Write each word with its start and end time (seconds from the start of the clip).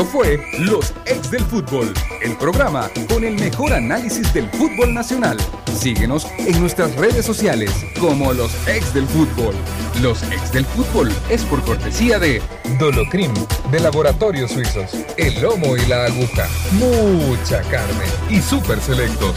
Esto 0.00 0.12
fue 0.12 0.42
Los 0.60 0.94
Ex 1.04 1.30
del 1.30 1.42
Fútbol, 1.42 1.92
el 2.22 2.34
programa 2.38 2.88
con 3.06 3.22
el 3.22 3.34
mejor 3.34 3.74
análisis 3.74 4.32
del 4.32 4.48
fútbol 4.48 4.94
nacional. 4.94 5.36
Síguenos 5.78 6.26
en 6.38 6.58
nuestras 6.58 6.96
redes 6.96 7.26
sociales 7.26 7.70
como 8.00 8.32
Los 8.32 8.50
Ex 8.66 8.94
del 8.94 9.06
Fútbol. 9.06 9.54
Los 10.00 10.22
Ex 10.22 10.54
del 10.54 10.64
Fútbol 10.64 11.12
es 11.28 11.44
por 11.44 11.62
cortesía 11.64 12.18
de 12.18 12.40
Dolocrim, 12.78 13.34
de 13.70 13.80
Laboratorios 13.80 14.52
Suizos, 14.52 14.90
El 15.18 15.38
Lomo 15.42 15.76
y 15.76 15.84
la 15.84 16.06
Aguja, 16.06 16.48
mucha 16.72 17.60
carne 17.64 18.06
y 18.30 18.40
super 18.40 18.80
selectos. 18.80 19.34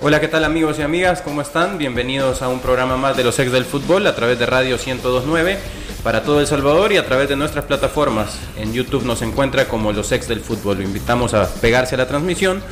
Hola, 0.00 0.20
¿qué 0.20 0.28
tal 0.28 0.44
amigos 0.44 0.78
y 0.78 0.82
amigas? 0.82 1.22
¿Cómo 1.22 1.40
están? 1.40 1.76
Bienvenidos 1.76 2.40
a 2.40 2.48
un 2.48 2.60
programa 2.60 2.96
más 2.96 3.16
de 3.16 3.24
los 3.24 3.36
ex 3.40 3.50
del 3.50 3.64
fútbol 3.64 4.06
a 4.06 4.14
través 4.14 4.38
de 4.38 4.46
Radio 4.46 4.76
1029 4.76 5.58
para 6.04 6.22
todo 6.22 6.40
El 6.40 6.46
Salvador 6.46 6.92
y 6.92 6.98
a 6.98 7.06
través 7.06 7.30
de 7.30 7.34
nuestras 7.34 7.64
plataformas. 7.64 8.38
En 8.58 8.74
YouTube 8.74 9.06
nos 9.06 9.22
encuentra 9.22 9.66
como 9.66 9.90
los 9.90 10.12
ex 10.12 10.28
del 10.28 10.40
fútbol. 10.40 10.76
Lo 10.76 10.84
invitamos 10.84 11.32
a 11.32 11.52
pegarse 11.54 11.94
a 11.94 11.98
la 11.98 12.06
transmisión. 12.06 12.62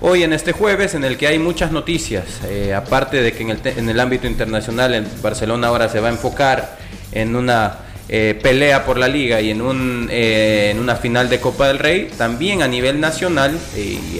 Hoy 0.00 0.22
en 0.22 0.32
este 0.32 0.52
jueves 0.52 0.94
en 0.94 1.02
el 1.02 1.16
que 1.16 1.26
hay 1.26 1.40
muchas 1.40 1.72
noticias, 1.72 2.24
eh, 2.44 2.74
aparte 2.74 3.22
de 3.22 3.32
que 3.32 3.42
en 3.42 3.50
el, 3.50 3.60
en 3.64 3.88
el 3.88 3.98
ámbito 3.98 4.28
internacional 4.28 4.94
en 4.94 5.08
Barcelona 5.20 5.66
ahora 5.66 5.88
se 5.88 5.98
va 5.98 6.08
a 6.08 6.12
enfocar 6.12 6.78
en 7.10 7.34
una 7.34 7.78
eh, 8.08 8.38
pelea 8.40 8.84
por 8.84 8.98
la 8.98 9.08
liga 9.08 9.40
y 9.40 9.50
en, 9.50 9.62
un, 9.62 10.08
eh, 10.12 10.68
en 10.70 10.78
una 10.78 10.94
final 10.94 11.28
de 11.28 11.40
Copa 11.40 11.66
del 11.66 11.80
Rey, 11.80 12.10
también 12.16 12.62
a 12.62 12.68
nivel 12.68 13.00
nacional 13.00 13.58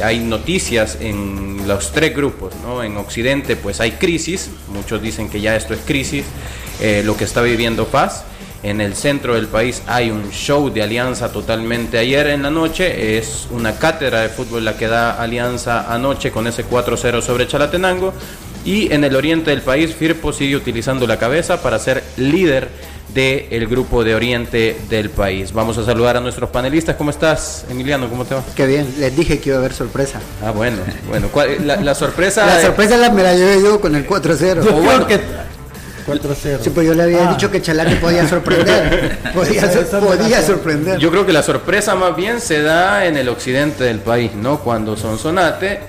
hay 0.02 0.18
noticias 0.18 0.98
en 1.00 1.68
los 1.68 1.92
tres 1.92 2.16
grupos. 2.16 2.54
¿no? 2.62 2.82
En 2.82 2.96
Occidente 2.96 3.54
pues 3.54 3.80
hay 3.80 3.92
crisis, 3.92 4.50
muchos 4.72 5.00
dicen 5.00 5.28
que 5.28 5.40
ya 5.40 5.54
esto 5.54 5.72
es 5.72 5.80
crisis, 5.86 6.24
lo 7.04 7.16
que 7.16 7.24
está 7.24 7.42
viviendo 7.42 7.86
Paz. 7.86 8.24
En 8.66 8.80
el 8.80 8.96
centro 8.96 9.36
del 9.36 9.46
país 9.46 9.80
hay 9.86 10.10
un 10.10 10.32
show 10.32 10.70
de 10.70 10.82
Alianza 10.82 11.30
totalmente 11.30 11.98
ayer 11.98 12.26
en 12.26 12.42
la 12.42 12.50
noche. 12.50 13.16
Es 13.16 13.46
una 13.52 13.78
cátedra 13.78 14.22
de 14.22 14.28
fútbol 14.28 14.64
la 14.64 14.76
que 14.76 14.88
da 14.88 15.22
Alianza 15.22 15.94
anoche 15.94 16.32
con 16.32 16.48
ese 16.48 16.66
4-0 16.66 17.22
sobre 17.22 17.46
Chalatenango. 17.46 18.12
Y 18.64 18.92
en 18.92 19.04
el 19.04 19.14
oriente 19.14 19.50
del 19.52 19.62
país, 19.62 19.94
Firpo 19.94 20.32
sigue 20.32 20.56
utilizando 20.56 21.06
la 21.06 21.16
cabeza 21.16 21.62
para 21.62 21.78
ser 21.78 22.02
líder 22.16 22.68
del 23.14 23.68
grupo 23.68 24.02
de 24.02 24.16
oriente 24.16 24.76
del 24.90 25.10
país. 25.10 25.52
Vamos 25.52 25.78
a 25.78 25.84
saludar 25.84 26.16
a 26.16 26.20
nuestros 26.20 26.50
panelistas. 26.50 26.96
¿Cómo 26.96 27.10
estás, 27.10 27.66
Emiliano? 27.70 28.10
¿Cómo 28.10 28.24
te 28.24 28.34
va? 28.34 28.42
Qué 28.56 28.66
bien, 28.66 28.92
les 28.98 29.16
dije 29.16 29.38
que 29.38 29.50
iba 29.50 29.58
a 29.58 29.60
haber 29.60 29.74
sorpresa. 29.74 30.18
Ah, 30.44 30.50
bueno, 30.50 30.78
bueno. 31.08 31.30
La, 31.64 31.94
sorpresa. 31.94 32.44
La 32.44 32.60
sorpresa 32.60 32.96
la, 32.96 33.10
me 33.10 33.22
la 33.22 33.32
llevé 33.32 33.62
yo 33.62 33.80
con 33.80 33.94
el 33.94 34.04
4-0. 34.08 34.72
Bueno, 34.82 35.06
que 35.06 35.20
4-0. 36.06 36.60
Sí, 36.62 36.70
pues 36.70 36.86
yo 36.86 36.94
le 36.94 37.02
había 37.02 37.28
ah. 37.28 37.32
dicho 37.32 37.50
que 37.50 37.60
Chalate 37.60 37.96
podía 37.96 38.28
sorprender. 38.28 39.18
podía, 39.34 40.42
sorprender. 40.42 40.98
Yo 40.98 41.10
creo 41.10 41.26
que 41.26 41.32
la 41.32 41.42
sorpresa 41.42 41.94
más 41.94 42.14
bien 42.14 42.40
se 42.40 42.62
da 42.62 43.06
en 43.06 43.16
el 43.16 43.28
occidente 43.28 43.84
del 43.84 43.98
país, 43.98 44.34
¿no? 44.34 44.60
Cuando 44.60 44.96
Sonsonate, 44.96 45.72
eh, 45.72 45.80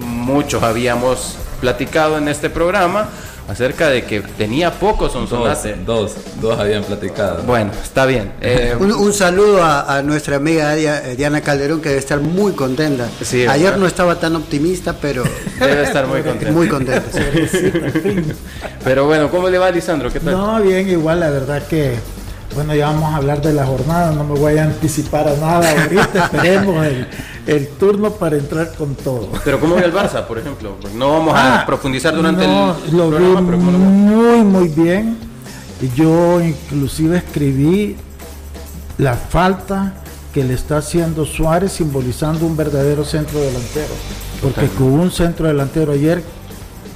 muchos 0.00 0.62
habíamos 0.62 1.36
platicado 1.60 2.18
en 2.18 2.28
este 2.28 2.50
programa, 2.50 3.08
acerca 3.48 3.88
de 3.88 4.04
que 4.04 4.20
tenía 4.20 4.72
pocos 4.72 5.12
Sonsonate. 5.12 5.76
Dos, 5.84 6.14
dos, 6.40 6.58
habían 6.58 6.84
platicado. 6.84 7.42
Bueno, 7.42 7.70
está 7.82 8.06
bien. 8.06 8.32
Eh, 8.46 8.76
un, 8.78 9.12
saludo 9.12 9.62
a, 9.62 10.02
nuestra 10.02 10.36
amiga 10.36 10.76
eh, 10.76 11.16
Diana 11.16 11.40
Calderón, 11.40 11.80
que 11.80 11.88
debe 11.88 11.98
estar 11.98 12.20
muy 12.20 12.52
contenta. 12.52 13.08
Ayer 13.48 13.78
no 13.78 13.86
estaba 13.86 14.20
tan 14.20 14.36
optimista, 14.36 14.94
pero... 15.00 15.24
Debe 15.58 15.82
estar 15.82 16.06
muy 16.06 16.22
contenta. 16.22 16.52
Muy 16.52 16.68
contenta. 16.68 17.08
pero 18.84 19.06
bueno, 19.06 19.30
¿cómo 19.30 19.48
le 19.48 19.58
va, 19.58 19.70
Lisandro? 19.70 20.12
¿Qué 20.12 20.20
tal? 20.20 20.34
No, 20.34 20.60
bien, 20.60 20.88
igual, 20.88 21.20
la 21.20 21.30
verdad 21.30 21.66
que... 21.66 21.94
Bueno, 22.54 22.72
ya 22.74 22.86
vamos 22.86 23.12
a 23.12 23.16
hablar 23.16 23.42
de 23.42 23.52
la 23.52 23.66
jornada, 23.66 24.12
no 24.12 24.22
me 24.22 24.38
voy 24.38 24.58
a 24.58 24.64
anticipar 24.64 25.26
a 25.26 25.36
nada 25.36 25.70
ahorita, 25.82 26.24
esperemos 26.32 26.86
el, 26.86 27.08
el 27.46 27.68
turno 27.68 28.12
para 28.12 28.36
entrar 28.36 28.72
con 28.74 28.94
todo. 28.94 29.28
Pero 29.44 29.58
¿cómo 29.58 29.74
ve 29.74 29.84
el 29.84 29.92
Barça, 29.92 30.24
por 30.24 30.38
ejemplo? 30.38 30.76
No 30.94 31.10
vamos 31.10 31.34
a 31.34 31.62
ah, 31.62 31.66
profundizar 31.66 32.14
durante 32.14 32.44
el 32.44 32.96
lo 32.96 33.08
programa, 33.08 33.40
vi 33.40 33.56
muy, 33.56 34.42
muy 34.42 34.68
bien. 34.68 35.16
Yo 35.96 36.40
inclusive 36.40 37.18
escribí 37.18 37.96
la 38.98 39.14
falta 39.14 39.94
que 40.32 40.44
le 40.44 40.54
está 40.54 40.78
haciendo 40.78 41.24
Suárez 41.24 41.72
simbolizando 41.72 42.46
un 42.46 42.56
verdadero 42.56 43.04
centro 43.04 43.40
delantero. 43.40 43.94
Porque 44.40 44.68
con 44.68 44.92
un 44.92 45.10
centro 45.10 45.48
delantero 45.48 45.92
ayer 45.92 46.22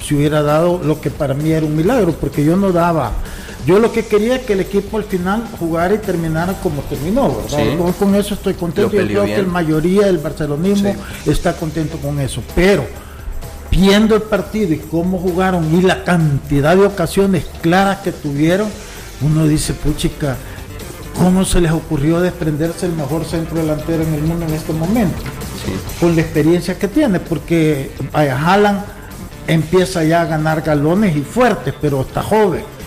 se 0.05 0.15
hubiera 0.15 0.41
dado 0.41 0.81
lo 0.83 1.01
que 1.01 1.11
para 1.11 1.33
mí 1.33 1.51
era 1.51 1.65
un 1.65 1.75
milagro, 1.75 2.13
porque 2.13 2.45
yo 2.45 2.55
no 2.55 2.71
daba 2.71 3.11
yo 3.69 3.77
lo 3.77 3.91
que 3.91 4.03
quería 4.03 4.37
es 4.37 4.41
que 4.41 4.53
el 4.53 4.61
equipo 4.61 4.97
al 4.97 5.03
final 5.03 5.47
jugara 5.59 5.93
y 5.93 5.99
terminara 5.99 6.53
como 6.53 6.81
terminó, 6.81 7.35
¿verdad? 7.35 7.93
Con, 7.99 8.15
eso 8.15 8.33
estoy 8.33 8.55
contento. 8.55 8.91
Yo 8.91 9.05
creo 9.05 9.25
que 9.25 9.43
la 9.43 9.47
mayoría 9.47 10.07
del 10.07 10.17
barcelonismo 10.17 10.95
está 11.27 11.53
contento 11.53 11.99
con 11.99 12.19
eso. 12.19 12.41
Pero 12.55 12.87
viendo 13.69 14.15
el 14.15 14.23
partido 14.23 14.73
y 14.73 14.79
cómo 14.79 15.19
jugaron 15.19 15.71
y 15.71 15.83
la 15.83 16.03
cantidad 16.03 16.75
de 16.75 16.83
ocasiones 16.83 17.45
claras 17.61 17.99
que 17.99 18.11
tuvieron, 18.11 18.69
uno 19.21 19.45
dice, 19.45 19.75
puchica, 19.75 20.35
¿cómo 21.15 21.45
se 21.45 21.61
les 21.61 21.71
ocurrió 21.71 22.21
desprenderse 22.21 22.87
el 22.87 22.93
mejor 22.93 23.23
centro 23.23 23.59
delantero 23.59 24.01
en 24.01 24.15
el 24.15 24.21
mundo 24.23 24.47
en 24.47 24.53
este 24.55 24.73
momento? 24.73 25.21
Con 25.99 26.15
la 26.15 26.23
experiencia 26.23 26.79
que 26.79 26.87
tiene, 26.87 27.19
porque 27.19 27.91
Haaland 28.13 28.81
empieza 29.45 30.03
ya 30.03 30.21
a 30.21 30.25
ganar 30.25 30.63
galones 30.63 31.15
y 31.15 31.21
fuertes, 31.21 31.75
pero 31.79 32.01
está 32.01 32.23
joven 32.23 32.63
eh, 32.63 32.78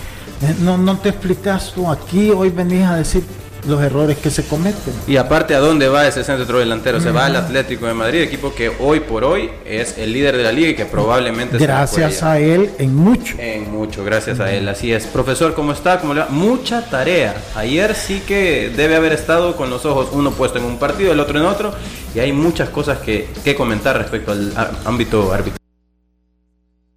no, 0.61 0.79
no 0.79 0.99
te 0.99 1.11
explicas 1.11 1.73
tú 1.75 1.91
aquí, 1.91 2.31
hoy 2.31 2.51
venís 2.51 2.85
a 2.85 2.97
decir 2.97 3.23
los 3.67 3.81
errores 3.83 4.19
que 4.19 4.31
se 4.31 4.45
cometen. 4.45 4.93
Y 5.07 5.17
aparte, 5.17 5.55
¿a 5.55 5.61
dónde 5.61 5.89
va 5.89 6.07
ese 6.07 6.25
centro 6.25 6.59
delantero? 6.59 7.01
Se 7.01 7.11
va 7.11 7.27
al 7.27 7.37
Atlético 7.37 7.87
de 7.87 7.95
Madrid, 7.95 8.23
equipo 8.23 8.55
que 8.55 8.73
hoy 8.81 9.01
por 9.01 9.25
hoy 9.25 9.51
es 9.65 9.99
el 9.99 10.13
líder 10.13 10.37
de 10.37 10.43
la 10.43 10.53
liga 10.53 10.71
y 10.71 10.75
que 10.75 10.85
probablemente... 10.85 11.59
Gracias 11.59 12.23
a 12.23 12.39
él 12.39 12.71
en 12.79 12.95
mucho. 12.95 13.37
En 13.39 13.71
mucho, 13.71 14.05
gracias 14.05 14.41
a 14.41 14.53
él, 14.53 14.69
así 14.69 14.93
es. 14.93 15.07
Profesor, 15.07 15.55
¿cómo 15.55 15.73
está? 15.73 16.01
¿Cómo 16.01 16.15
le 16.15 16.21
va? 16.21 16.29
Mucha 16.29 16.83
tarea. 16.83 17.37
Ayer 17.55 17.95
sí 17.95 18.23
que 18.27 18.73
debe 18.75 18.97
haber 18.97 19.13
estado 19.13 19.57
con 19.57 19.71
los 19.71 19.85
ojos 19.85 20.09
uno 20.13 20.33
puesto 20.33 20.59
en 20.59 20.65
un 20.65 20.79
partido, 20.79 21.13
el 21.13 21.21
otro 21.21 21.39
en 21.39 21.47
otro, 21.47 21.73
y 22.15 22.19
hay 22.19 22.33
muchas 22.33 22.69
cosas 22.69 22.99
que, 22.99 23.29
que 23.45 23.55
comentar 23.55 23.97
respecto 23.97 24.33
al 24.33 24.53
ámbito 24.85 25.33
arbitral. 25.33 25.62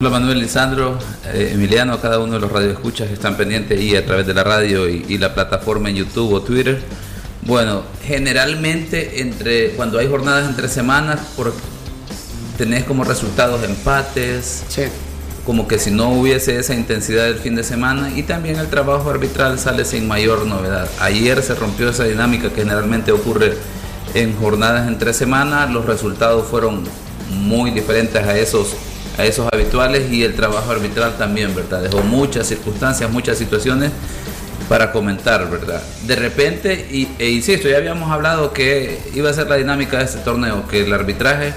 Hola 0.05 0.19
Manuel 0.19 0.37
Lisandro, 0.39 0.99
eh, 1.33 1.49
Emiliano, 1.55 1.99
cada 1.99 2.19
uno 2.19 2.33
de 2.33 2.39
los 2.39 2.51
radioescuchas 2.51 3.07
que 3.07 3.15
están 3.15 3.37
pendientes 3.37 3.79
ahí 3.79 3.95
a 3.95 4.05
través 4.05 4.27
de 4.27 4.35
la 4.35 4.43
radio 4.43 4.87
y, 4.87 5.17
la 5.17 5.33
plataforma 5.33 5.89
en 5.89 5.95
YouTube 5.95 6.31
o 6.31 6.43
Twitter. 6.43 6.79
Bueno, 7.41 7.81
generalmente 8.03 9.21
entre 9.21 9.71
cuando 9.71 9.97
hay 9.97 10.07
jornadas 10.07 10.47
entre 10.47 10.69
semanas, 10.69 11.21
por, 11.35 11.51
tenés 12.55 12.83
como 12.83 13.03
resultados 13.03 13.63
empates, 13.63 14.65
como 15.43 15.67
que 15.67 15.79
si 15.79 15.89
no 15.89 16.11
hubiese 16.11 16.59
esa 16.59 16.75
intensidad 16.75 17.23
del 17.23 17.39
fin 17.39 17.55
de 17.55 17.63
semana 17.63 18.11
y 18.15 18.21
también 18.21 18.59
el 18.59 18.67
trabajo 18.67 19.09
arbitral 19.09 19.57
sale 19.57 19.85
sin 19.85 20.07
mayor 20.07 20.45
novedad. 20.45 20.87
Ayer 20.99 21.41
se 21.41 21.55
rompió 21.55 21.89
esa 21.89 22.03
dinámica 22.03 22.49
que 22.49 22.61
generalmente 22.61 23.11
ocurre 23.11 23.57
en 24.13 24.37
jornadas 24.37 24.87
entre 24.87 25.13
semanas, 25.15 25.71
los 25.71 25.83
resultados 25.83 26.45
fueron 26.47 26.83
muy 27.31 27.71
diferentes 27.71 28.21
a 28.21 28.37
esos 28.37 28.75
a 29.17 29.25
esos 29.25 29.47
habituales 29.51 30.11
y 30.11 30.23
el 30.23 30.35
trabajo 30.35 30.71
arbitral 30.71 31.17
también, 31.17 31.55
¿verdad? 31.55 31.81
Dejó 31.81 32.01
muchas 32.01 32.47
circunstancias, 32.47 33.09
muchas 33.09 33.37
situaciones 33.37 33.91
para 34.67 34.91
comentar, 34.91 35.49
¿verdad? 35.49 35.81
De 36.05 36.15
repente, 36.15 36.87
y, 36.91 37.07
e 37.19 37.29
insisto, 37.29 37.69
ya 37.69 37.77
habíamos 37.77 38.11
hablado 38.11 38.51
que 38.51 38.99
iba 39.13 39.29
a 39.29 39.33
ser 39.33 39.47
la 39.47 39.55
dinámica 39.55 39.99
de 39.99 40.05
este 40.05 40.19
torneo, 40.19 40.67
que 40.67 40.83
el 40.83 40.93
arbitraje 40.93 41.53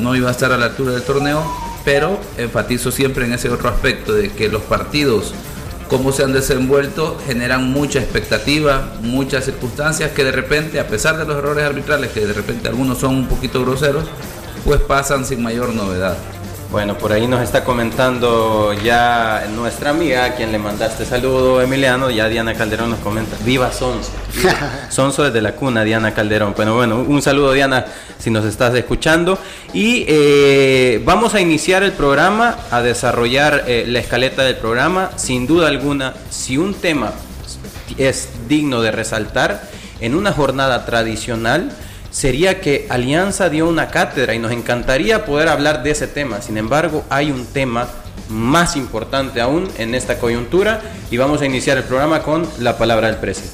no 0.00 0.14
iba 0.14 0.28
a 0.28 0.32
estar 0.32 0.52
a 0.52 0.56
la 0.56 0.66
altura 0.66 0.92
del 0.92 1.02
torneo, 1.02 1.42
pero 1.84 2.20
enfatizo 2.36 2.90
siempre 2.90 3.24
en 3.24 3.32
ese 3.32 3.48
otro 3.50 3.68
aspecto 3.68 4.12
de 4.12 4.30
que 4.30 4.48
los 4.48 4.62
partidos, 4.62 5.34
como 5.88 6.12
se 6.12 6.24
han 6.24 6.32
desenvuelto, 6.32 7.18
generan 7.26 7.72
mucha 7.72 8.00
expectativa, 8.00 8.92
muchas 9.02 9.44
circunstancias 9.44 10.12
que 10.12 10.24
de 10.24 10.32
repente, 10.32 10.80
a 10.80 10.86
pesar 10.86 11.16
de 11.16 11.24
los 11.24 11.36
errores 11.36 11.64
arbitrales, 11.64 12.10
que 12.10 12.26
de 12.26 12.32
repente 12.32 12.68
algunos 12.68 12.98
son 12.98 13.14
un 13.14 13.28
poquito 13.28 13.62
groseros, 13.62 14.04
pues 14.64 14.80
pasan 14.80 15.24
sin 15.24 15.42
mayor 15.42 15.72
novedad. 15.74 16.16
Bueno, 16.70 16.98
por 16.98 17.12
ahí 17.12 17.28
nos 17.28 17.42
está 17.42 17.62
comentando 17.62 18.72
ya 18.72 19.46
nuestra 19.54 19.90
amiga, 19.90 20.24
a 20.24 20.34
quien 20.34 20.50
le 20.50 20.58
mandaste 20.58 21.04
saludo, 21.04 21.62
Emiliano, 21.62 22.10
ya 22.10 22.28
Diana 22.28 22.54
Calderón 22.54 22.90
nos 22.90 22.98
comenta, 22.98 23.36
viva 23.44 23.72
Sonso. 23.72 24.10
Sonso 24.90 25.22
desde 25.22 25.40
la 25.40 25.52
cuna, 25.52 25.84
Diana 25.84 26.12
Calderón. 26.12 26.54
Bueno, 26.56 26.74
bueno, 26.74 26.96
un 27.06 27.22
saludo 27.22 27.52
Diana, 27.52 27.86
si 28.18 28.30
nos 28.30 28.44
estás 28.44 28.74
escuchando. 28.74 29.38
Y 29.72 30.04
eh, 30.08 31.00
vamos 31.04 31.34
a 31.34 31.40
iniciar 31.40 31.84
el 31.84 31.92
programa, 31.92 32.56
a 32.70 32.82
desarrollar 32.82 33.64
eh, 33.68 33.84
la 33.86 34.00
escaleta 34.00 34.42
del 34.42 34.56
programa. 34.56 35.12
Sin 35.16 35.46
duda 35.46 35.68
alguna, 35.68 36.14
si 36.30 36.58
un 36.58 36.74
tema 36.74 37.12
es 37.96 38.28
digno 38.48 38.82
de 38.82 38.90
resaltar, 38.90 39.62
en 40.00 40.14
una 40.14 40.32
jornada 40.32 40.84
tradicional, 40.84 41.70
sería 42.16 42.62
que 42.62 42.86
Alianza 42.88 43.50
dio 43.50 43.68
una 43.68 43.88
cátedra 43.88 44.32
y 44.32 44.38
nos 44.38 44.50
encantaría 44.50 45.26
poder 45.26 45.48
hablar 45.48 45.82
de 45.82 45.90
ese 45.90 46.06
tema. 46.06 46.40
Sin 46.40 46.56
embargo, 46.56 47.04
hay 47.10 47.30
un 47.30 47.44
tema 47.44 47.88
más 48.30 48.74
importante 48.74 49.42
aún 49.42 49.68
en 49.76 49.94
esta 49.94 50.18
coyuntura 50.18 50.80
y 51.10 51.18
vamos 51.18 51.42
a 51.42 51.46
iniciar 51.46 51.76
el 51.76 51.84
programa 51.84 52.22
con 52.22 52.48
la 52.58 52.78
palabra 52.78 53.08
del 53.08 53.16
precio. 53.16 53.44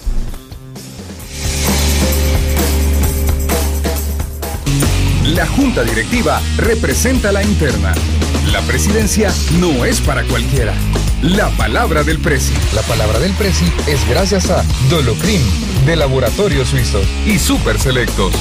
La 5.34 5.46
junta 5.48 5.82
directiva 5.82 6.40
representa 6.56 7.32
la 7.32 7.42
interna. 7.42 7.92
La 8.50 8.60
presidencia 8.62 9.32
no 9.60 9.84
es 9.84 10.00
para 10.00 10.24
cualquiera. 10.24 10.74
La 11.22 11.48
palabra 11.50 12.02
del 12.02 12.18
Presi. 12.18 12.54
La 12.74 12.82
palabra 12.82 13.20
del 13.20 13.32
Presi 13.32 13.64
es 13.86 14.06
gracias 14.08 14.50
a 14.50 14.64
Dolocrim, 14.90 15.40
de 15.86 15.94
Laboratorio 15.94 16.64
Suizo 16.64 17.00
y 17.24 17.38
Super 17.38 17.78
Selectos. 17.78 18.32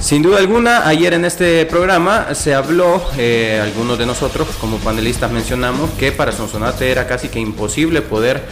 Sin 0.00 0.22
duda 0.22 0.38
alguna, 0.38 0.88
ayer 0.88 1.14
en 1.14 1.24
este 1.24 1.64
programa 1.66 2.34
se 2.34 2.52
habló, 2.52 3.00
eh, 3.16 3.60
algunos 3.62 3.96
de 3.96 4.06
nosotros 4.06 4.48
como 4.60 4.78
panelistas 4.78 5.30
mencionamos, 5.30 5.88
que 5.92 6.10
para 6.10 6.32
Sonsonate 6.32 6.90
era 6.90 7.06
casi 7.06 7.28
que 7.28 7.38
imposible 7.38 8.02
poder 8.02 8.42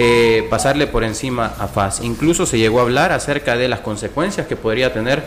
eh, 0.00 0.46
pasarle 0.48 0.86
por 0.86 1.02
encima 1.02 1.54
a 1.58 1.66
FAS. 1.66 2.02
Incluso 2.04 2.46
se 2.46 2.56
llegó 2.56 2.78
a 2.78 2.82
hablar 2.82 3.10
acerca 3.10 3.56
de 3.56 3.66
las 3.66 3.80
consecuencias 3.80 4.46
que 4.46 4.54
podría 4.54 4.92
tener 4.92 5.24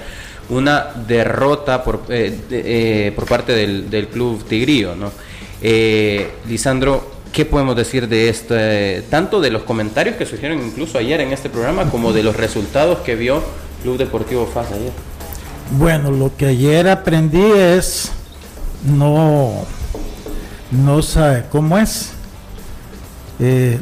una 0.48 0.86
derrota 1.08 1.84
por, 1.84 2.04
eh, 2.08 2.40
eh, 2.50 3.14
parte 3.28 3.54
del, 3.54 4.08
club 4.08 4.46
tigrío. 4.46 4.96
¿no? 4.96 5.12
Lisandro, 6.48 7.06
¿qué 7.34 7.44
podemos 7.44 7.76
decir 7.76 8.08
de 8.08 8.30
esto? 8.30 8.56
tanto 9.10 9.42
de 9.42 9.50
los 9.50 9.64
comentarios 9.64 10.16
que 10.16 10.26
surgieron 10.26 10.66
incluso 10.66 10.98
ayer 10.98 11.20
en 11.20 11.34
este 11.34 11.50
programa 11.50 11.90
como 11.90 12.14
de 12.14 12.24
los 12.24 12.38
resultados 12.38 13.00
que 13.00 13.16
vio 13.16 13.44
Club 13.84 13.98
Deportivo 13.98 14.48
FAS 14.48 14.72
ayer? 14.72 14.94
Bueno, 15.72 16.12
lo 16.12 16.34
que 16.38 16.46
ayer 16.46 16.88
aprendí 16.88 17.44
es 17.44 18.10
no, 18.86 19.66
no 20.72 21.02
sabe 21.02 21.44
cómo 21.52 21.78
es. 21.78 22.14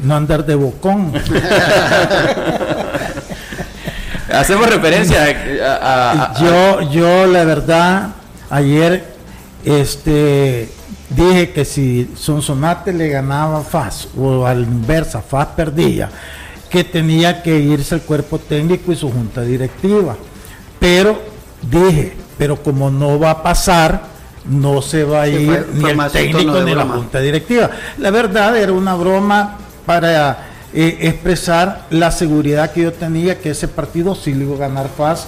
No 0.03 0.15
andar 0.15 0.45
de 0.45 0.55
bocón. 0.55 1.11
Hacemos 4.33 4.69
referencia 4.69 5.25
a, 5.81 6.33
yo, 6.39 6.81
yo 6.91 7.25
la 7.25 7.43
verdad, 7.43 8.09
ayer 8.49 9.03
este 9.65 10.69
dije 11.09 11.51
que 11.51 11.65
si 11.65 12.11
Sonsonate 12.15 12.93
le 12.93 13.09
ganaba 13.09 13.61
FAS 13.61 14.07
o 14.17 14.45
al 14.45 14.61
inversa, 14.63 15.21
FAS 15.21 15.47
perdía, 15.55 16.09
que 16.69 16.83
tenía 16.83 17.41
que 17.41 17.59
irse 17.59 17.95
el 17.95 18.01
cuerpo 18.01 18.37
técnico 18.37 18.91
y 18.91 18.95
su 18.95 19.11
junta 19.11 19.41
directiva. 19.41 20.15
Pero 20.79 21.19
dije, 21.61 22.15
pero 22.37 22.61
como 22.61 22.89
no 22.89 23.19
va 23.19 23.31
a 23.31 23.43
pasar, 23.43 24.03
no 24.45 24.81
se 24.81 25.03
va 25.03 25.23
a 25.23 25.27
ir 25.27 25.67
ni 25.73 25.89
el 25.89 26.11
técnico 26.11 26.61
ni 26.61 26.73
la 26.73 26.85
junta 26.85 27.19
directiva. 27.19 27.69
La 27.97 28.11
verdad 28.11 28.57
era 28.57 28.71
una 28.71 28.95
broma 28.95 29.57
para 29.85 30.47
eh, 30.73 30.97
expresar 31.01 31.85
la 31.89 32.11
seguridad 32.11 32.71
que 32.71 32.83
yo 32.83 32.93
tenía 32.93 33.39
que 33.39 33.51
ese 33.51 33.67
partido 33.67 34.15
sí 34.15 34.33
le 34.33 34.45
iba 34.45 34.55
a 34.55 34.59
ganar 34.59 34.89
FAS. 34.89 35.27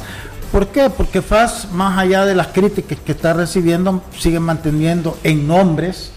¿Por 0.52 0.68
qué? 0.68 0.90
Porque 0.90 1.22
FAS, 1.22 1.70
más 1.72 1.98
allá 1.98 2.26
de 2.26 2.36
las 2.36 2.48
críticas 2.48 3.00
que 3.06 3.14
está 3.14 3.34
recibiendo, 3.34 4.02
sigue 4.18 4.40
manteniendo 4.40 5.18
en 5.24 5.48
nombres 5.48 6.12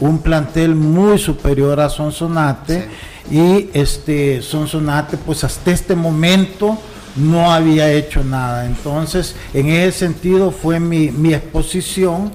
un 0.00 0.18
plantel 0.18 0.74
muy 0.74 1.18
superior 1.18 1.80
a 1.80 1.88
Sonsonate 1.88 2.88
y 3.30 3.70
este 3.72 4.42
Sonsonate 4.42 5.16
pues 5.16 5.42
hasta 5.44 5.70
este 5.70 5.94
momento 5.94 6.78
no 7.16 7.50
había 7.50 7.90
hecho 7.92 8.22
nada. 8.22 8.66
Entonces, 8.66 9.34
en 9.54 9.68
ese 9.68 9.98
sentido 9.98 10.50
fue 10.50 10.80
mi, 10.80 11.10
mi 11.10 11.34
exposición 11.34 12.30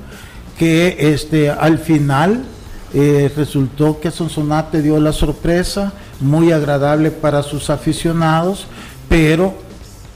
que 0.57 0.95
este 0.99 1.49
al 1.49 1.79
final 1.79 2.43
eh, 2.93 3.31
resultó 3.35 3.99
que 3.99 4.11
Sonsonate 4.11 4.81
dio 4.81 4.99
la 4.99 5.13
sorpresa, 5.13 5.93
muy 6.19 6.51
agradable 6.51 7.09
para 7.09 7.41
sus 7.41 7.69
aficionados, 7.69 8.67
pero 9.07 9.53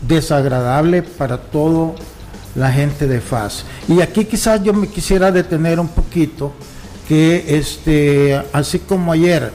desagradable 0.02 1.02
para 1.02 1.38
toda 1.38 1.94
la 2.54 2.72
gente 2.72 3.08
de 3.08 3.22
FAS. 3.22 3.66
Y 3.88 4.02
aquí 4.02 4.26
quizás 4.26 4.62
yo 4.62 4.74
me 4.74 4.88
quisiera 4.88 5.32
detener 5.32 5.80
un 5.80 5.88
poquito, 5.88 6.52
que 7.08 7.58
este, 7.58 8.42
así 8.52 8.80
como 8.80 9.14
ayer 9.14 9.54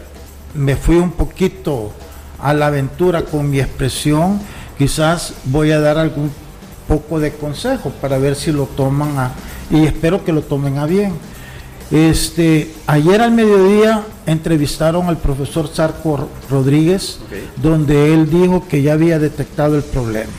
me 0.54 0.76
fui 0.76 0.96
un 0.96 1.12
poquito 1.12 1.92
a 2.38 2.54
la 2.54 2.68
aventura 2.68 3.22
con 3.22 3.50
mi 3.50 3.60
expresión, 3.60 4.40
quizás 4.80 5.34
voy 5.44 5.72
a 5.72 5.78
dar 5.78 5.98
algún 5.98 6.30
poco 6.88 7.20
de 7.20 7.34
consejo 7.34 7.92
para 8.00 8.16
ver 8.16 8.34
si 8.34 8.50
lo 8.50 8.64
toman 8.64 9.18
a, 9.18 9.32
y 9.70 9.84
espero 9.84 10.24
que 10.24 10.32
lo 10.32 10.40
tomen 10.40 10.78
a 10.78 10.86
bien. 10.86 11.12
Este, 11.90 12.72
ayer 12.86 13.20
al 13.20 13.32
mediodía 13.32 14.04
entrevistaron 14.24 15.06
al 15.08 15.18
profesor 15.18 15.68
Sarco 15.68 16.30
Rodríguez, 16.48 17.18
donde 17.60 18.14
él 18.14 18.30
dijo 18.30 18.66
que 18.66 18.80
ya 18.80 18.94
había 18.94 19.18
detectado 19.18 19.76
el 19.76 19.82
problema 19.82 20.32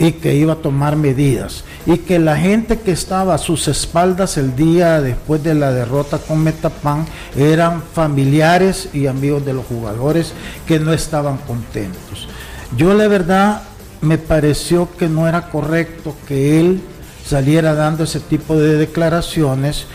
y 0.00 0.12
que 0.12 0.34
iba 0.34 0.54
a 0.54 0.56
tomar 0.56 0.96
medidas 0.96 1.62
y 1.86 1.98
que 1.98 2.18
la 2.18 2.36
gente 2.36 2.80
que 2.80 2.90
estaba 2.90 3.34
a 3.34 3.38
sus 3.38 3.68
espaldas 3.68 4.36
el 4.36 4.56
día 4.56 5.00
después 5.00 5.44
de 5.44 5.54
la 5.54 5.70
derrota 5.70 6.18
con 6.18 6.42
Metapan 6.42 7.06
eran 7.36 7.84
familiares 7.94 8.88
y 8.92 9.06
amigos 9.06 9.46
de 9.46 9.52
los 9.52 9.64
jugadores 9.66 10.32
que 10.66 10.80
no 10.80 10.92
estaban 10.92 11.36
contentos. 11.36 12.29
Yo 12.76 12.94
la 12.94 13.08
verdad 13.08 13.62
me 14.00 14.16
pareció 14.16 14.88
que 14.96 15.08
no 15.08 15.28
era 15.28 15.50
correcto 15.50 16.14
que 16.26 16.60
él 16.60 16.80
saliera 17.24 17.74
dando 17.74 18.04
ese 18.04 18.20
tipo 18.20 18.56
de 18.56 18.76
declaraciones 18.76 19.86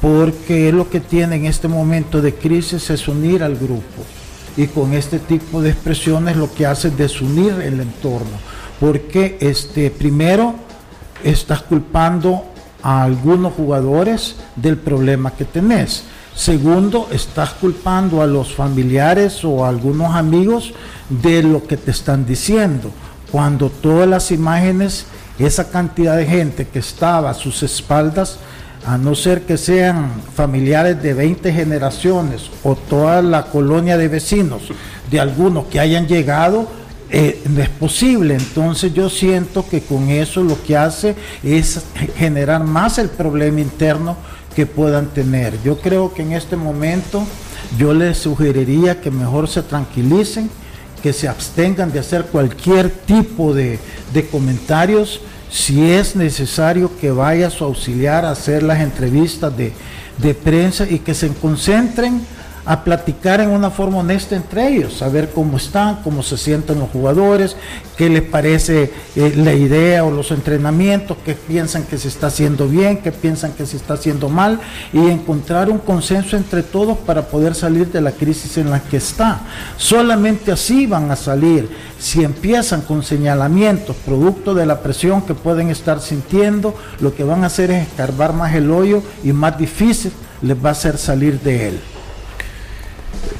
porque 0.00 0.72
lo 0.72 0.88
que 0.88 1.00
tiene 1.00 1.36
en 1.36 1.46
este 1.46 1.68
momento 1.68 2.22
de 2.22 2.34
crisis 2.34 2.88
es 2.90 3.08
unir 3.08 3.42
al 3.42 3.56
grupo. 3.56 4.04
Y 4.56 4.66
con 4.66 4.94
este 4.94 5.18
tipo 5.18 5.60
de 5.60 5.70
expresiones 5.70 6.36
lo 6.36 6.52
que 6.52 6.66
hace 6.66 6.88
es 6.88 6.96
desunir 6.96 7.52
el 7.62 7.80
entorno. 7.80 8.38
Porque 8.78 9.36
este, 9.40 9.90
primero 9.90 10.54
estás 11.22 11.62
culpando 11.62 12.44
a 12.82 13.02
algunos 13.02 13.52
jugadores 13.54 14.36
del 14.56 14.78
problema 14.78 15.32
que 15.32 15.44
tenés. 15.44 16.04
Segundo, 16.40 17.06
estás 17.12 17.50
culpando 17.50 18.22
a 18.22 18.26
los 18.26 18.54
familiares 18.54 19.44
o 19.44 19.62
a 19.62 19.68
algunos 19.68 20.14
amigos 20.14 20.72
de 21.10 21.42
lo 21.42 21.66
que 21.66 21.76
te 21.76 21.90
están 21.90 22.24
diciendo. 22.24 22.90
Cuando 23.30 23.68
todas 23.68 24.08
las 24.08 24.30
imágenes, 24.30 25.04
esa 25.38 25.68
cantidad 25.68 26.16
de 26.16 26.24
gente 26.24 26.66
que 26.66 26.78
estaba 26.78 27.28
a 27.28 27.34
sus 27.34 27.62
espaldas, 27.62 28.38
a 28.86 28.96
no 28.96 29.14
ser 29.14 29.42
que 29.42 29.58
sean 29.58 30.12
familiares 30.34 31.02
de 31.02 31.12
20 31.12 31.52
generaciones 31.52 32.48
o 32.64 32.74
toda 32.74 33.20
la 33.20 33.44
colonia 33.44 33.98
de 33.98 34.08
vecinos 34.08 34.62
de 35.10 35.20
algunos 35.20 35.66
que 35.66 35.78
hayan 35.78 36.06
llegado, 36.08 36.66
eh, 37.10 37.42
no 37.50 37.60
es 37.60 37.68
posible. 37.68 38.34
Entonces 38.34 38.94
yo 38.94 39.10
siento 39.10 39.68
que 39.68 39.82
con 39.82 40.08
eso 40.08 40.42
lo 40.42 40.62
que 40.62 40.74
hace 40.74 41.14
es 41.42 41.82
generar 42.16 42.64
más 42.64 42.96
el 42.96 43.10
problema 43.10 43.60
interno 43.60 44.16
que 44.54 44.66
puedan 44.66 45.08
tener. 45.08 45.60
Yo 45.62 45.80
creo 45.80 46.12
que 46.12 46.22
en 46.22 46.32
este 46.32 46.56
momento 46.56 47.24
yo 47.78 47.94
les 47.94 48.18
sugeriría 48.18 49.00
que 49.00 49.10
mejor 49.10 49.48
se 49.48 49.62
tranquilicen, 49.62 50.50
que 51.02 51.12
se 51.12 51.28
abstengan 51.28 51.92
de 51.92 52.00
hacer 52.00 52.26
cualquier 52.26 52.90
tipo 52.90 53.54
de, 53.54 53.78
de 54.12 54.26
comentarios 54.26 55.20
si 55.50 55.90
es 55.90 56.14
necesario 56.14 56.96
que 56.98 57.10
vaya 57.10 57.50
su 57.50 57.64
auxiliar 57.64 58.24
a 58.24 58.30
hacer 58.30 58.62
las 58.62 58.80
entrevistas 58.80 59.52
de, 59.56 59.72
prensa 60.34 60.86
y 60.88 61.00
que 61.00 61.14
se 61.14 61.28
concentren 61.28 62.24
a 62.70 62.84
platicar 62.84 63.40
en 63.40 63.50
una 63.50 63.68
forma 63.68 63.98
honesta 63.98 64.36
entre 64.36 64.68
ellos, 64.68 64.98
saber 64.98 65.30
cómo 65.34 65.56
están, 65.56 66.04
cómo 66.04 66.22
se 66.22 66.36
sienten 66.36 66.78
los 66.78 66.88
jugadores, 66.90 67.56
qué 67.96 68.08
les 68.08 68.22
parece 68.22 68.92
eh, 69.16 69.32
la 69.34 69.54
idea 69.54 70.04
o 70.04 70.12
los 70.12 70.30
entrenamientos, 70.30 71.16
qué 71.24 71.34
piensan 71.34 71.82
que 71.82 71.98
se 71.98 72.06
está 72.06 72.28
haciendo 72.28 72.68
bien, 72.68 72.98
qué 72.98 73.10
piensan 73.10 73.54
que 73.54 73.66
se 73.66 73.76
está 73.76 73.94
haciendo 73.94 74.28
mal 74.28 74.60
y 74.92 75.00
encontrar 75.00 75.68
un 75.68 75.78
consenso 75.78 76.36
entre 76.36 76.62
todos 76.62 76.96
para 76.96 77.26
poder 77.26 77.56
salir 77.56 77.90
de 77.90 78.00
la 78.00 78.12
crisis 78.12 78.56
en 78.56 78.70
la 78.70 78.78
que 78.78 78.98
está. 78.98 79.40
Solamente 79.76 80.52
así 80.52 80.86
van 80.86 81.10
a 81.10 81.16
salir. 81.16 81.68
Si 81.98 82.22
empiezan 82.22 82.82
con 82.82 83.02
señalamientos 83.02 83.96
producto 83.96 84.54
de 84.54 84.66
la 84.66 84.80
presión 84.80 85.22
que 85.22 85.34
pueden 85.34 85.70
estar 85.70 86.00
sintiendo, 86.00 86.76
lo 87.00 87.16
que 87.16 87.24
van 87.24 87.42
a 87.42 87.48
hacer 87.48 87.72
es 87.72 87.88
escarbar 87.88 88.32
más 88.32 88.54
el 88.54 88.70
hoyo 88.70 89.02
y 89.24 89.32
más 89.32 89.58
difícil 89.58 90.12
les 90.40 90.56
va 90.56 90.68
a 90.68 90.72
hacer 90.72 90.98
salir 90.98 91.40
de 91.40 91.66
él. 91.66 91.80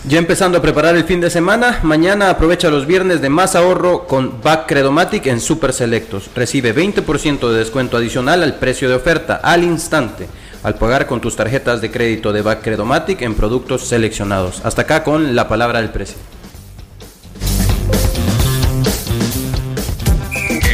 Ya 0.08 0.18
empezando 0.18 0.58
a 0.58 0.62
preparar 0.62 0.96
el 0.96 1.04
fin 1.04 1.20
de 1.20 1.30
semana, 1.30 1.80
mañana 1.82 2.30
aprovecha 2.30 2.70
los 2.70 2.86
viernes 2.86 3.20
de 3.20 3.28
más 3.28 3.54
ahorro 3.54 4.06
con 4.06 4.40
Back 4.42 4.66
Credomatic 4.66 5.26
en 5.26 5.40
Super 5.40 5.72
Selectos. 5.72 6.30
Recibe 6.34 6.74
20% 6.74 7.50
de 7.50 7.58
descuento 7.58 7.96
adicional 7.96 8.42
al 8.42 8.56
precio 8.56 8.88
de 8.88 8.94
oferta 8.94 9.40
al 9.42 9.62
instante 9.62 10.26
al 10.62 10.74
pagar 10.74 11.06
con 11.06 11.20
tus 11.20 11.36
tarjetas 11.36 11.80
de 11.80 11.90
crédito 11.90 12.32
de 12.32 12.42
Back 12.42 12.62
Credomatic 12.62 13.22
en 13.22 13.34
productos 13.34 13.86
seleccionados. 13.86 14.60
Hasta 14.64 14.82
acá 14.82 15.02
con 15.02 15.34
la 15.34 15.48
palabra 15.48 15.80
del 15.80 15.90
precio. 15.90 16.16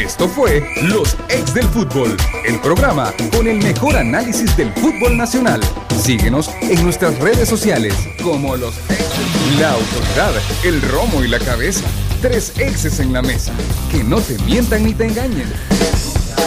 Esto 0.07 0.29
fue 0.29 0.65
Los 0.83 1.17
Ex 1.27 1.53
del 1.53 1.65
Fútbol, 1.65 2.15
el 2.45 2.57
programa 2.61 3.13
con 3.35 3.45
el 3.45 3.61
mejor 3.61 3.97
análisis 3.97 4.55
del 4.55 4.71
fútbol 4.71 5.17
nacional. 5.17 5.59
Síguenos 6.01 6.49
en 6.61 6.81
nuestras 6.81 7.19
redes 7.19 7.49
sociales 7.49 7.93
como 8.23 8.55
Los 8.55 8.77
Ex. 8.89 9.03
La 9.59 9.73
autoridad, 9.73 10.31
el 10.63 10.81
romo 10.81 11.25
y 11.25 11.27
la 11.27 11.39
cabeza. 11.39 11.83
Tres 12.21 12.53
exes 12.57 13.01
en 13.01 13.11
la 13.11 13.21
mesa. 13.21 13.51
Que 13.91 14.01
no 14.01 14.21
te 14.21 14.37
mientan 14.45 14.85
ni 14.85 14.93
te 14.93 15.07
engañen. 15.07 15.51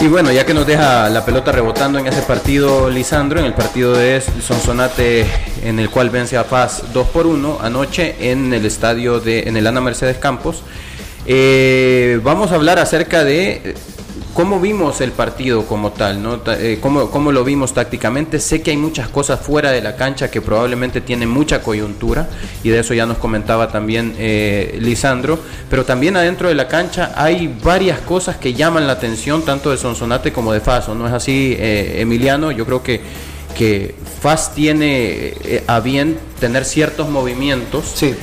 Y 0.01 0.07
bueno, 0.07 0.31
ya 0.31 0.43
que 0.43 0.55
nos 0.55 0.65
deja 0.65 1.07
la 1.11 1.23
pelota 1.23 1.51
rebotando 1.51 1.99
en 1.99 2.07
ese 2.07 2.23
partido 2.23 2.89
Lisandro, 2.89 3.39
en 3.39 3.45
el 3.45 3.53
partido 3.53 3.93
de 3.93 4.19
Sonsonate 4.41 5.27
en 5.61 5.77
el 5.77 5.91
cual 5.91 6.09
vence 6.09 6.35
a 6.35 6.45
Paz 6.45 6.85
2 6.91 7.07
por 7.09 7.27
1 7.27 7.59
anoche 7.61 8.31
en 8.31 8.51
el 8.55 8.65
estadio 8.65 9.19
de 9.19 9.41
en 9.41 9.55
el 9.55 9.67
Ana 9.67 9.81
Mercedes 9.81 10.17
Campos. 10.17 10.63
Eh, 11.25 12.19
vamos 12.23 12.51
a 12.51 12.55
hablar 12.55 12.79
acerca 12.79 13.23
de 13.23 13.51
eh, 13.51 13.75
cómo 14.33 14.59
vimos 14.59 15.01
el 15.01 15.11
partido 15.11 15.65
como 15.67 15.91
tal, 15.91 16.23
¿no? 16.23 16.41
Eh, 16.47 16.79
cómo, 16.81 17.31
lo 17.31 17.43
vimos 17.43 17.73
tácticamente. 17.73 18.39
Sé 18.39 18.61
que 18.61 18.71
hay 18.71 18.77
muchas 18.77 19.07
cosas 19.07 19.39
fuera 19.39 19.71
de 19.71 19.81
la 19.81 19.95
cancha 19.95 20.31
que 20.31 20.41
probablemente 20.41 21.01
tienen 21.01 21.29
mucha 21.29 21.61
coyuntura 21.61 22.27
y 22.63 22.69
de 22.69 22.79
eso 22.79 22.93
ya 22.93 23.05
nos 23.05 23.17
comentaba 23.17 23.67
también 23.71 24.15
Lisandro, 24.79 25.39
pero 25.69 25.85
también 25.85 26.17
adentro 26.17 26.47
de 26.47 26.55
la 26.55 26.67
cancha 26.67 27.13
hay 27.15 27.55
varias 27.63 27.99
cosas 27.99 28.37
que 28.37 28.53
llaman 28.53 28.87
la 28.87 28.93
atención 28.93 29.43
tanto 29.43 29.69
de 29.69 29.77
Sonsonate 29.77 30.33
como 30.33 30.53
de 30.53 30.59
Faso, 30.59 30.95
¿no 30.95 31.07
es 31.07 31.13
así, 31.13 31.55
Emiliano? 31.59 32.51
Yo 32.51 32.65
creo 32.65 32.81
que 32.81 33.01
que 33.55 33.93
FAS 34.21 34.55
tiene 34.55 35.33
a 35.67 35.81
bien 35.81 36.17
tener 36.39 36.63
ciertos 36.63 37.09
movimientos 37.09 37.91
sí 37.95 38.15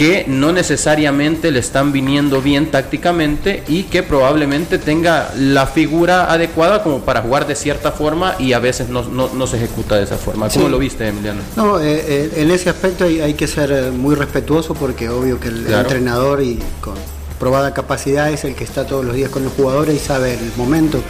que 0.00 0.24
no 0.26 0.50
necesariamente 0.50 1.50
le 1.50 1.58
están 1.58 1.92
viniendo 1.92 2.40
bien 2.40 2.70
tácticamente 2.70 3.62
y 3.68 3.82
que 3.82 4.02
probablemente 4.02 4.78
tenga 4.78 5.30
la 5.36 5.66
figura 5.66 6.32
adecuada 6.32 6.82
como 6.82 7.00
para 7.00 7.20
jugar 7.20 7.46
de 7.46 7.54
cierta 7.54 7.92
forma 7.92 8.34
y 8.38 8.54
a 8.54 8.60
veces 8.60 8.88
no, 8.88 9.02
no, 9.02 9.46
se 9.46 9.58
ejecuta 9.58 9.96
de 9.96 10.04
esa 10.04 10.16
forma. 10.16 10.48
¿Cómo 10.48 10.70
lo 10.70 10.78
viste, 10.78 11.06
Emiliano? 11.06 11.42
No, 11.54 11.78
eh, 11.78 12.02
eh, 12.08 12.32
en 12.36 12.50
ese 12.50 12.70
aspecto 12.70 13.04
hay, 13.04 13.34
que 13.34 13.46
ser 13.46 13.70
eh, 13.72 13.90
muy 13.90 14.14
respetuoso 14.14 14.72
porque 14.72 15.10
obvio 15.10 15.38
que 15.38 15.48
el, 15.48 15.70
entrenador 15.70 16.42
y 16.42 16.58
con 16.80 16.94
probada 17.38 17.74
capacidad 17.74 18.30
es 18.30 18.44
el 18.44 18.54
que 18.54 18.64
está 18.64 18.86
todos 18.86 19.04
los 19.04 19.14
días 19.14 19.28
con 19.28 19.44
los 19.44 19.52
jugadores 19.52 19.96
y 19.96 19.98
sabe 19.98 20.32
el 20.32 20.50
momento. 20.56 21.02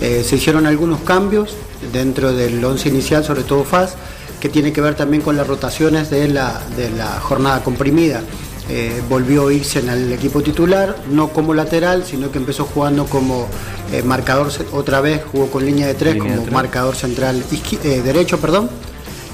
se 0.00 0.36
hicieron 0.36 0.68
algunos 0.68 1.00
cambios 1.00 1.56
dentro 1.92 2.32
del 2.32 2.64
once 2.64 2.88
inicial, 2.88 3.24
sobre 3.24 3.42
todo 3.42 3.64
FAS 3.64 3.96
que 4.40 4.48
tiene 4.48 4.72
que 4.72 4.80
ver 4.80 4.94
también 4.94 5.22
con 5.22 5.36
las 5.36 5.46
rotaciones 5.46 6.10
de 6.10 6.28
la, 6.28 6.60
de 6.76 6.90
la 6.90 7.20
jornada 7.20 7.62
comprimida. 7.62 8.22
Eh, 8.68 9.00
volvió 9.08 9.48
irse 9.52 9.78
en 9.78 9.88
el 9.90 10.12
equipo 10.12 10.42
titular, 10.42 10.96
no 11.08 11.28
como 11.28 11.54
lateral, 11.54 12.04
sino 12.04 12.32
que 12.32 12.38
empezó 12.38 12.64
jugando 12.64 13.06
como 13.06 13.46
eh, 13.92 14.02
marcador, 14.02 14.50
otra 14.72 15.00
vez 15.00 15.22
jugó 15.30 15.48
con 15.48 15.64
línea 15.64 15.86
de 15.86 15.94
tres, 15.94 16.16
como 16.16 16.44
marcador 16.46 16.96
central 16.96 17.44
eh, 17.52 18.02
derecho, 18.02 18.40
perdón, 18.40 18.68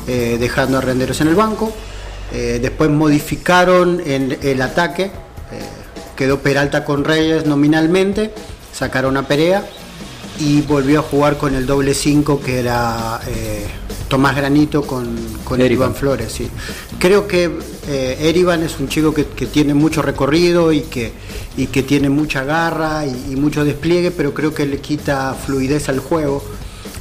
dejando 0.07 0.79
a 0.79 0.81
Renderos 0.83 1.21
en 1.23 1.29
el 1.29 1.35
banco. 1.35 1.73
después 2.31 2.91
modificaron 2.91 4.03
en 4.05 4.37
el 4.43 4.61
ataque, 4.61 5.11
quedó 6.17 6.41
Peralta 6.41 6.85
con 6.85 7.05
Reyes 7.05 7.47
nominalmente, 7.47 8.35
sacaron 8.75 9.17
a 9.17 9.27
Perea 9.27 9.65
y 10.41 10.61
volvió 10.63 11.01
a 11.01 11.03
jugar 11.03 11.39
con 11.39 11.55
el 11.55 11.67
doble 11.67 11.95
5 11.95 12.41
que 12.41 12.59
era 12.59 13.21
Tomás 14.13 14.37
Granito 14.37 14.83
con, 14.83 15.17
con 15.43 15.63
Erivan 15.63 15.95
Flores. 15.95 16.31
Sí. 16.31 16.47
Creo 16.99 17.27
que 17.27 17.51
eh, 17.89 18.19
Erivan 18.21 18.63
es 18.63 18.79
un 18.79 18.87
chico 18.87 19.15
que, 19.15 19.25
tiene 19.25 19.73
mucho 19.73 20.03
recorrido 20.03 20.71
y 20.71 20.83
que, 20.83 21.13
y 21.57 21.69
que 21.69 21.83
tiene 21.83 22.11
mucha 22.11 22.45
garra 22.45 23.07
y, 23.07 23.37
mucho 23.37 23.65
despliegue, 23.65 24.11
pero 24.11 24.35
creo 24.35 24.53
que 24.53 24.67
le 24.67 24.81
quita 24.81 25.33
fluidez 25.33 25.89
al 25.89 25.99
juego. 26.01 26.45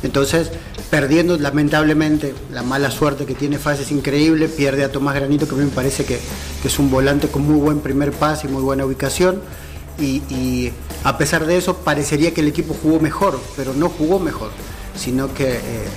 Entonces, 0.03 0.51
perdiendo 0.89 1.37
lamentablemente 1.37 2.33
la 2.49 2.63
mala 2.63 2.89
suerte 2.89 3.25
que 3.25 3.35
tiene 3.35 3.57
Fase 3.57 3.81
es 3.81 3.91
increíble, 3.91 4.47
pierde 4.47 4.85
a 4.85 4.89
Tomás 4.89 5.15
Granito, 5.15 5.49
que 5.49 5.55
a 5.55 5.57
mí 5.57 5.65
me 5.65 5.71
parece 5.71 6.05
que, 6.05 6.17
es 6.63 6.79
un 6.79 6.89
volante 6.89 7.27
con 7.27 7.41
muy 7.41 7.59
buen 7.59 7.81
primer 7.81 8.13
pase 8.13 8.47
y 8.47 8.51
muy 8.51 8.61
buena 8.61 8.85
ubicación. 8.85 9.41
Y, 9.99 10.71
a 11.03 11.17
pesar 11.17 11.45
de 11.45 11.57
eso, 11.57 11.75
parecería 11.75 12.33
que 12.33 12.39
el 12.39 12.47
equipo 12.47 12.73
jugó 12.81 13.01
mejor, 13.01 13.37
pero 13.57 13.73
no 13.73 13.89
jugó 13.89 14.17
mejor, 14.17 14.51
sino 14.95 15.33
que... 15.33 15.57
Eh, 15.57 15.87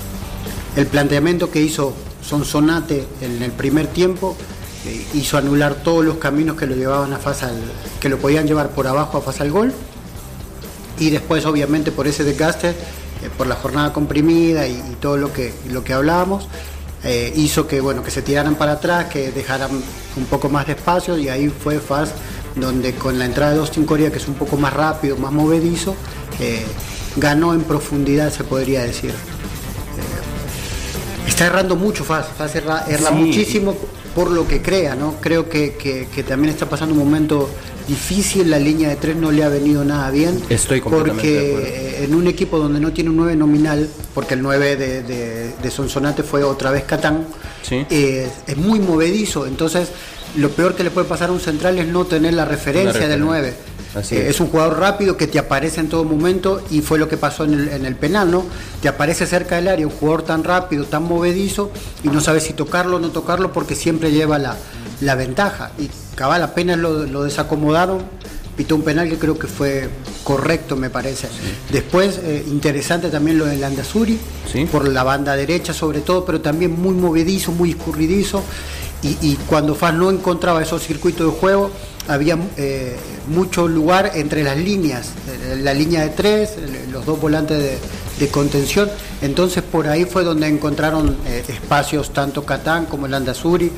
el 0.77 0.87
planteamiento 0.87 1.51
que 1.51 1.61
hizo 1.61 1.95
Sonsonate 2.23 3.07
en 3.21 3.43
el 3.43 3.53
primer 3.53 3.87
tiempo 3.89 4.37
eh, 4.87 5.07
hizo 5.15 5.39
anular 5.39 5.75
todos 5.77 6.05
los 6.05 6.17
caminos 6.17 6.57
que 6.57 6.67
lo 6.67 6.75
llevaban 6.75 7.13
a 7.13 7.21
que 8.01 8.09
lo 8.09 8.19
podían 8.19 8.47
llevar 8.47 8.71
por 8.71 8.87
abajo 8.87 9.19
a 9.19 9.21
fase 9.21 9.43
al 9.43 9.51
gol. 9.51 9.73
Y 10.99 11.11
después, 11.11 11.45
obviamente, 11.47 11.93
por 11.93 12.07
ese 12.07 12.25
desgaste, 12.25 12.71
eh, 12.71 12.75
por 13.37 13.47
la 13.47 13.57
jornada 13.57 13.93
comprimida 13.93 14.67
y, 14.67 14.97
todo 15.01 15.17
lo 15.17 15.33
que, 15.33 15.55
lo 15.71 15.85
que 15.85 15.93
hablábamos, 15.93 16.49
eh, 17.03 17.33
hizo 17.37 17.67
que, 17.67 17.81
bueno, 17.81 18.03
que 18.03 18.11
se 18.11 18.23
tiraran 18.23 18.57
para 18.57 18.73
atrás, 18.73 19.07
que 19.07 19.31
dejaran 19.31 19.71
un 20.17 20.25
poco 20.27 20.49
más 20.49 20.67
de 20.67 20.73
espacio 20.73 21.19
y 21.19 21.29
ahí 21.29 21.49
fue 21.49 21.79
FAS 21.79 22.13
donde 22.57 22.95
con 22.95 23.19
la 23.19 23.27
entrada 23.27 23.53
de 23.53 23.59
Austin 23.59 23.85
Corea, 23.85 24.11
que 24.11 24.19
es 24.19 24.29
un 24.29 24.35
poco 24.35 24.57
más 24.57 24.73
rápido, 24.73 25.17
más 25.17 25.33
movedizo, 25.33 25.97
ganó 27.17 27.53
en 27.53 27.63
profundidad, 27.63 28.33
se 28.33 28.45
podría 28.45 28.85
decir. 28.85 29.13
Está 31.35 31.47
errando 31.47 31.75
mucho 31.75 32.05
Faz, 32.05 32.29
Faz 32.39 32.55
erra, 32.55 33.11
muchísimo 33.11 33.77
por 34.15 34.31
lo 34.31 34.47
que 34.47 34.63
crea, 34.63 34.95
¿no? 34.95 35.17
Creo 35.21 35.49
que, 35.49 36.07
también 36.29 36.55
está 36.55 36.69
pasando 36.69 36.95
un 36.95 37.01
momento 37.01 37.51
difícil, 37.89 38.49
la 38.49 38.61
línea 38.61 38.89
de 38.89 38.95
tres 38.95 39.17
no 39.17 39.33
le 39.33 39.43
ha 39.43 39.49
venido 39.49 39.85
nada 39.85 40.13
bien. 40.13 40.41
Estoy 40.49 40.81
Porque 40.81 42.05
en 42.05 42.15
un 42.15 42.29
equipo 42.29 42.57
donde 42.61 42.79
no 42.79 42.93
tiene 42.93 43.11
un 43.11 43.17
9 43.17 43.35
nominal, 43.35 43.89
porque 44.15 44.35
el 44.35 44.43
9 44.43 44.77
de, 44.77 45.03
de, 45.61 45.71
Sonsonate 45.73 46.23
fue 46.23 46.45
otra 46.45 46.71
vez 46.71 46.85
Catán, 46.85 47.27
eh, 47.69 48.31
es 48.47 48.57
muy 48.57 48.79
movedizo, 48.79 49.49
entonces 49.49 49.89
lo 50.37 50.51
peor 50.51 50.77
que 50.77 50.85
le 50.85 50.93
puede 50.93 51.09
pasar 51.09 51.31
a 51.31 51.33
un 51.33 51.41
central 51.41 51.77
es 51.81 51.89
no 51.89 52.05
tener 52.05 52.35
la 52.35 52.45
referencia 52.45 53.09
del 53.09 53.19
9. 53.19 53.55
Eh, 53.95 54.27
es. 54.29 54.41
un 54.41 54.49
jugador 54.49 54.79
rápido 54.79 55.17
que 55.17 55.27
te 55.27 55.39
aparece 55.39 55.81
en 55.81 55.89
todo 55.89 56.05
momento 56.05 56.63
y 56.71 56.81
fue 56.81 56.99
lo 56.99 57.09
que 57.09 57.17
pasó 57.17 57.45
en 57.45 57.85
el, 57.85 57.97
penal, 57.97 58.31
¿no? 58.31 58.45
Te 58.83 58.89
aparece 58.89 59.27
cerca 59.27 59.57
del 59.57 59.69
área 59.69 59.87
un 59.87 59.93
jugador 59.93 60.23
tan 60.23 60.43
rápido, 60.43 60.85
tan 60.85 61.05
movedizo 61.05 61.71
y 62.03 62.09
no 62.09 62.21
sabes 62.21 62.45
si 62.45 62.53
tocarlo 62.53 62.97
o 62.97 63.01
no 63.01 63.11
tocarlo 63.11 63.53
porque 63.53 63.75
siempre 63.75 64.11
lleva 64.11 64.39
la, 64.39 64.57
ventaja. 65.15 65.71
Y 65.79 65.91
cabal, 66.17 66.43
apenas 66.43 66.79
lo, 66.79 67.05
lo, 67.07 67.25
desacomodaron, 67.25 68.03
pitó 68.57 68.75
un 68.75 68.83
penal 68.83 69.09
que 69.09 69.19
creo 69.19 69.39
que 69.39 69.47
fue 69.47 69.89
correcto, 70.25 70.77
me 70.77 70.91
parece. 70.91 71.29
Después, 71.71 72.19
eh, 72.23 72.45
interesante 72.49 73.11
también 73.11 73.39
lo 73.39 73.45
del 73.45 73.61
Landazuri, 73.61 74.19
por 74.73 74.89
la 74.89 75.05
banda 75.05 75.37
derecha 75.37 75.73
sobre 75.73 76.01
todo, 76.01 76.25
pero 76.25 76.41
también 76.41 76.73
muy 76.81 76.95
movedizo, 76.95 77.53
muy 77.53 77.71
escurridizo. 77.71 78.43
Y, 79.05 79.37
cuando 79.47 79.75
Faz 79.75 79.93
no 79.93 80.11
encontraba 80.11 80.63
esos 80.63 80.83
circuitos 80.83 81.31
de 81.31 81.39
juego, 81.39 81.71
había 82.09 82.39
eh, 82.57 82.97
mucho 83.29 83.69
lugar 83.69 84.13
entre 84.15 84.43
las 84.43 84.57
líneas, 84.57 85.11
eh, 85.29 85.57
la 85.61 85.75
línea 85.75 86.03
de 86.03 86.09
tres, 86.09 86.55
los 86.91 87.05
dos 87.05 87.21
volantes 87.21 87.79
de, 88.19 88.29
contención. 88.29 88.91
Entonces 89.21 89.63
por 89.63 89.87
ahí 89.89 90.07
fue 90.07 90.25
donde 90.25 90.47
encontraron 90.47 91.19
eh, 91.27 91.45
espacios 91.47 92.15
tanto 92.15 92.47
Catán 92.47 92.87
como 92.87 93.05
el 93.05 93.13
Andazuri, 93.13 93.71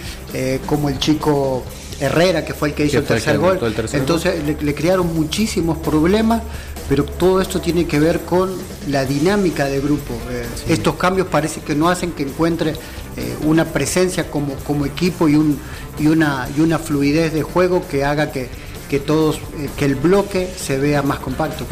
como 0.67 0.89
el 0.89 1.01
chico 1.01 1.65
Herrera, 1.99 2.45
que 2.45 2.55
fue 2.55 2.69
el 2.69 2.75
que 2.75 2.85
hizo 2.87 2.99
el 2.99 3.05
tercer 3.05 3.39
gol. 3.39 3.59
Entonces 3.93 4.45
Le, 4.63 4.75
crearon 4.75 5.13
muchísimos 5.15 5.79
problemas, 5.79 6.43
pero 6.89 7.05
todo 7.05 7.41
esto 7.41 7.61
tiene 7.61 7.87
que 7.87 7.99
ver 7.99 8.21
con 8.21 8.51
la 8.89 9.05
dinámica 9.05 9.67
de 9.67 9.81
grupo. 9.81 10.15
Eh, 10.31 10.47
estos 10.69 10.95
cambios 10.97 11.27
parece 11.29 11.61
que 11.61 11.75
no 11.75 11.89
hacen 11.89 12.13
que 12.13 12.23
encuentre 12.23 12.75
eh, 13.17 13.37
una 13.45 13.65
presencia 13.65 14.31
como, 14.31 14.55
como 14.67 14.87
equipo 14.87 15.29
y, 15.29 15.37
un, 15.37 15.59
y, 15.99 16.07
una, 16.07 16.49
y 16.57 16.61
una 16.61 16.79
fluidez 16.79 17.33
de 17.33 17.43
juego 17.43 17.83
que 17.89 18.05
haga 18.05 18.31
que, 18.31 18.49
que 18.89 19.01
todos, 19.01 19.37
eh, 19.59 19.69
que 19.77 19.85
el 19.85 19.97
bloque 19.97 20.49
se 20.57 20.79
vea 20.79 21.03
más 21.03 21.19
compacto. 21.19 21.67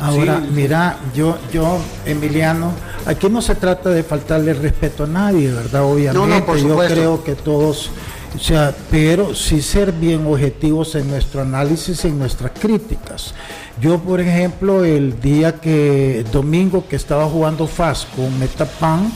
Ahora, 0.00 0.40
mira, 0.40 0.98
yo, 1.14 1.38
yo, 1.52 1.78
Emiliano, 2.04 2.72
aquí 3.06 3.28
no 3.28 3.40
se 3.42 3.54
trata 3.54 3.90
de 3.90 4.02
faltarle 4.02 4.54
respeto 4.54 5.04
a 5.04 5.06
nadie, 5.06 5.52
¿verdad? 5.52 5.84
Obviamente, 5.84 6.62
yo 6.62 6.78
creo 6.78 7.24
que 7.24 7.34
todos, 7.34 7.90
o 8.34 8.38
sea, 8.38 8.74
pero 8.90 9.34
sí 9.34 9.62
ser 9.62 9.92
bien 9.92 10.26
objetivos 10.26 10.94
en 10.96 11.08
nuestro 11.08 11.42
análisis 11.42 12.04
y 12.04 12.08
en 12.08 12.18
nuestras 12.18 12.52
críticas. 12.58 13.32
Yo, 13.80 13.98
por 14.00 14.20
ejemplo, 14.20 14.84
el 14.84 15.20
día 15.20 15.60
que, 15.60 16.24
domingo 16.32 16.86
que 16.88 16.96
estaba 16.96 17.26
jugando 17.26 17.66
FAS 17.66 18.06
con 18.16 18.36
Metapan, 18.38 19.12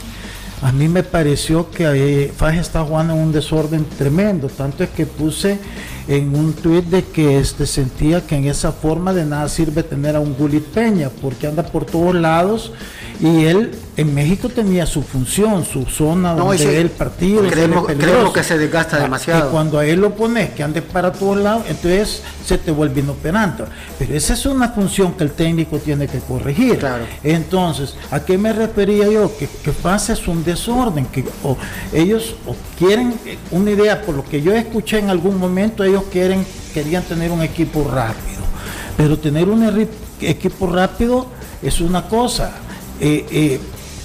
a 0.61 0.71
mí 0.71 0.87
me 0.87 1.03
pareció 1.03 1.69
que 1.69 2.31
FAS 2.35 2.57
estaba 2.57 2.85
jugando 2.85 3.13
en 3.13 3.19
un 3.19 3.31
desorden 3.31 3.85
tremendo, 3.97 4.47
tanto 4.47 4.83
es 4.83 4.89
que 4.89 5.05
puse 5.05 5.57
en 6.07 6.35
un 6.35 6.53
tuit 6.53 6.85
de 6.85 7.03
que 7.03 7.39
este, 7.39 7.65
sentía 7.65 8.25
que 8.25 8.35
en 8.35 8.45
esa 8.45 8.71
forma 8.71 9.13
de 9.13 9.25
nada 9.25 9.47
sirve 9.47 9.83
tener 9.83 10.15
a 10.15 10.19
un 10.19 10.33
Gulit 10.33 10.65
Peña, 10.65 11.09
porque 11.21 11.47
anda 11.47 11.63
por 11.63 11.85
todos 11.85 12.15
lados 12.15 12.71
y 13.19 13.45
él 13.45 13.71
en 13.97 14.13
México 14.13 14.47
tenía 14.47 14.85
su 14.85 15.01
función, 15.03 15.65
su 15.65 15.83
zona 15.85 16.33
donde 16.33 16.79
él 16.79 16.89
partido. 16.89 17.45
Creemos, 17.49 17.85
creemos, 17.85 18.31
que 18.31 18.43
se 18.43 18.57
desgasta 18.57 18.95
ah, 18.95 19.01
demasiado. 19.01 19.49
Y 19.49 19.51
cuando 19.51 19.77
a 19.77 19.85
él 19.85 19.99
lo 19.99 20.15
pones 20.15 20.51
que 20.51 20.63
ande 20.63 20.81
para 20.81 21.11
todos 21.11 21.37
lados, 21.37 21.63
entonces 21.67 22.23
se 22.45 22.57
te 22.57 22.71
vuelve 22.71 23.01
inoperante. 23.01 23.63
Pero 23.97 24.13
esa 24.13 24.33
es 24.33 24.45
una 24.45 24.69
función 24.69 25.13
que 25.13 25.25
el 25.25 25.31
técnico 25.31 25.79
tiene 25.79 26.07
que 26.07 26.19
corregir. 26.19 26.79
Claro. 26.79 27.03
Entonces, 27.21 27.95
¿a 28.09 28.21
qué 28.21 28.37
me 28.37 28.53
refería 28.53 29.09
yo? 29.09 29.35
Que, 29.37 29.47
que 29.47 29.71
pasa 29.73 30.13
es 30.13 30.25
un 30.25 30.45
desorden, 30.45 31.05
que 31.07 31.25
ellos 31.91 32.35
quieren 32.77 33.15
una 33.51 33.71
idea, 33.71 34.01
por 34.01 34.15
lo 34.15 34.23
que 34.23 34.41
yo 34.41 34.53
escuché 34.53 34.99
en 34.99 35.09
algún 35.09 35.37
momento, 35.37 35.83
ellos 35.83 36.03
quieren, 36.09 36.45
querían 36.73 37.03
tener 37.03 37.31
un 37.31 37.41
equipo 37.41 37.83
rápido. 37.83 38.39
Pero 38.95 39.19
tener 39.19 39.49
un 39.49 39.87
equipo 40.21 40.67
rápido 40.67 41.27
es 41.61 41.81
una 41.81 42.07
cosa 42.07 42.53
eh, 42.99 43.25
eh, 43.31 43.59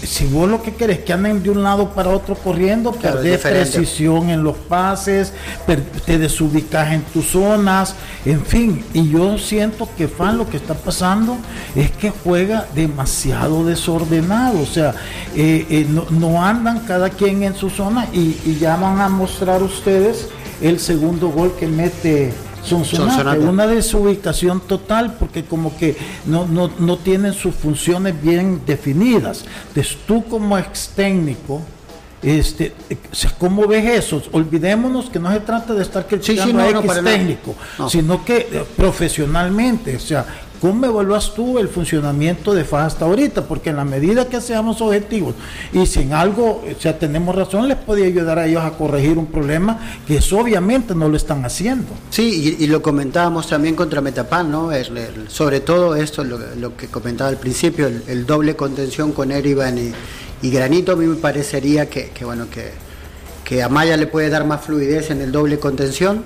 si 0.04 0.26
vos 0.26 0.48
lo 0.48 0.62
que 0.62 0.74
querés 0.74 0.98
que 1.00 1.12
anden 1.12 1.42
de 1.42 1.50
un 1.50 1.62
lado 1.62 1.90
para 1.90 2.10
otro 2.10 2.34
corriendo, 2.34 2.92
perdés 2.92 3.40
precisión 3.40 4.28
en 4.28 4.42
los 4.42 4.56
pases, 4.56 5.32
te 6.04 6.18
desubicas 6.18 6.92
en 6.92 7.02
tus 7.02 7.28
zonas, 7.28 7.94
en 8.24 8.44
fin. 8.44 8.84
Y 8.92 9.08
yo 9.08 9.38
siento 9.38 9.88
que 9.96 10.08
Fan 10.08 10.36
lo 10.36 10.48
que 10.48 10.58
está 10.58 10.74
pasando 10.74 11.38
es 11.74 11.90
que 11.90 12.10
juega 12.10 12.66
demasiado 12.74 13.64
desordenado, 13.64 14.60
o 14.60 14.66
sea, 14.66 14.94
eh, 15.34 15.86
no, 16.10 16.44
andan 16.44 16.80
cada 16.80 17.08
quien 17.08 17.42
en 17.42 17.54
su 17.54 17.70
zona 17.70 18.06
y, 18.12 18.38
y 18.44 18.58
ya 18.60 18.76
van 18.76 19.00
a 19.00 19.08
mostrar 19.08 19.62
ustedes 19.62 20.28
el 20.60 20.78
segundo 20.80 21.30
gol 21.30 21.54
que 21.58 21.66
mete 21.66 22.32
Sonsonate, 22.64 23.38
una 23.40 23.66
desubicación 23.66 24.60
total 24.60 25.16
porque 25.18 25.44
como 25.44 25.76
que 25.76 25.96
no, 26.26 26.46
no, 26.46 26.70
no 26.78 26.96
tienen 26.98 27.32
sus 27.32 27.54
funciones 27.54 28.20
bien 28.20 28.62
definidas. 28.66 29.44
Entonces 29.68 29.96
tú 30.06 30.24
como 30.24 30.58
ex 30.58 30.90
técnico, 30.94 31.62
este, 32.22 32.72
¿cómo 33.38 33.66
ves 33.66 34.04
eso? 34.04 34.22
Olvidémonos 34.32 35.10
que 35.10 35.18
no 35.18 35.30
se 35.30 35.40
trata 35.40 35.74
de 35.74 35.82
estar 35.82 36.06
criticando 36.06 36.58
sí, 36.58 36.66
sí, 36.70 36.88
no, 36.88 37.02
técnico, 37.02 37.54
sino 37.88 38.24
que 38.24 38.48
eh, 38.50 38.64
profesionalmente, 38.76 39.96
o 39.96 40.00
sea, 40.00 40.24
¿Cómo 40.64 40.86
evalúas 40.86 41.34
tú 41.34 41.58
el 41.58 41.68
funcionamiento 41.68 42.54
de 42.54 42.64
FAS 42.64 42.94
hasta 42.94 43.04
ahorita? 43.04 43.42
Porque 43.42 43.68
en 43.68 43.76
la 43.76 43.84
medida 43.84 44.30
que 44.30 44.40
seamos 44.40 44.80
objetivos 44.80 45.34
y 45.74 45.84
si 45.84 46.00
en 46.00 46.14
algo, 46.14 46.64
o 46.64 46.80
sea, 46.80 46.98
tenemos 46.98 47.36
razón, 47.36 47.68
les 47.68 47.76
podría 47.76 48.06
ayudar 48.06 48.38
a 48.38 48.46
ellos 48.46 48.62
a 48.64 48.70
corregir 48.70 49.18
un 49.18 49.26
problema 49.26 49.78
que 50.06 50.20
obviamente 50.32 50.94
no 50.94 51.10
lo 51.10 51.18
están 51.18 51.44
haciendo. 51.44 51.88
Sí, 52.08 52.56
y, 52.58 52.66
lo 52.66 52.80
comentábamos 52.80 53.46
también 53.46 53.76
contra 53.76 54.00
Metapan, 54.00 54.50
¿no? 54.50 54.70
sobre 55.28 55.60
todo 55.60 55.96
esto, 55.96 56.24
lo, 56.24 56.74
que 56.78 56.86
comentaba 56.86 57.28
al 57.28 57.36
principio, 57.36 57.86
el, 57.86 58.24
doble 58.24 58.56
contención 58.56 59.12
con 59.12 59.32
Erivan 59.32 59.76
y, 60.40 60.50
Granito, 60.50 60.92
a 60.92 60.96
mí 60.96 61.04
me 61.04 61.16
parecería 61.16 61.90
que, 61.90 62.10
bueno, 62.24 62.46
que, 62.48 62.70
que 63.44 63.62
Amaya 63.62 63.98
le 63.98 64.06
puede 64.06 64.30
dar 64.30 64.46
más 64.46 64.62
fluidez 64.62 65.10
en 65.10 65.20
el 65.20 65.30
doble 65.30 65.58
contención 65.58 66.24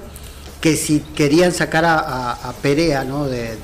que 0.61 0.77
si 0.77 1.01
querían 1.01 1.53
sacar 1.53 1.85
a, 1.87 2.53
Perea, 2.63 3.05
¿no? 3.05 3.27
de, 3.27 3.57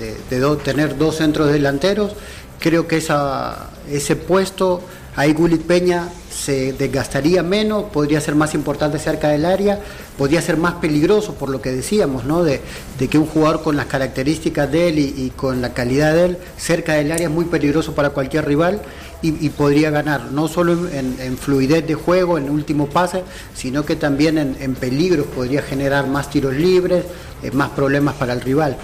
tener 0.64 0.96
dos 0.96 1.16
centros 1.16 1.50
delanteros, 1.52 2.12
creo 2.60 2.86
que 2.86 2.98
esa, 2.98 3.70
ese 3.90 4.16
puesto, 4.16 4.82
ahí 5.16 5.32
Gulit 5.32 5.62
Peña 5.62 6.08
se 6.30 6.72
desgastaría 6.72 7.42
menos, 7.42 7.84
podría 7.84 8.20
ser 8.20 8.34
más 8.34 8.54
importante 8.54 8.98
cerca 8.98 9.28
del 9.28 9.44
área, 9.44 9.80
podría 10.18 10.42
ser 10.42 10.56
más 10.56 10.74
peligroso 10.74 11.34
por 11.34 11.48
lo 11.48 11.62
que 11.62 11.70
decíamos, 11.70 12.24
¿no? 12.24 12.42
de, 12.42 12.60
que 13.08 13.18
un 13.18 13.26
jugador 13.26 13.62
con 13.62 13.76
las 13.76 13.86
características 13.86 14.70
de 14.70 14.88
él 14.88 14.98
y, 14.98 15.32
con 15.36 15.62
la 15.62 15.72
calidad 15.72 16.14
de 16.14 16.24
él 16.24 16.38
cerca 16.56 16.94
del 16.94 17.12
área 17.12 17.28
es 17.28 17.32
muy 17.32 17.44
peligroso 17.44 17.94
para 17.94 18.10
cualquier 18.10 18.46
rival 18.46 18.82
y, 19.22 19.48
podría 19.50 19.90
ganar, 19.90 20.32
no 20.32 20.48
solo 20.48 20.76
en, 20.90 21.38
fluidez 21.38 21.86
de 21.86 21.94
juego, 21.94 22.36
en 22.36 22.50
último 22.50 22.88
pase, 22.88 23.22
sino 23.54 23.86
que 23.86 23.96
también 23.96 24.36
en, 24.36 24.74
peligros 24.74 25.26
podría 25.28 25.62
generar 25.62 26.06
más 26.06 26.28
tiros 26.28 26.54
libres, 26.54 27.04
eh, 27.42 27.50
más 27.52 27.70
problemas 27.70 28.16
para 28.16 28.34
el 28.34 28.42
rival. 28.42 28.76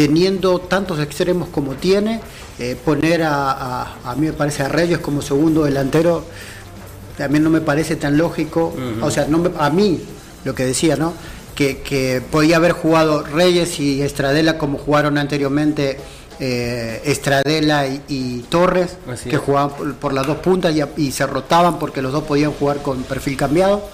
Teniendo 0.00 0.60
tantos 0.60 0.98
extremos 0.98 1.50
como 1.50 1.74
tiene, 1.74 2.20
eh, 2.58 2.74
poner 2.82 3.22
a, 3.22 3.96
a, 4.02 4.14
mí 4.14 4.28
me 4.28 4.32
parece 4.32 4.62
a 4.62 4.68
Reyes 4.68 4.98
como 4.98 5.20
segundo 5.20 5.64
delantero 5.64 6.24
también 7.20 7.44
no 7.44 7.50
me 7.50 7.60
parece 7.60 7.96
tan 7.96 8.16
lógico, 8.16 8.74
o 9.02 9.10
sea, 9.10 9.26
no 9.26 9.42
a 9.58 9.68
mí 9.68 10.00
lo 10.44 10.54
que 10.54 10.64
decía, 10.64 10.96
¿no? 10.96 11.12
Que, 11.54 12.22
podía 12.30 12.56
haber 12.56 12.72
jugado 12.72 13.22
Reyes 13.22 13.78
y 13.78 14.00
Estradela 14.00 14.56
como 14.56 14.78
jugaron 14.78 15.18
anteriormente 15.18 15.98
eh, 16.38 17.02
Estradela 17.04 17.86
y, 18.08 18.46
Torres, 18.48 18.96
que 19.28 19.36
jugaban 19.36 19.96
por, 20.00 20.14
las 20.14 20.26
dos 20.26 20.38
puntas 20.38 20.74
y, 20.96 21.12
se 21.12 21.26
rotaban 21.26 21.78
porque 21.78 22.00
los 22.00 22.10
dos 22.10 22.24
podían 22.24 22.52
jugar 22.52 22.80
con 22.80 23.02
perfil 23.02 23.36
cambiado, 23.36 23.86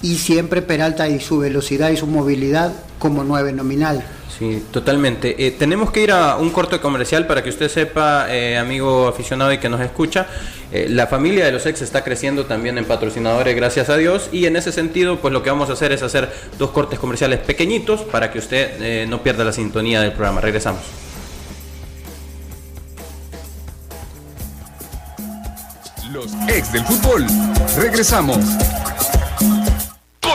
y 0.00 0.16
siempre 0.16 0.62
Peralta 0.62 1.06
y 1.06 1.20
su 1.20 1.36
velocidad 1.36 1.90
y 1.90 1.98
su 1.98 2.06
movilidad 2.06 2.72
como 2.98 3.24
nueve 3.24 3.52
nominal. 3.52 4.02
Sí, 4.38 4.64
totalmente. 4.70 5.46
Eh, 5.46 5.50
tenemos 5.50 5.90
que 5.90 6.02
ir 6.02 6.12
a 6.12 6.36
un 6.36 6.50
corto 6.50 6.80
comercial 6.80 7.26
para 7.26 7.42
que 7.42 7.50
usted 7.50 7.68
sepa, 7.68 8.26
eh, 8.30 8.56
amigo 8.56 9.08
aficionado 9.08 9.52
y 9.52 9.58
que 9.58 9.68
nos 9.68 9.80
escucha, 9.80 10.26
eh, 10.72 10.86
la 10.88 11.06
familia 11.08 11.44
de 11.44 11.52
los 11.52 11.66
ex 11.66 11.82
está 11.82 12.04
creciendo 12.04 12.46
también 12.46 12.78
en 12.78 12.84
patrocinadores, 12.84 13.54
gracias 13.56 13.90
a 13.90 13.96
Dios, 13.96 14.28
y 14.32 14.46
en 14.46 14.56
ese 14.56 14.72
sentido, 14.72 15.18
pues 15.18 15.32
lo 15.32 15.42
que 15.42 15.50
vamos 15.50 15.68
a 15.68 15.74
hacer 15.74 15.92
es 15.92 16.02
hacer 16.02 16.32
dos 16.58 16.70
cortes 16.70 16.98
comerciales 16.98 17.40
pequeñitos 17.40 18.02
para 18.02 18.30
que 18.30 18.38
usted 18.38 19.06
no 19.08 19.22
pierda 19.22 19.44
la 19.44 19.52
sintonía 19.52 20.00
del 20.00 20.12
programa. 20.12 20.40
Regresamos. 20.40 20.80
Los 26.12 26.32
ex 26.48 26.72
del 26.72 26.84
fútbol. 26.84 27.26
Regresamos 27.76 28.38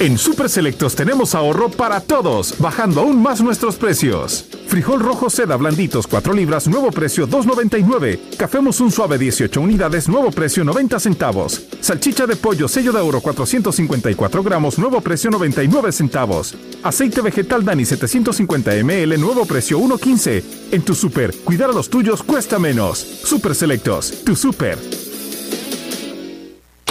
En 0.00 0.16
Super 0.16 0.48
Selectos 0.48 0.94
tenemos 0.94 1.34
ahorro 1.34 1.70
para 1.70 2.00
todos, 2.00 2.54
bajando 2.58 3.00
aún 3.00 3.20
más 3.20 3.40
nuestros 3.40 3.74
precios. 3.74 4.44
Frijol 4.68 5.00
rojo 5.00 5.28
seda 5.28 5.56
blanditos 5.56 6.06
4 6.06 6.34
libras, 6.34 6.68
nuevo 6.68 6.92
precio 6.92 7.26
2.99. 7.26 8.36
Café 8.36 8.58
un 8.58 8.92
suave 8.92 9.18
18 9.18 9.60
unidades, 9.60 10.08
nuevo 10.08 10.30
precio 10.30 10.62
90 10.62 11.00
centavos. 11.00 11.62
Salchicha 11.80 12.28
de 12.28 12.36
pollo 12.36 12.68
sello 12.68 12.92
de 12.92 13.00
oro 13.00 13.20
454 13.20 14.42
gramos, 14.44 14.78
nuevo 14.78 15.00
precio 15.00 15.30
99 15.30 15.90
centavos. 15.90 16.54
Aceite 16.84 17.20
vegetal 17.20 17.64
Dani 17.64 17.84
750 17.84 18.76
ml, 18.84 19.18
nuevo 19.18 19.46
precio 19.46 19.80
1.15. 19.80 20.44
En 20.70 20.82
tu 20.82 20.94
super, 20.94 21.34
cuidar 21.42 21.70
a 21.70 21.72
los 21.72 21.90
tuyos 21.90 22.22
cuesta 22.22 22.60
menos. 22.60 23.00
Super 23.00 23.52
Selectos, 23.52 24.22
tu 24.24 24.36
super 24.36 24.78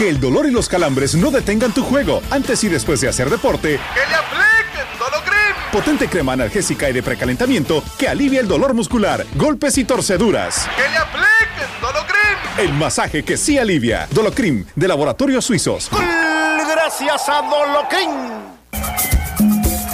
Que 0.00 0.08
el 0.08 0.18
dolor 0.18 0.46
y 0.46 0.50
los 0.50 0.66
calambres 0.66 1.14
no 1.14 1.30
detengan 1.30 1.74
tu 1.74 1.84
juego 1.84 2.22
antes 2.30 2.64
y 2.64 2.70
después 2.70 3.02
de 3.02 3.08
hacer 3.10 3.28
deporte. 3.28 3.78
¡Que 3.92 4.00
le 4.08 4.14
apliquen 4.14 4.98
Dolocrim! 4.98 5.70
Potente 5.70 6.08
crema 6.08 6.32
analgésica 6.32 6.88
y 6.88 6.94
de 6.94 7.02
precalentamiento 7.02 7.84
que 7.98 8.08
alivia 8.08 8.40
el 8.40 8.48
dolor 8.48 8.72
muscular, 8.72 9.26
golpes 9.34 9.76
y 9.76 9.84
torceduras. 9.84 10.66
¡Que 10.74 10.88
le 10.88 10.96
apliquen 10.96 11.80
Dolocrim! 11.82 12.66
El 12.66 12.72
masaje 12.72 13.22
que 13.22 13.36
sí 13.36 13.58
alivia. 13.58 14.08
Dolocrim, 14.10 14.64
de 14.74 14.88
Laboratorios 14.88 15.44
Suizos. 15.44 15.90
Gracias 15.92 17.28
a 17.28 17.42
Dolocrim. 17.42 18.10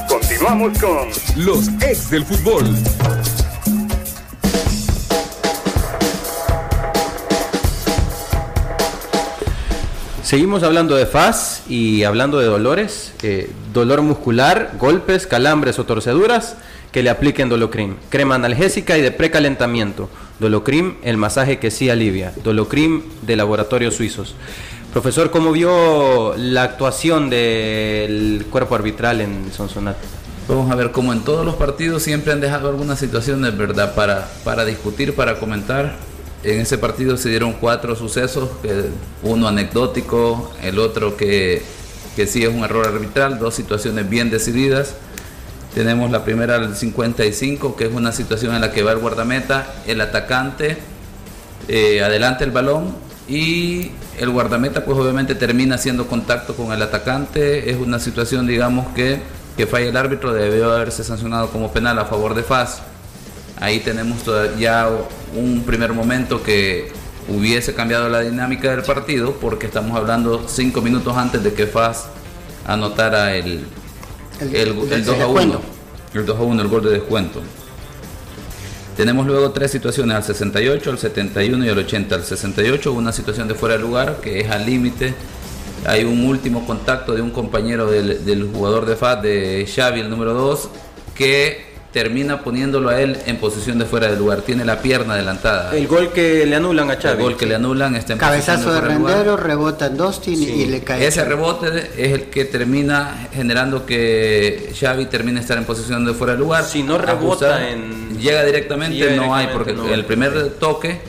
Continuamos 0.09 0.79
con 0.79 1.09
los 1.45 1.67
ex 1.83 2.11
del 2.11 2.25
fútbol. 2.25 2.65
Seguimos 10.37 10.63
hablando 10.65 10.97
de 10.97 11.07
FAS 11.07 11.63
y 11.67 12.05
hablando 12.05 12.39
de 12.39 12.45
dolores, 12.45 13.15
eh, 13.23 13.51
dolor 13.73 14.03
muscular, 14.03 14.73
golpes, 14.79 15.27
calambres 15.27 15.79
o 15.79 15.85
torceduras, 15.85 16.57
que 16.93 17.03
le 17.03 17.09
apliquen 17.09 17.49
Dolocrim. 17.49 17.95
Crema 18.11 18.35
analgésica 18.35 18.99
y 18.99 19.01
de 19.01 19.13
precalentamiento. 19.13 20.11
Dolocrim, 20.39 20.97
el 21.03 21.17
masaje 21.17 21.59
que 21.59 21.71
sí 21.71 21.89
alivia. 21.89 22.35
Dolocrim 22.45 23.01
de 23.23 23.35
laboratorios 23.35 23.95
suizos. 23.95 24.35
Profesor, 24.93 25.31
¿cómo 25.31 25.53
vio 25.53 26.35
la 26.37 26.65
actuación 26.65 27.31
del 27.31 28.45
cuerpo 28.51 28.75
arbitral 28.75 29.23
en 29.23 29.51
Sonsonate? 29.55 30.07
Vamos 30.49 30.71
a 30.71 30.75
ver, 30.75 30.93
como 30.93 31.15
en 31.15 31.21
todos 31.21 31.47
los 31.47 31.55
partidos 31.55 32.03
siempre 32.03 32.35
han 32.35 32.43
dejado 32.43 32.69
algunas 32.69 32.99
situaciones, 32.99 33.57
¿verdad? 33.57 33.95
Para, 33.95 34.29
para 34.45 34.67
discutir, 34.67 35.15
para 35.15 35.39
comentar. 35.39 35.97
En 36.47 36.61
ese 36.61 36.79
partido 36.79 37.17
se 37.17 37.29
dieron 37.29 37.55
cuatro 37.55 37.97
sucesos, 37.97 38.49
uno 39.25 39.49
anecdótico, 39.49 40.53
el 40.63 40.79
otro 40.79 41.17
que, 41.17 41.61
que 42.15 42.29
sí 42.29 42.45
es 42.45 42.55
un 42.55 42.63
error 42.63 42.87
arbitral, 42.87 43.41
dos 43.41 43.53
situaciones 43.53 44.09
bien 44.09 44.31
decididas. 44.31 44.95
Tenemos 45.75 46.09
la 46.13 46.25
primera 46.25 46.55
al 46.55 46.77
55, 46.77 47.75
que 47.75 47.87
es 47.87 47.93
una 47.93 48.13
situación 48.13 48.55
en 48.55 48.61
la 48.61 48.71
que 48.71 48.85
va 48.85 48.93
el 48.93 48.99
guardameta, 48.99 49.75
el 49.89 50.01
atacante, 50.01 50.79
eh, 51.67 52.01
adelante 52.01 52.45
el 52.45 52.53
balón 52.53 52.95
y 53.29 53.91
el 54.17 54.31
guardameta 54.31 54.85
pues 54.85 54.97
obviamente 54.97 55.35
termina 55.35 55.75
haciendo 55.75 56.07
contacto 56.07 56.55
con 56.55 56.71
el 56.71 56.81
atacante. 56.81 57.73
Es 57.73 57.77
una 57.77 57.99
situación 57.99 58.47
digamos 58.47 58.87
que, 58.95 59.19
que 59.57 59.67
falla 59.67 59.89
el 59.89 59.97
árbitro, 59.97 60.33
debió 60.33 60.71
haberse 60.73 61.03
sancionado 61.03 61.49
como 61.49 61.73
penal 61.73 61.99
a 61.99 62.05
favor 62.05 62.37
de 62.37 62.45
FAS. 62.45 62.83
Ahí 63.59 63.81
tenemos 63.81 64.19
ya 64.59 64.89
un 65.35 65.63
primer 65.63 65.93
momento 65.93 66.43
que 66.43 66.93
hubiese 67.29 67.75
cambiado 67.75 68.09
la 68.09 68.21
dinámica 68.21 68.71
del 68.71 68.83
partido 68.83 69.33
porque 69.41 69.67
estamos 69.67 69.97
hablando 69.97 70.47
cinco 70.47 70.83
minutos 70.83 71.17
antes 71.17 71.43
de 71.43 71.53
que 71.53 71.67
FAS 71.67 72.07
anotara 72.67 73.35
el, 73.35 73.65
el, 74.53 75.05
2 75.05 75.21
a 75.21 75.27
1. 75.27 75.61
El 76.15 76.27
2 76.27 76.39
a 76.39 76.43
1, 76.43 76.63
el 76.63 76.69
gol 76.69 76.85
de 76.85 76.91
descuento. 76.91 77.41
Tenemos 78.97 79.27
luego 79.27 79.51
tres 79.51 79.71
situaciones, 79.71 80.17
al 80.17 80.25
68, 80.25 80.91
al 80.91 80.99
71 80.99 81.65
y 81.65 81.69
al 81.69 81.79
80. 81.79 82.15
Al 82.15 82.25
68 82.25 82.93
una 82.93 83.13
situación 83.13 83.49
de 83.49 83.55
fuera 83.55 83.77
de 83.77 83.83
lugar 83.83 84.21
que 84.23 84.41
es 84.41 84.51
al 84.51 84.65
límite. 84.65 85.15
Hay 85.87 86.05
un 86.05 86.25
último 86.25 86.67
contacto 86.67 87.15
de 87.15 87.23
un 87.23 87.31
compañero 87.31 87.91
del, 87.91 88.25
del 88.25 88.51
jugador 88.51 88.87
de 88.87 88.97
FAS, 88.97 89.23
de 89.23 89.69
Xavi, 89.73 90.01
el 90.01 90.11
número 90.11 90.33
2, 90.33 90.69
que 91.15 91.66
termina 91.97 92.43
poniéndolo 92.43 92.91
a 92.91 93.01
él 93.01 93.17
en 93.25 93.39
posición 93.39 93.79
de 93.79 93.87
fuera 93.87 94.09
del 94.09 94.19
lugar. 94.19 94.43
Tiene 94.43 94.67
la 94.67 94.83
pierna 94.83 95.15
adelantada. 95.15 95.75
El 95.75 95.87
gol 95.87 96.13
que 96.13 96.45
le 96.45 96.55
anulan 96.55 96.91
a 96.91 96.99
Chávez. 96.99 97.17
El 97.17 97.25
gol 97.25 97.39
que 97.39 97.47
le 97.47 97.55
anulan 97.55 97.97
está 97.97 98.13
en 98.13 98.19
Cabezazo 98.19 98.71
de, 98.71 98.83
rendero, 98.83 99.35
rebota 99.39 99.87
en 99.87 99.97
Dostin 99.97 100.43
y 100.43 100.67
le 100.67 100.83
cae. 100.83 101.07
Ese 101.07 101.25
rebote 101.25 101.69
es 101.97 102.13
el 102.13 102.25
que 102.25 102.45
termina 102.45 103.29
generando 103.33 103.87
que 103.87 104.75
Xavi 104.79 105.07
termine 105.07 105.41
estar 105.41 105.57
en 105.57 105.65
posición 105.65 106.05
de 106.05 106.13
fuera 106.13 106.35
del 106.35 106.43
lugar. 106.43 106.65
Si 106.65 106.83
no 106.83 106.99
rebota 106.99 107.67
en... 107.67 108.19
Llega 108.21 108.45
directamente, 108.45 109.17
no 109.17 109.35
hay, 109.35 109.49
porque 109.51 109.71
el 109.71 110.05
primer 110.05 110.51
toque, 110.59 111.01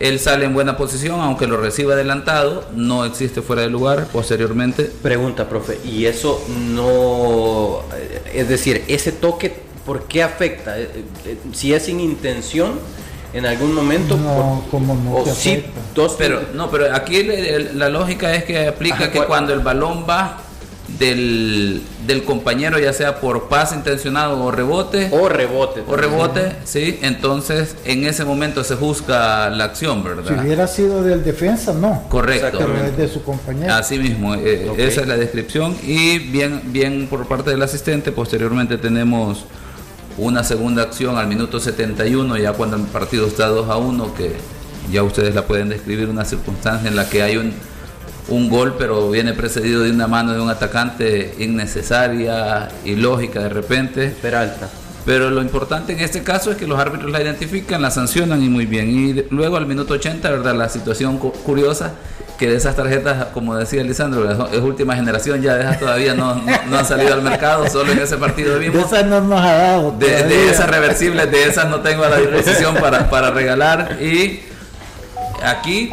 él 0.00 0.18
sale 0.18 0.44
en 0.44 0.54
buena 0.54 0.76
posición, 0.76 1.20
aunque 1.20 1.46
lo 1.46 1.56
reciba 1.56 1.94
adelantado, 1.94 2.64
no 2.74 3.04
existe 3.04 3.42
fuera 3.42 3.62
de 3.62 3.70
lugar 3.70 4.08
posteriormente. 4.12 4.90
Pregunta, 5.02 5.48
profe, 5.48 5.78
¿y 5.84 6.06
eso 6.06 6.44
no... 6.48 7.82
Es 8.34 8.48
decir, 8.48 8.82
ese 8.88 9.12
toque 9.12 9.70
¿por 9.84 10.04
qué 10.04 10.22
afecta? 10.22 10.78
Eh, 10.78 11.04
eh, 11.26 11.36
si 11.52 11.72
es 11.72 11.84
sin 11.84 12.00
intención, 12.00 12.78
en 13.32 13.46
algún 13.46 13.74
momento. 13.74 14.16
No, 14.16 14.64
como 14.70 14.94
no. 14.94 15.16
O 15.16 15.26
sí, 15.26 15.64
dos, 15.94 16.14
pero, 16.18 16.40
no, 16.54 16.70
pero 16.70 16.94
aquí 16.94 17.22
la 17.74 17.88
lógica 17.88 18.34
es 18.34 18.44
que 18.44 18.68
aplica 18.68 19.10
que 19.10 19.22
cuando 19.24 19.52
el 19.52 19.60
balón 19.60 20.04
va 20.08 20.38
del, 20.98 21.82
del, 22.06 22.24
compañero, 22.24 22.78
ya 22.78 22.92
sea 22.92 23.20
por 23.20 23.48
pase 23.48 23.74
intencionado 23.74 24.42
o 24.44 24.50
rebote. 24.50 25.08
O 25.12 25.28
rebote. 25.28 25.82
O 25.86 25.96
rebote, 25.96 26.56
sí. 26.64 26.98
Entonces, 27.02 27.76
en 27.84 28.04
ese 28.04 28.24
momento 28.24 28.62
se 28.64 28.76
juzga 28.76 29.48
la 29.48 29.64
acción, 29.64 30.04
¿verdad? 30.04 30.24
Si 30.28 30.44
hubiera 30.44 30.66
sido 30.66 31.02
del 31.02 31.24
defensa, 31.24 31.72
no. 31.72 32.02
Correcto. 32.08 32.58
Pero 32.58 32.76
es 32.84 32.96
de 32.96 33.08
su 33.08 33.22
compañero. 33.22 33.72
Así 33.72 33.98
mismo, 33.98 34.34
eh, 34.34 34.70
esa 34.76 35.02
es 35.02 35.08
la 35.08 35.16
descripción. 35.16 35.74
Y 35.82 36.18
bien, 36.18 36.60
bien 36.66 37.06
por 37.08 37.26
parte 37.26 37.50
del 37.50 37.62
asistente, 37.62 38.12
posteriormente 38.12 38.76
tenemos 38.76 39.46
una 40.18 40.44
segunda 40.44 40.82
acción 40.82 41.16
al 41.16 41.26
minuto 41.26 41.60
71, 41.60 42.36
ya 42.36 42.52
cuando 42.52 42.76
el 42.76 42.82
partido 42.82 43.26
está 43.26 43.46
2 43.46 43.68
a 43.68 43.76
1, 43.76 44.14
que 44.14 44.32
ya 44.90 45.02
ustedes 45.02 45.34
la 45.34 45.46
pueden 45.46 45.68
describir, 45.68 46.08
una 46.08 46.24
circunstancia 46.24 46.88
en 46.88 46.96
la 46.96 47.08
que 47.08 47.22
hay 47.22 47.36
un, 47.36 47.52
un 48.28 48.48
gol, 48.48 48.74
pero 48.78 49.10
viene 49.10 49.32
precedido 49.32 49.82
de 49.82 49.90
una 49.90 50.06
mano 50.06 50.32
de 50.32 50.40
un 50.40 50.50
atacante 50.50 51.34
innecesaria, 51.38 52.68
ilógica 52.84 53.40
de 53.40 53.48
repente. 53.48 54.08
Peralta. 54.20 54.68
Pero 55.04 55.30
lo 55.30 55.42
importante 55.42 55.92
en 55.92 56.00
este 56.00 56.22
caso 56.22 56.52
es 56.52 56.56
que 56.56 56.66
los 56.66 56.78
árbitros 56.78 57.10
la 57.10 57.20
identifican, 57.20 57.82
la 57.82 57.90
sancionan 57.90 58.42
y 58.42 58.48
muy 58.48 58.66
bien. 58.66 58.88
Y 58.88 59.24
luego 59.30 59.56
al 59.56 59.66
minuto 59.66 59.94
80, 59.94 60.30
¿verdad? 60.30 60.54
La 60.54 60.68
situación 60.68 61.18
curiosa 61.18 61.94
que 62.38 62.48
de 62.48 62.56
esas 62.56 62.74
tarjetas, 62.74 63.26
como 63.26 63.54
decía 63.56 63.82
Lisandro, 63.82 64.48
es 64.50 64.60
última 64.60 64.96
generación, 64.96 65.42
ya 65.42 65.54
de 65.54 65.62
esas 65.62 65.78
todavía 65.78 66.14
no, 66.14 66.34
no, 66.34 66.78
han 66.78 66.84
salido 66.84 67.14
al 67.14 67.22
mercado, 67.22 67.68
solo 67.68 67.92
en 67.92 67.98
ese 67.98 68.16
partido 68.16 68.58
vimos. 68.58 68.90
De 68.90 68.96
esas 68.96 69.06
no 69.08 69.20
nos 69.20 69.40
ha 69.40 69.52
dado. 69.52 69.92
De, 69.92 70.50
esas 70.50 70.68
reversibles, 70.68 71.30
de 71.30 71.44
esas 71.44 71.68
no 71.68 71.80
tengo 71.80 72.04
a 72.04 72.08
la 72.08 72.16
disposición 72.16 72.76
para, 72.76 73.08
para 73.10 73.30
regalar. 73.30 73.98
Y 74.00 74.40
aquí 75.44 75.90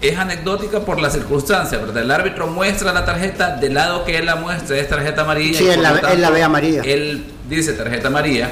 es 0.00 0.18
anecdótica 0.18 0.80
por 0.80 1.00
la 1.00 1.10
circunstancia, 1.10 1.78
¿verdad? 1.78 2.02
El 2.02 2.10
árbitro 2.10 2.46
muestra 2.46 2.92
la 2.92 3.04
tarjeta 3.04 3.56
del 3.56 3.74
lado 3.74 4.04
que 4.04 4.18
él 4.18 4.26
la 4.26 4.36
muestra, 4.36 4.76
es 4.76 4.88
tarjeta 4.88 5.22
amarilla. 5.22 5.58
Sí, 5.58 5.68
él 5.68 5.82
la, 5.82 5.98
él 6.12 6.20
la 6.20 6.30
ve 6.30 6.42
amarilla. 6.42 6.82
Él 6.84 7.24
dice 7.48 7.72
tarjeta 7.72 8.08
amarilla 8.08 8.50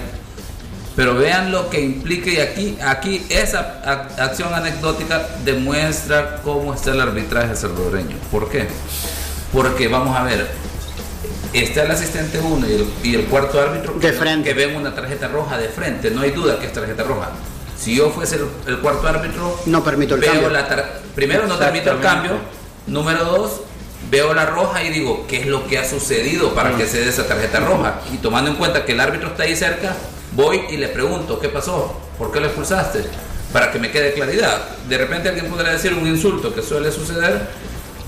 pero 0.96 1.14
vean 1.14 1.50
lo 1.50 1.70
que 1.70 1.80
implica 1.80 2.30
y 2.30 2.38
aquí, 2.38 2.78
aquí 2.85 3.26
esa 3.28 3.80
acción 4.18 4.54
anecdótica 4.54 5.26
demuestra 5.44 6.40
cómo 6.42 6.72
está 6.72 6.92
el 6.92 7.00
arbitraje 7.00 7.57
salvadoreño. 7.57 8.16
¿Por 8.30 8.48
qué? 8.48 8.66
Porque 9.52 9.88
vamos 9.88 10.16
a 10.16 10.22
ver, 10.22 10.46
está 11.52 11.83
el 11.83 11.90
asistente 11.90 12.38
1 12.38 12.66
y, 13.02 13.14
el, 13.14 13.24
cuarto 13.24 13.61
árbitro 13.61 13.98
que, 13.98 14.12
que 14.42 14.54
ven 14.54 14.76
una 14.76 14.94
tarjeta 14.94 15.28
roja 15.28 15.59
de 15.59 15.68
frente, 15.68 16.11
no 16.11 16.22
hay 16.22 16.30
duda 16.30 16.59
que 16.59 16.66
es 16.66 16.72
tarjeta 16.72 17.02
roja. 17.02 17.30
Si 17.78 17.96
yo 17.96 18.11
fuese 18.11 18.38
el, 18.66 18.78
cuarto 18.78 19.07
árbitro, 19.09 19.61
no 19.66 19.85
permito 19.85 20.14
el 20.14 20.24
cambio. 20.24 20.50
primero 21.14 21.46
no 21.46 21.59
permito 21.59 21.90
el 21.90 22.00
cambio, 22.00 22.33
número 22.87 23.24
dos, 23.24 23.61
veo 24.11 24.33
la 24.33 24.46
roja 24.46 24.83
y 24.85 24.90
digo, 24.90 25.26
¿qué 25.28 25.40
es 25.40 25.46
lo 25.46 25.66
que 25.66 25.78
ha 25.78 25.88
sucedido 25.88 26.54
para 26.54 26.76
que 26.76 26.87
se 26.87 27.00
dé 27.00 27.09
esa 27.09 27.26
tarjeta 27.26 27.61
roja? 27.61 28.00
Y 28.12 28.18
tomando 28.18 28.50
en 28.50 28.57
cuenta 28.57 28.85
que 28.85 28.92
el 28.92 29.00
árbitro 29.00 29.28
está 29.28 29.42
ahí 29.42 29.57
cerca, 29.57 29.96
voy 30.34 30.62
y 30.70 30.76
le 30.76 30.88
pregunto, 30.88 31.38
¿qué 31.38 31.48
pasó? 31.48 32.00
¿Por 32.18 32.32
qué 32.32 32.40
lo 32.40 32.46
expulsaste? 32.46 33.04
Para 33.52 33.70
que 33.70 33.78
me 33.78 33.90
quede 33.90 34.12
claridad. 34.12 34.58
De 34.88 34.98
repente 34.98 35.28
alguien 35.28 35.46
podría 35.46 35.72
decir 35.72 35.94
un 35.94 36.06
insulto 36.06 36.54
que 36.54 36.62
suele 36.62 36.90
suceder. 36.90 37.64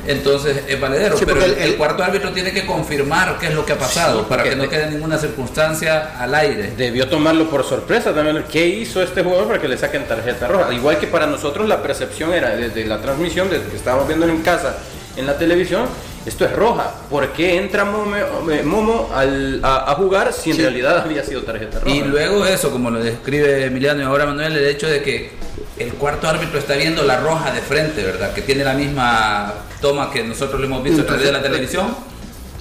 entonces 0.06 0.62
es 0.68 0.80
valedero. 0.80 1.16
pero 1.24 1.44
el, 1.44 1.76
cuarto 1.76 2.02
árbitro 2.02 2.32
tiene 2.32 2.52
que 2.52 2.64
confirmar 2.64 3.38
qué 3.38 3.46
es 3.48 3.54
lo 3.54 3.64
que 3.64 3.72
ha 3.72 3.78
pasado 3.78 4.26
para 4.28 4.42
que 4.42 4.54
no 4.54 4.68
quede 4.68 4.90
ninguna 4.90 5.18
circunstancia 5.18 6.20
al 6.20 6.34
aire. 6.34 6.74
Debió 6.76 7.08
tomarlo 7.08 7.48
por 7.48 7.64
sorpresa 7.64 8.12
también. 8.12 8.44
¿Qué 8.50 8.66
hizo 8.66 9.02
este 9.02 9.22
jugador 9.22 9.46
para 9.46 9.60
que 9.60 9.68
le 9.68 9.76
saquen 9.76 10.06
tarjeta 10.06 10.48
roja? 10.48 10.72
Igual 10.72 10.98
que 10.98 11.06
para 11.06 11.26
nosotros 11.26 11.68
la 11.68 11.82
percepción 11.82 12.32
era 12.32 12.56
desde 12.56 12.84
la 12.84 13.00
transmisión, 13.00 13.48
desde 13.50 13.66
que 13.66 13.76
estábamos 13.76 14.06
viendo 14.08 14.26
en 14.28 14.42
casa 14.42 14.76
en 15.16 15.26
la 15.26 15.38
televisión, 15.38 15.86
esto 16.26 16.44
es 16.44 16.52
roja. 16.52 16.92
¿Por 17.08 17.32
qué 17.32 17.56
entra 17.56 17.84
Momo, 17.84 19.08
a, 19.12 19.94
jugar 19.96 20.32
si 20.32 20.50
en 20.50 20.58
realidad 20.58 20.98
había 20.98 21.22
sido 21.22 21.42
tarjeta 21.42 21.78
roja? 21.78 21.94
Y 21.94 22.02
luego 22.02 22.44
eso, 22.44 22.70
como 22.72 22.90
lo 22.90 23.02
describe 23.02 23.64
Emiliano 23.64 24.00
y 24.00 24.04
ahora 24.04 24.26
Manuel, 24.26 24.56
el 24.56 24.66
hecho 24.66 24.88
de 24.88 25.02
que 25.02 25.30
el 25.78 25.92
cuarto 25.94 26.28
árbitro 26.28 26.58
está 26.58 26.74
viendo 26.74 27.04
la 27.04 27.20
roja 27.20 27.52
de 27.52 27.60
frente, 27.60 28.02
¿verdad? 28.02 28.32
Que 28.34 28.42
tiene 28.42 28.64
la 28.64 28.74
misma 28.74 29.54
toma 29.80 30.10
que 30.10 30.24
nosotros 30.24 30.60
lo 30.60 30.66
hemos 30.66 30.82
visto 30.82 31.02
a 31.02 31.06
través 31.06 31.26
de 31.26 31.32
la 31.32 31.42
televisión 31.42 31.94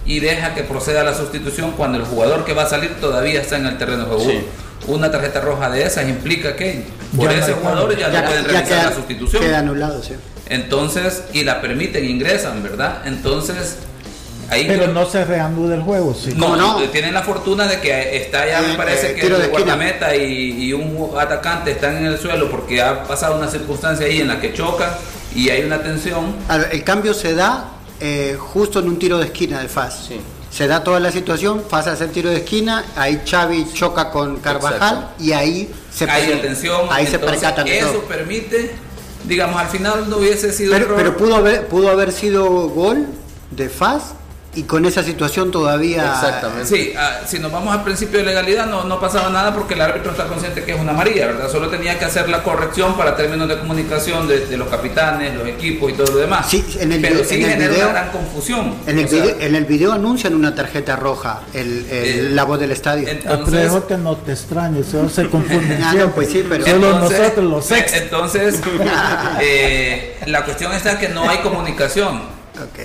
y 0.05 0.19
deja 0.19 0.53
que 0.53 0.61
proceda 0.61 1.03
la 1.03 1.15
sustitución 1.15 1.71
cuando 1.71 1.97
el 1.97 2.05
jugador 2.05 2.45
que 2.45 2.53
va 2.53 2.63
a 2.63 2.69
salir 2.69 2.95
todavía 3.01 3.41
está 3.41 3.57
en 3.57 3.65
el 3.65 3.77
terreno 3.79 4.05
de 4.05 4.15
juego. 4.15 4.41
Una 4.87 5.09
tarjeta 5.09 5.41
roja 5.41 5.71
de 5.71 5.83
esas 5.83 6.07
implica 6.07 6.55
que 6.55 6.83
por 7.17 7.31
ese 7.31 7.53
jugador 7.53 7.97
ya, 7.97 8.09
no 8.09 8.27
pueden 8.27 8.45
realizar 8.45 8.85
la 8.85 8.95
sustitución. 8.95 9.41
Queda 9.41 9.59
anulado, 9.59 10.03
sí. 10.03 10.13
Entonces, 10.47 11.23
y 11.33 11.43
la 11.43 11.61
permiten, 11.61 12.05
ingresan, 12.05 12.61
¿verdad? 12.61 13.01
Entonces, 13.05 13.77
ahí. 14.49 14.65
Pero 14.67 14.87
no 14.87 15.05
se 15.09 15.25
reanuda 15.25 15.75
el 15.75 15.81
juego, 15.81 16.13
sí. 16.13 16.33
No, 16.35 16.55
no, 16.55 16.77
tienen 16.89 17.13
la 17.13 17.23
fortuna 17.23 17.67
de 17.67 17.79
que 17.79 18.17
está 18.17 18.47
ya, 18.47 18.61
me 18.61 18.73
eh, 18.73 18.77
parece 18.77 19.11
eh, 19.11 19.15
que 19.15 19.27
el 19.27 19.49
guardameta 19.49 20.15
y, 20.15 20.65
y, 20.65 20.73
un 20.73 21.09
atacante 21.19 21.71
están 21.71 21.97
en 21.97 22.05
el 22.05 22.19
suelo 22.19 22.49
porque 22.49 22.81
ha 22.81 23.03
pasado 23.03 23.37
una 23.37 23.47
circunstancia 23.47 24.05
ahí 24.05 24.21
en 24.21 24.27
la 24.27 24.39
que 24.39 24.53
chocan 24.53 24.91
y 25.35 25.49
hay 25.49 25.63
una 25.63 25.81
tensión. 25.81 26.35
El 26.71 26.83
cambio 26.83 27.13
se 27.13 27.33
da 27.33 27.71
eh, 27.99 28.37
justo 28.39 28.79
en 28.79 28.87
un 28.87 28.99
tiro 28.99 29.17
de 29.17 29.25
esquina 29.25 29.61
de 29.61 29.67
FAS. 29.67 30.05
Sí. 30.07 30.19
Se 30.51 30.67
da 30.67 30.83
toda 30.83 31.01
la 31.01 31.11
situación, 31.11 31.63
FAS 31.69 31.87
hace 31.87 32.05
el 32.05 32.11
tiro 32.11 32.29
de 32.29 32.37
esquina, 32.37 32.85
ahí 32.95 33.21
Xavi 33.29 33.67
choca 33.73 34.09
con 34.09 34.37
Carvajal 34.37 35.09
y 35.19 35.33
ahí 35.33 35.69
se 35.91 36.09
hay 36.09 36.39
tensión, 36.41 36.87
ahí 36.89 37.05
se 37.05 37.19
percatan 37.19 37.67
Eso 37.67 38.01
permite 38.03 38.73
digamos, 39.27 39.59
al 39.59 39.67
final 39.67 40.09
no 40.09 40.17
hubiese 40.17 40.51
sido 40.51 40.73
pero, 40.73 40.95
pero 40.95 41.17
pudo 41.17 41.35
haber 41.35 41.67
pudo 41.67 41.89
haber 41.89 42.11
sido 42.11 42.69
gol 42.69 43.05
de 43.51 43.69
Faz 43.69 44.13
y 44.55 44.63
con 44.63 44.85
esa 44.85 45.03
situación 45.03 45.51
todavía 45.51 46.13
exactamente. 46.13 46.65
Sí 46.65 46.93
ah, 46.97 47.21
si 47.27 47.39
nos 47.39 47.51
vamos 47.51 47.75
al 47.75 47.83
principio 47.83 48.19
de 48.19 48.25
legalidad 48.25 48.65
no, 48.67 48.83
no 48.85 48.99
pasaba 48.99 49.29
nada 49.29 49.53
porque 49.53 49.73
el 49.73 49.81
árbitro 49.81 50.11
está 50.11 50.25
consciente 50.25 50.63
que 50.63 50.73
es 50.73 50.79
una 50.79 50.91
amarilla 50.91 51.27
verdad 51.27 51.51
solo 51.51 51.69
tenía 51.69 51.99
que 51.99 52.05
hacer 52.05 52.29
la 52.29 52.41
corrección 52.41 52.95
para 52.95 53.15
términos 53.15 53.47
de 53.49 53.59
comunicación 53.59 54.27
de, 54.27 54.55
los 54.55 54.69
capitanes 54.69 55.35
los 55.35 55.47
equipos 55.47 55.91
y 55.91 55.95
todo 55.95 56.13
lo 56.13 56.17
demás. 56.17 56.49
Sí 56.49 56.65
en 56.79 56.91
el 56.93 57.01
pero 57.01 57.23
sí 57.25 57.43
genera 57.43 57.73
una 57.73 57.87
gran 57.87 58.11
confusión. 58.11 58.75
en 58.87 58.99
el, 58.99 59.05
video, 59.05 59.35
en 59.39 59.55
el 59.55 59.65
video 59.65 59.91
anuncian 59.91 60.33
una 60.33 60.55
tarjeta 60.55 60.95
roja 60.95 61.41
el, 61.53 61.85
eh, 61.89 62.29
la 62.31 62.45
voz 62.45 62.59
del 62.59 62.71
estadio. 62.71 63.07
entonces 63.07 63.71
que 63.87 63.97
no 63.97 64.15
te 64.15 64.31
extrañes 64.31 64.87
se 64.87 65.29
confunden 65.29 65.83
ah, 65.83 66.11
pues 66.15 66.31
sí 66.31 66.45
pero 66.47 66.65
solo 66.65 66.99
nosotros 66.99 67.45
los 67.45 67.71
ex. 67.71 67.93
entonces 67.93 68.61
eh, 69.41 70.17
la 70.27 70.45
cuestión 70.45 70.71
está 70.73 70.97
que 70.97 71.09
no 71.09 71.29
hay 71.29 71.39
comunicación. 71.39 72.35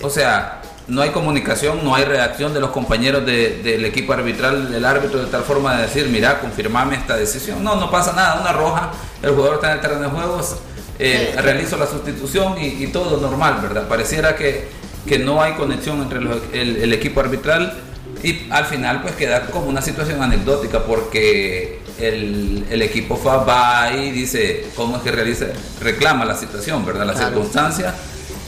O 0.02 0.10
sea 0.10 0.59
no 0.90 1.02
hay 1.02 1.10
comunicación, 1.10 1.84
no 1.84 1.94
hay 1.94 2.04
reacción 2.04 2.52
de 2.52 2.58
los 2.58 2.70
compañeros 2.70 3.24
del 3.24 3.84
equipo 3.84 4.12
arbitral, 4.12 4.72
del 4.72 4.84
árbitro, 4.84 5.20
de 5.20 5.30
tal 5.30 5.44
forma 5.44 5.76
de 5.76 5.82
decir, 5.82 6.08
mira, 6.08 6.40
confirmame 6.40 6.96
esta 6.96 7.16
decisión. 7.16 7.62
No, 7.62 7.76
no 7.76 7.90
pasa 7.90 8.12
nada, 8.12 8.40
una 8.40 8.52
roja, 8.52 8.90
el 9.22 9.30
jugador 9.30 9.54
está 9.54 9.68
en 9.68 9.74
el 9.74 9.80
terreno 9.80 10.02
de 10.02 10.08
juegos, 10.08 10.56
eh, 10.98 11.34
realizo 11.40 11.76
la 11.76 11.86
sustitución 11.86 12.56
y, 12.60 12.88
todo 12.88 13.20
normal, 13.20 13.58
¿verdad? 13.62 13.86
Pareciera 13.86 14.34
que, 14.34 14.68
que 15.06 15.20
no 15.20 15.40
hay 15.40 15.52
conexión 15.52 16.02
entre 16.02 16.18
el, 16.60 16.92
equipo 16.92 17.20
arbitral 17.20 17.78
y 18.24 18.50
al 18.50 18.64
final 18.64 19.00
pues 19.00 19.14
queda 19.14 19.46
como 19.46 19.66
una 19.66 19.80
situación 19.80 20.20
anecdótica 20.20 20.84
porque 20.84 21.78
el, 21.98 22.82
equipo 22.82 23.16
FA 23.16 23.36
va 23.44 23.92
y 23.92 24.10
dice 24.10 24.66
cómo 24.74 24.96
es 24.96 25.02
que 25.02 25.12
realiza, 25.12 25.46
reclama 25.80 26.24
la 26.24 26.34
situación, 26.34 26.84
¿verdad? 26.84 27.06
La 27.06 27.14
circunstancia 27.14 27.94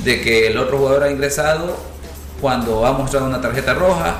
de 0.00 0.20
que 0.20 0.48
el 0.48 0.58
otro 0.58 0.78
jugador 0.78 1.04
ha 1.04 1.10
ingresado 1.10 1.91
cuando 2.42 2.84
ha 2.84 2.92
mostrado 2.92 3.26
una 3.26 3.40
tarjeta 3.40 3.72
roja 3.72 4.16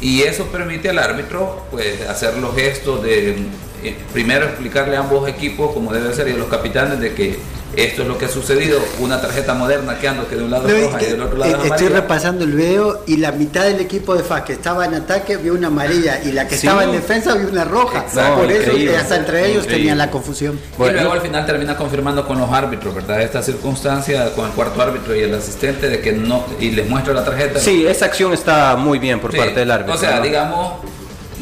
y 0.00 0.22
eso 0.22 0.46
permite 0.46 0.88
al 0.88 0.98
árbitro 0.98 1.66
pues 1.70 2.00
hacer 2.08 2.38
los 2.38 2.54
gestos 2.56 3.02
de 3.02 3.36
eh, 3.84 3.96
primero 4.12 4.46
explicarle 4.46 4.96
a 4.96 5.00
ambos 5.00 5.28
equipos 5.28 5.72
como 5.72 5.92
debe 5.92 6.14
ser 6.14 6.28
y 6.28 6.32
a 6.32 6.36
los 6.36 6.48
capitanes 6.48 7.00
de 7.00 7.14
que 7.14 7.38
esto 7.76 8.02
es 8.02 8.08
lo 8.08 8.18
que 8.18 8.26
ha 8.26 8.28
sucedido, 8.28 8.78
una 9.00 9.20
tarjeta 9.20 9.54
moderna 9.54 9.98
que 9.98 10.08
ando 10.08 10.28
que 10.28 10.36
de 10.36 10.44
un 10.44 10.50
lado 10.50 10.68
es 10.68 10.84
roja 10.84 11.02
y 11.02 11.06
del 11.06 11.22
otro 11.22 11.38
lado 11.38 11.62
es 11.64 11.70
Estoy 11.70 11.88
repasando 11.88 12.44
el 12.44 12.52
video 12.52 13.02
y 13.06 13.16
la 13.16 13.32
mitad 13.32 13.64
del 13.64 13.80
equipo 13.80 14.14
de 14.14 14.22
FAS 14.22 14.42
que 14.42 14.52
estaba 14.52 14.84
en 14.84 14.94
ataque 14.94 15.36
vio 15.36 15.54
una 15.54 15.68
amarilla 15.68 16.22
y 16.22 16.32
la 16.32 16.46
que 16.46 16.54
estaba 16.54 16.84
en 16.84 16.92
defensa 16.92 17.34
vio 17.34 17.48
una 17.48 17.64
roja. 17.64 18.04
Por 18.36 18.50
eso 18.50 18.72
hasta 18.98 19.16
entre 19.16 19.50
ellos 19.50 19.66
tenían 19.66 19.98
la 19.98 20.10
confusión. 20.10 20.58
y 20.78 20.90
luego 20.92 21.12
al 21.12 21.20
final 21.20 21.46
termina 21.46 21.76
confirmando 21.76 22.26
con 22.26 22.38
los 22.38 22.50
árbitros, 22.50 22.94
¿verdad? 22.94 23.22
Esta 23.22 23.42
circunstancia 23.42 24.32
con 24.34 24.46
el 24.46 24.52
cuarto 24.52 24.80
árbitro 24.80 25.14
y 25.14 25.20
el 25.20 25.34
asistente 25.34 25.88
de 25.88 26.00
que 26.00 26.12
no 26.12 26.44
y 26.60 26.70
les 26.70 26.88
muestra 26.88 27.12
la 27.12 27.24
tarjeta. 27.24 27.58
Sí, 27.58 27.86
esa 27.86 28.06
acción 28.06 28.32
está 28.32 28.76
muy 28.76 28.98
bien 28.98 29.20
por 29.20 29.36
parte 29.36 29.60
del 29.60 29.70
árbitro. 29.70 29.94
O 29.94 29.98
sea, 29.98 30.20
digamos 30.20 30.74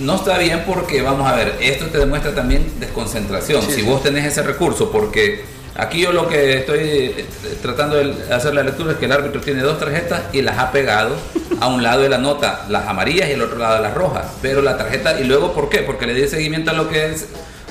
no 0.02 0.16
está 0.16 0.38
bien 0.38 0.64
porque, 0.66 1.02
vamos 1.02 1.30
a 1.30 1.34
ver, 1.34 1.56
esto 1.60 1.86
te 1.86 1.98
demuestra 1.98 2.34
también 2.34 2.72
desconcentración. 2.78 3.62
si 3.62 3.82
vos 3.82 4.02
tenés 4.02 4.26
ese 4.26 4.42
recurso, 4.42 4.90
porque 4.90 5.44
Aquí 5.74 6.02
yo 6.02 6.12
lo 6.12 6.28
que 6.28 6.58
estoy 6.58 6.80
eh, 6.80 7.26
tratando 7.62 7.96
de 7.96 8.32
hacer 8.32 8.54
la 8.54 8.62
lectura 8.62 8.92
es 8.92 8.98
que 8.98 9.06
el 9.06 9.12
árbitro 9.12 9.40
tiene 9.40 9.62
dos 9.62 9.78
tarjetas 9.78 10.22
y 10.32 10.42
las 10.42 10.58
ha 10.58 10.70
pegado 10.70 11.16
a 11.60 11.68
un 11.68 11.82
lado 11.82 12.02
de 12.02 12.10
la 12.10 12.18
nota, 12.18 12.66
las 12.68 12.86
amarillas 12.88 13.28
y 13.30 13.32
el 13.32 13.42
otro 13.42 13.56
lado 13.58 13.80
las 13.80 13.94
rojas. 13.94 14.26
Pero 14.42 14.60
la 14.60 14.76
tarjeta, 14.76 15.18
y 15.18 15.24
luego 15.24 15.54
¿por 15.54 15.70
qué? 15.70 15.78
Porque 15.78 16.06
le 16.06 16.12
di 16.12 16.28
seguimiento 16.28 16.72
a 16.72 16.74
lo 16.74 16.90
que 16.90 17.14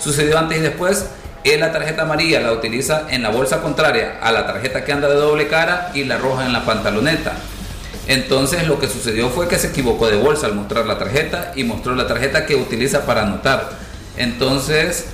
sucedió 0.02 0.40
antes 0.40 0.58
y 0.58 0.62
después. 0.62 1.06
Él 1.44 1.60
la 1.60 1.72
tarjeta 1.72 2.04
amarilla 2.04 2.40
la 2.40 2.52
utiliza 2.52 3.08
en 3.10 3.24
la 3.24 3.30
bolsa 3.30 3.62
contraria 3.62 4.20
a 4.22 4.32
la 4.32 4.46
tarjeta 4.46 4.84
que 4.84 4.92
anda 4.92 5.08
de 5.08 5.16
doble 5.16 5.48
cara 5.48 5.92
y 5.96 6.04
la 6.04 6.18
roja 6.18 6.46
en 6.46 6.54
la 6.54 6.66
pantaloneta. 6.66 7.34
Entonces 8.08 8.68
lo 8.68 8.80
que 8.80 8.88
sucedió 8.88 9.30
fue 9.30 9.48
que 9.48 9.58
se 9.58 9.68
equivocó 9.68 10.08
de 10.08 10.18
bolsa 10.18 10.48
al 10.48 10.56
mostrar 10.56 10.86
la 10.86 10.98
tarjeta 10.98 11.52
y 11.56 11.64
mostró 11.64 11.96
la 11.96 12.08
tarjeta 12.08 12.46
que 12.46 12.56
utiliza 12.56 13.06
para 13.06 13.24
anotar. 13.24 13.72
Entonces 14.18 15.06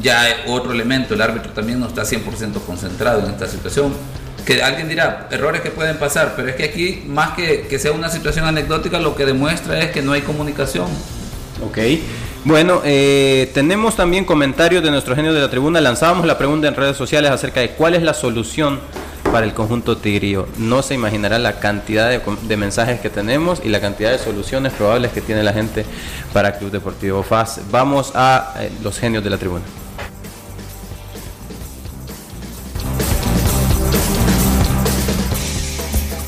ya 0.00 0.22
hay 0.22 0.34
otro 0.46 0.72
elemento, 0.72 1.14
el 1.14 1.22
árbitro 1.22 1.52
también 1.52 1.80
no 1.80 1.88
está 1.88 2.02
100% 2.02 2.60
concentrado 2.64 3.24
en 3.24 3.32
esta 3.32 3.46
situación. 3.46 3.94
Que 4.44 4.62
alguien 4.62 4.88
dirá, 4.88 5.28
errores 5.32 5.60
que 5.60 5.70
pueden 5.70 5.96
pasar, 5.96 6.34
pero 6.36 6.48
es 6.48 6.54
que 6.54 6.64
aquí, 6.64 7.02
más 7.06 7.30
que, 7.30 7.66
que 7.68 7.78
sea 7.80 7.90
una 7.92 8.08
situación 8.08 8.44
anecdótica, 8.44 9.00
lo 9.00 9.16
que 9.16 9.26
demuestra 9.26 9.80
es 9.80 9.90
que 9.90 10.02
no 10.02 10.12
hay 10.12 10.20
comunicación. 10.20 10.86
Ok. 11.64 11.78
Bueno, 12.44 12.80
eh, 12.84 13.50
tenemos 13.54 13.96
también 13.96 14.24
comentarios 14.24 14.84
de 14.84 14.92
nuestro 14.92 15.16
genio 15.16 15.32
de 15.32 15.40
la 15.40 15.50
tribuna. 15.50 15.80
Lanzábamos 15.80 16.26
la 16.26 16.38
pregunta 16.38 16.68
en 16.68 16.76
redes 16.76 16.96
sociales 16.96 17.32
acerca 17.32 17.58
de 17.58 17.70
cuál 17.70 17.96
es 17.96 18.02
la 18.04 18.14
solución 18.14 18.78
para 19.36 19.44
el 19.44 19.52
conjunto 19.52 19.98
tigrío. 19.98 20.48
No 20.56 20.80
se 20.80 20.94
imaginará 20.94 21.38
la 21.38 21.60
cantidad 21.60 22.08
de, 22.08 22.56
mensajes 22.56 23.00
que 23.00 23.10
tenemos 23.10 23.60
y 23.62 23.68
la 23.68 23.82
cantidad 23.82 24.10
de 24.10 24.18
soluciones 24.18 24.72
probables 24.72 25.12
que 25.12 25.20
tiene 25.20 25.42
la 25.42 25.52
gente 25.52 25.84
para 26.32 26.56
Club 26.56 26.70
Deportivo 26.70 27.22
FAS. 27.22 27.60
Vamos 27.70 28.12
a 28.14 28.54
eh, 28.58 28.72
los 28.82 28.98
genios 28.98 29.22
de 29.22 29.28
la 29.28 29.36
tribuna. 29.36 29.62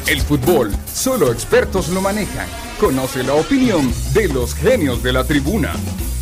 El 0.06 0.20
fútbol, 0.20 0.76
solo 0.92 1.32
expertos 1.32 1.88
lo 1.88 2.02
manejan. 2.02 2.46
Conoce 2.78 3.22
la 3.22 3.32
opinión 3.32 3.90
de 4.12 4.28
los 4.28 4.54
genios 4.54 5.02
de 5.02 5.14
la 5.14 5.24
tribuna. 5.24 5.72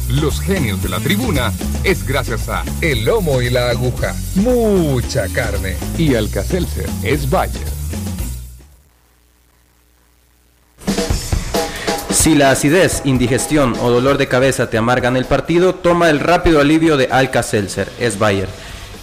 Los 0.08 0.40
genios 0.40 0.80
de 0.84 0.88
la 0.88 1.00
tribuna 1.00 1.52
es 1.82 2.06
gracias 2.06 2.48
a 2.48 2.64
El 2.80 3.04
Lomo 3.04 3.42
y 3.42 3.50
la 3.50 3.70
Aguja. 3.70 4.14
Mucha 4.36 5.26
carne. 5.32 5.76
Y 5.98 6.14
Alcacelser 6.14 6.88
es 7.02 7.28
Bayer. 7.28 7.66
Si 12.10 12.36
la 12.36 12.52
acidez, 12.52 13.02
indigestión 13.04 13.74
o 13.82 13.90
dolor 13.90 14.16
de 14.16 14.28
cabeza 14.28 14.70
te 14.70 14.78
amargan 14.78 15.16
el 15.16 15.24
partido, 15.24 15.74
toma 15.74 16.08
el 16.08 16.20
rápido 16.20 16.60
alivio 16.60 16.96
de 16.96 17.08
Alka-Seltzer, 17.10 17.88
es 17.98 18.18
Bayer. 18.18 18.48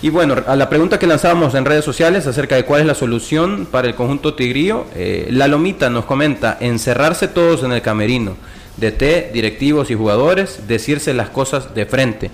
Y 0.02 0.10
bueno, 0.10 0.36
a 0.48 0.56
la 0.56 0.70
pregunta 0.70 1.00
que 1.00 1.08
lanzábamos 1.08 1.54
en 1.56 1.64
redes 1.64 1.86
sociales 1.86 2.28
acerca 2.28 2.56
de 2.56 2.66
cuál 2.66 2.82
es 2.82 2.88
la 2.88 2.96
solución 2.96 3.66
para 3.70 3.88
el 3.88 3.96
conjunto 3.96 4.36
tigrío, 4.36 4.86
eh, 4.96 5.28
la 5.32 5.48
Lomita 5.48 5.90
nos 5.90 6.04
comenta, 6.06 6.58
encerrarse 6.60 7.30
todos 7.30 7.64
en 7.64 7.72
el 7.72 7.82
camerino, 7.82 8.36
de 8.78 8.92
té, 8.92 9.32
directivos 9.34 9.92
y 9.92 9.96
jugadores, 9.96 10.62
decirse 10.68 11.14
las 11.14 11.30
cosas 11.30 11.74
de 11.76 11.86
frente. 11.86 12.32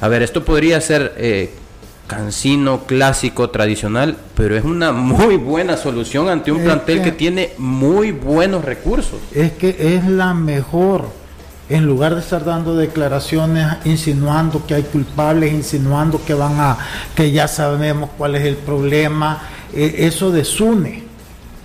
A 0.00 0.08
ver, 0.08 0.22
esto 0.22 0.44
podría 0.44 0.80
ser 0.80 1.14
eh, 1.16 1.50
cansino, 2.06 2.84
clásico, 2.86 3.50
tradicional, 3.50 4.16
pero 4.36 4.56
es 4.56 4.64
una 4.64 4.92
muy 4.92 5.36
buena 5.36 5.76
solución 5.76 6.28
ante 6.28 6.52
un 6.52 6.62
plantel 6.62 7.02
que 7.02 7.12
tiene 7.12 7.52
muy 7.58 8.12
buenos 8.12 8.64
recursos. 8.64 9.20
Es 9.34 9.52
que 9.52 9.76
es 9.78 10.06
la 10.06 10.34
mejor 10.34 11.06
en 11.68 11.84
lugar 11.84 12.14
de 12.14 12.20
estar 12.20 12.44
dando 12.44 12.76
declaraciones 12.76 13.66
insinuando 13.84 14.64
que 14.66 14.74
hay 14.74 14.84
culpables, 14.84 15.52
insinuando 15.52 16.24
que 16.24 16.34
van 16.34 16.58
a, 16.58 16.78
que 17.14 17.30
ya 17.30 17.46
sabemos 17.46 18.10
cuál 18.16 18.36
es 18.36 18.44
el 18.46 18.56
problema, 18.56 19.42
e, 19.74 20.06
eso 20.06 20.30
desune. 20.30 21.07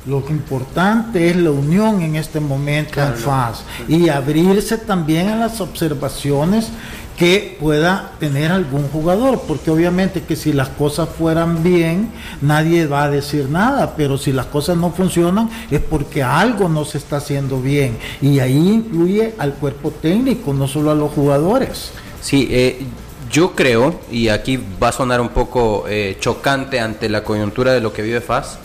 Lo 0.06 0.24
importante 0.30 1.30
es 1.30 1.36
la 1.38 1.52
unión 1.52 2.02
en 2.02 2.16
este 2.16 2.40
momento 2.40 3.02
en 3.02 3.14
FAS 3.14 3.64
y 3.88 4.10
abrirse 4.10 4.78
también 4.78 5.30
a 5.30 5.38
las 5.38 5.62
observaciones 5.62 6.70
que 7.18 7.58
pueda 7.60 8.12
tener 8.20 8.52
algún 8.52 8.88
jugador, 8.90 9.44
porque 9.48 9.70
obviamente 9.70 10.24
que 10.24 10.36
si 10.36 10.52
las 10.52 10.70
cosas 10.70 11.10
fueran 11.10 11.64
bien, 11.64 12.10
nadie 12.42 12.88
va 12.88 13.04
a 13.04 13.10
decir 13.10 13.50
nada, 13.50 13.96
pero 13.96 14.18
si 14.18 14.32
las 14.32 14.48
cosas 14.48 14.78
no 14.78 14.92
funcionan 14.92 15.50
es 15.70 15.80
porque 15.80 16.24
algo 16.24 16.68
no 16.70 16.86
se 16.86 16.98
está 16.98 17.18
haciendo 17.18 17.62
bien 17.62 17.98
y 18.22 18.40
ahí 18.40 18.58
incluye 18.58 19.36
al 19.38 19.54
cuerpo 19.54 19.92
técnico, 19.92 20.54
no 20.54 20.68
solo 20.68 20.92
a 20.92 20.96
los 20.96 21.12
jugadores. 21.12 21.92
Sí, 22.22 22.48
eh, 22.52 22.86
yo 23.32 23.54
creo, 23.54 24.00
y 24.12 24.28
aquí 24.28 24.60
va 24.82 24.90
a 24.90 24.92
sonar 24.92 25.22
un 25.22 25.30
poco 25.30 25.86
eh, 25.88 26.18
chocante 26.20 26.80
ante 26.80 27.10
la 27.10 27.24
coyuntura 27.24 27.74
de 27.74 27.82
lo 27.82 27.94
que 27.94 28.02
vive 28.02 28.22
FAS, 28.22 28.60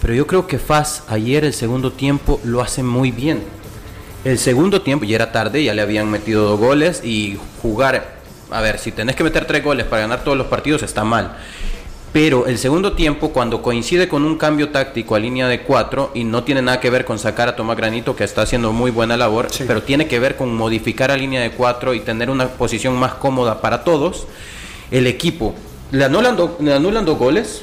pero 0.00 0.14
yo 0.14 0.26
creo 0.26 0.46
que 0.46 0.58
FAS 0.58 1.02
ayer 1.08 1.44
el 1.44 1.52
segundo 1.52 1.92
tiempo 1.92 2.40
lo 2.44 2.60
hace 2.60 2.82
muy 2.82 3.10
bien. 3.10 3.42
El 4.24 4.38
segundo 4.38 4.82
tiempo 4.82 5.04
ya 5.04 5.16
era 5.16 5.32
tarde, 5.32 5.62
ya 5.62 5.74
le 5.74 5.82
habían 5.82 6.10
metido 6.10 6.44
dos 6.44 6.58
goles 6.58 7.02
y 7.04 7.38
jugar, 7.62 8.18
a 8.50 8.60
ver, 8.60 8.78
si 8.78 8.92
tenés 8.92 9.16
que 9.16 9.24
meter 9.24 9.44
tres 9.46 9.62
goles 9.62 9.86
para 9.86 10.02
ganar 10.02 10.24
todos 10.24 10.36
los 10.36 10.48
partidos 10.48 10.82
está 10.82 11.04
mal. 11.04 11.36
Pero 12.12 12.46
el 12.46 12.58
segundo 12.58 12.94
tiempo, 12.94 13.30
cuando 13.30 13.60
coincide 13.60 14.08
con 14.08 14.24
un 14.24 14.38
cambio 14.38 14.70
táctico 14.70 15.14
a 15.14 15.18
línea 15.18 15.46
de 15.46 15.62
cuatro, 15.62 16.10
y 16.14 16.24
no 16.24 16.42
tiene 16.42 16.62
nada 16.62 16.80
que 16.80 16.90
ver 16.90 17.04
con 17.04 17.18
sacar 17.18 17.48
a 17.48 17.56
Tomás 17.56 17.76
Granito, 17.76 18.16
que 18.16 18.24
está 18.24 18.42
haciendo 18.42 18.72
muy 18.72 18.90
buena 18.90 19.16
labor, 19.16 19.48
pero 19.66 19.82
tiene 19.82 20.08
que 20.08 20.18
ver 20.18 20.36
con 20.36 20.54
modificar 20.54 21.10
a 21.10 21.16
línea 21.16 21.42
de 21.42 21.50
cuatro 21.50 21.92
y 21.94 22.00
tener 22.00 22.30
una 22.30 22.48
posición 22.48 22.96
más 22.96 23.14
cómoda 23.14 23.60
para 23.60 23.84
todos, 23.84 24.26
el 24.90 25.06
equipo 25.06 25.54
le 25.90 26.04
anulan, 26.04 26.36
le 26.60 26.72
anulan 26.72 27.04
dos 27.04 27.18
goles, 27.18 27.62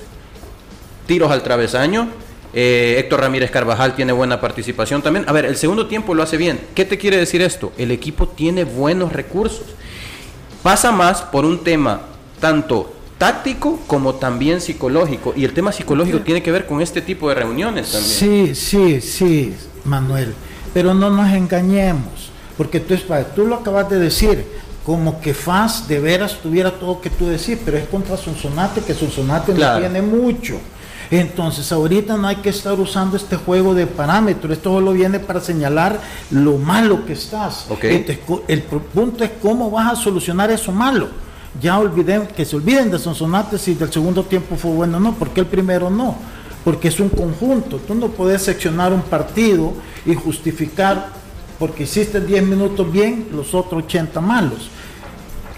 tiros 1.08 1.32
al 1.32 1.42
travesaño, 1.42 2.10
eh, 2.58 2.96
Héctor 3.00 3.20
Ramírez 3.20 3.52
Carvajal 3.52 3.96
tiene 3.96 4.14
buena 4.14 4.40
participación 4.40 5.02
también. 5.02 5.26
A 5.28 5.34
ver, 5.34 5.44
el 5.44 5.58
segundo 5.58 5.88
tiempo 5.88 6.16
lo 6.16 6.24
hace 6.24 6.38
bien. 6.38 6.58
¿Qué 6.74 6.86
te 6.86 6.98
quiere 6.98 7.18
decir 7.18 7.42
esto? 7.42 7.74
El 7.78 7.92
equipo 7.92 8.30
tiene 8.30 8.64
buenos 8.64 9.12
recursos. 9.12 9.66
Pasa 10.64 10.94
más 10.94 11.22
por 11.22 11.44
un 11.44 11.66
tema 11.66 12.00
tanto 12.40 12.94
táctico 13.18 13.82
como 13.88 14.16
también 14.16 14.62
psicológico. 14.62 15.34
Y 15.36 15.44
el 15.44 15.54
tema 15.54 15.74
psicológico 15.74 16.22
tiene 16.22 16.42
que 16.42 16.50
ver 16.50 16.66
con 16.66 16.82
este 16.82 17.02
tipo 17.02 17.28
de 17.28 17.36
reuniones 17.36 17.92
también. 17.92 18.56
Sí, 18.56 18.56
sí, 18.56 19.02
sí, 19.02 19.54
Manuel. 19.84 20.34
Pero 20.74 20.94
no 20.94 21.10
nos 21.10 21.30
engañemos. 21.34 22.32
Porque 22.58 22.80
tú, 22.80 22.96
tú 23.36 23.48
lo 23.48 23.56
acabas 23.56 23.90
de 23.90 24.00
decir, 24.00 24.46
como 24.86 25.20
que 25.20 25.34
FAS 25.34 25.90
de 25.90 26.00
veras 26.00 26.40
tuviera 26.42 26.72
todo 26.72 27.02
que 27.02 27.10
tú 27.10 27.28
decir, 27.28 27.60
pero 27.66 27.76
es 27.76 27.86
contra 27.90 28.16
Sonsonate, 28.16 28.80
que 28.80 28.94
Sonsonate 28.94 29.54
no 29.54 29.78
tiene 29.78 30.02
mucho. 30.02 30.58
Entonces 31.12 31.72
ahorita 31.72 32.18
no 32.18 32.28
hay 32.28 32.38
que 32.38 32.50
estar 32.50 32.80
usando 32.80 33.18
este 33.18 33.36
juego 33.36 33.74
de 33.74 33.88
parámetros, 33.88 34.54
esto 34.54 34.72
solo 34.72 34.94
viene 34.94 35.20
para 35.20 35.40
señalar 35.40 36.00
lo 36.32 36.58
malo 36.58 37.06
que 37.06 37.14
estás. 37.14 37.68
el 38.48 38.62
punto 38.64 39.24
es 39.24 39.32
cómo 39.42 39.70
vas 39.70 39.94
a 39.94 39.96
solucionar 39.96 40.52
eso 40.52 40.72
malo. 40.72 41.08
Ya 41.62 41.80
olviden, 41.80 42.28
que 42.28 42.44
se 42.44 42.56
olviden 42.56 42.92
de 42.92 43.00
Sonsonate 43.00 43.58
si 43.58 43.76
del 43.76 43.92
segundo 43.92 44.24
tiempo 44.24 44.58
fue 44.58 44.72
bueno 44.72 44.98
o 44.98 45.00
no, 45.00 45.14
porque 45.14 45.40
el 45.40 45.46
primero 45.46 45.90
no, 45.90 46.16
porque 46.66 46.90
es 46.90 47.00
un 47.00 47.10
conjunto. 47.10 47.78
Tú 47.78 47.96
no 47.96 48.10
puedes 48.10 48.42
seccionar 48.42 48.92
un 48.92 49.02
partido 49.02 49.74
y 50.06 50.16
justificar 50.16 51.10
porque 51.58 51.84
hiciste 51.84 52.20
10 52.20 52.44
minutos 52.44 52.92
bien, 52.92 53.28
los 53.32 53.54
otros 53.54 53.84
80 53.86 54.20
malos. 54.20 54.70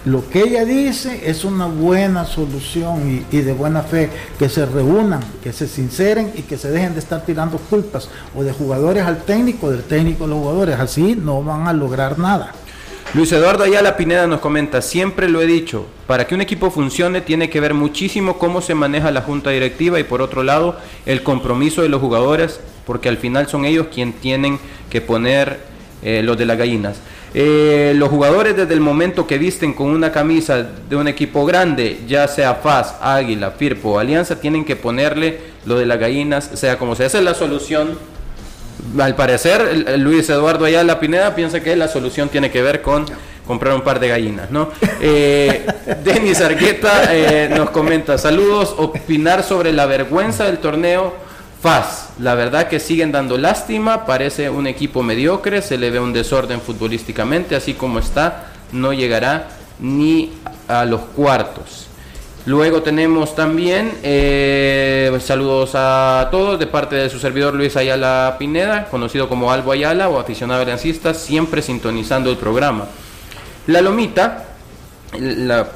Lo 0.04 0.28
que 0.28 0.42
ella 0.42 0.64
dice 0.64 1.28
es 1.28 1.44
una 1.44 1.66
buena 1.66 2.24
solución 2.24 3.24
y, 3.30 3.36
de 3.38 3.52
buena 3.52 3.82
fe, 3.82 4.08
que 4.38 4.48
se 4.48 4.64
reúnan, 4.64 5.20
que 5.42 5.52
se 5.52 5.66
sinceren 5.66 6.32
y 6.36 6.42
que 6.42 6.56
se 6.56 6.70
dejen 6.70 6.94
de 6.94 7.00
estar 7.00 7.24
tirando 7.24 7.58
culpas 7.58 8.08
o 8.36 8.44
de 8.44 8.52
jugadores 8.52 9.04
al 9.04 9.22
técnico, 9.24 9.70
del 9.70 9.82
técnico 9.82 10.24
a 10.24 10.28
los 10.28 10.38
jugadores. 10.38 10.78
Así 10.78 11.18
no 11.20 11.42
van 11.42 11.66
a 11.66 11.72
lograr 11.72 12.18
nada. 12.18 12.52
Luis 13.14 13.32
Eduardo 13.32 13.64
Ayala 13.64 13.96
Pineda 13.96 14.26
nos 14.26 14.40
comenta, 14.40 14.82
siempre 14.82 15.30
lo 15.30 15.40
he 15.40 15.46
dicho, 15.46 15.86
para 16.06 16.26
que 16.26 16.34
un 16.34 16.42
equipo 16.42 16.70
funcione 16.70 17.22
tiene 17.22 17.48
que 17.48 17.58
ver 17.58 17.72
muchísimo 17.72 18.38
cómo 18.38 18.60
se 18.60 18.74
maneja 18.74 19.10
la 19.10 19.22
junta 19.22 19.48
directiva 19.48 19.98
y 19.98 20.04
por 20.04 20.20
otro 20.20 20.42
lado 20.42 20.76
el 21.06 21.22
compromiso 21.22 21.80
de 21.80 21.88
los 21.88 22.02
jugadores, 22.02 22.60
porque 22.86 23.08
al 23.08 23.16
final 23.16 23.48
son 23.48 23.64
ellos 23.64 23.86
quienes 23.92 24.20
tienen 24.20 24.60
que 24.90 25.00
poner 25.00 25.58
eh, 26.02 26.22
los 26.22 26.36
de 26.36 26.46
las 26.46 26.58
gallinas. 26.58 26.96
Eh, 27.34 27.92
los 27.96 28.08
jugadores 28.08 28.56
desde 28.56 28.72
el 28.72 28.80
momento 28.80 29.26
que 29.26 29.36
visten 29.36 29.74
con 29.74 29.88
una 29.88 30.10
camisa 30.10 30.66
de 30.88 30.96
un 30.96 31.08
equipo 31.08 31.44
grande, 31.44 32.00
ya 32.06 32.26
sea 32.26 32.54
FAS, 32.54 32.94
Águila, 33.02 33.50
Firpo 33.50 33.90
o 33.90 33.98
Alianza, 33.98 34.40
tienen 34.40 34.64
que 34.64 34.76
ponerle 34.76 35.38
lo 35.66 35.78
de 35.78 35.86
las 35.86 35.98
gallinas, 35.98 36.50
sea 36.54 36.78
como 36.78 36.94
sea. 36.94 37.06
Esa 37.06 37.18
es 37.18 37.24
la 37.24 37.34
solución. 37.34 37.98
Al 38.98 39.14
parecer, 39.14 39.98
Luis 39.98 40.30
Eduardo 40.30 40.64
Ayala 40.64 40.98
Pineda 41.00 41.34
piensa 41.34 41.60
que 41.60 41.76
la 41.76 41.88
solución 41.88 42.28
tiene 42.28 42.50
que 42.50 42.62
ver 42.62 42.80
con 42.80 43.04
comprar 43.46 43.74
un 43.74 43.80
par 43.80 43.98
de 43.98 44.08
gallinas, 44.08 44.50
¿no? 44.50 44.70
Eh, 45.00 45.66
Denis 46.04 46.40
Argueta 46.40 47.14
eh, 47.14 47.48
nos 47.54 47.70
comenta, 47.70 48.18
saludos, 48.18 48.74
opinar 48.76 49.42
sobre 49.42 49.72
la 49.72 49.86
vergüenza 49.86 50.44
del 50.44 50.58
torneo 50.58 51.27
Faz, 51.60 52.10
la 52.20 52.36
verdad 52.36 52.68
que 52.68 52.78
siguen 52.78 53.10
dando 53.10 53.36
lástima, 53.36 54.06
parece 54.06 54.48
un 54.48 54.68
equipo 54.68 55.02
mediocre, 55.02 55.60
se 55.60 55.76
le 55.76 55.90
ve 55.90 55.98
un 55.98 56.12
desorden 56.12 56.60
futbolísticamente, 56.60 57.56
así 57.56 57.74
como 57.74 57.98
está, 57.98 58.52
no 58.70 58.92
llegará 58.92 59.48
ni 59.80 60.32
a 60.68 60.84
los 60.84 61.00
cuartos. 61.00 61.88
Luego 62.46 62.82
tenemos 62.82 63.34
también 63.34 63.92
eh, 64.04 65.18
saludos 65.20 65.72
a 65.74 66.28
todos 66.30 66.60
de 66.60 66.68
parte 66.68 66.94
de 66.94 67.10
su 67.10 67.18
servidor 67.18 67.54
Luis 67.54 67.76
Ayala 67.76 68.36
Pineda, 68.38 68.86
conocido 68.88 69.28
como 69.28 69.50
Albo 69.50 69.72
Ayala 69.72 70.08
o 70.08 70.20
aficionado 70.20 70.62
aliancista, 70.62 71.12
siempre 71.12 71.60
sintonizando 71.60 72.30
el 72.30 72.36
programa. 72.36 72.86
La 73.66 73.80
Lomita, 73.80 74.44
la 75.18 75.68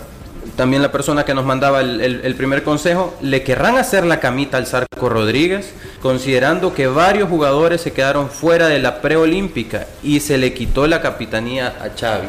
también 0.57 0.83
la 0.83 0.93
persona 0.93 1.25
que 1.25 1.35
nos 1.35 1.45
mandaba 1.45 1.81
el, 1.81 2.35
primer 2.37 2.63
consejo, 2.63 3.15
le 3.23 3.43
querrán 3.43 3.77
hacer 3.77 4.05
la 4.05 4.21
camita 4.21 4.59
al 4.59 4.67
Sarco 4.67 5.09
Rodríguez, 5.09 5.73
considerando 6.01 6.75
que 6.75 6.87
varios 6.87 7.29
jugadores 7.29 7.81
se 7.81 7.93
quedaron 7.93 8.29
fuera 8.31 8.69
de 8.69 8.79
la 8.79 9.01
preolímpica 9.01 9.87
y 10.03 10.21
se 10.21 10.39
le 10.39 10.53
quitó 10.53 10.87
la 10.87 11.01
capitanía 11.01 11.69
a 11.69 11.99
Xavi. 11.99 12.29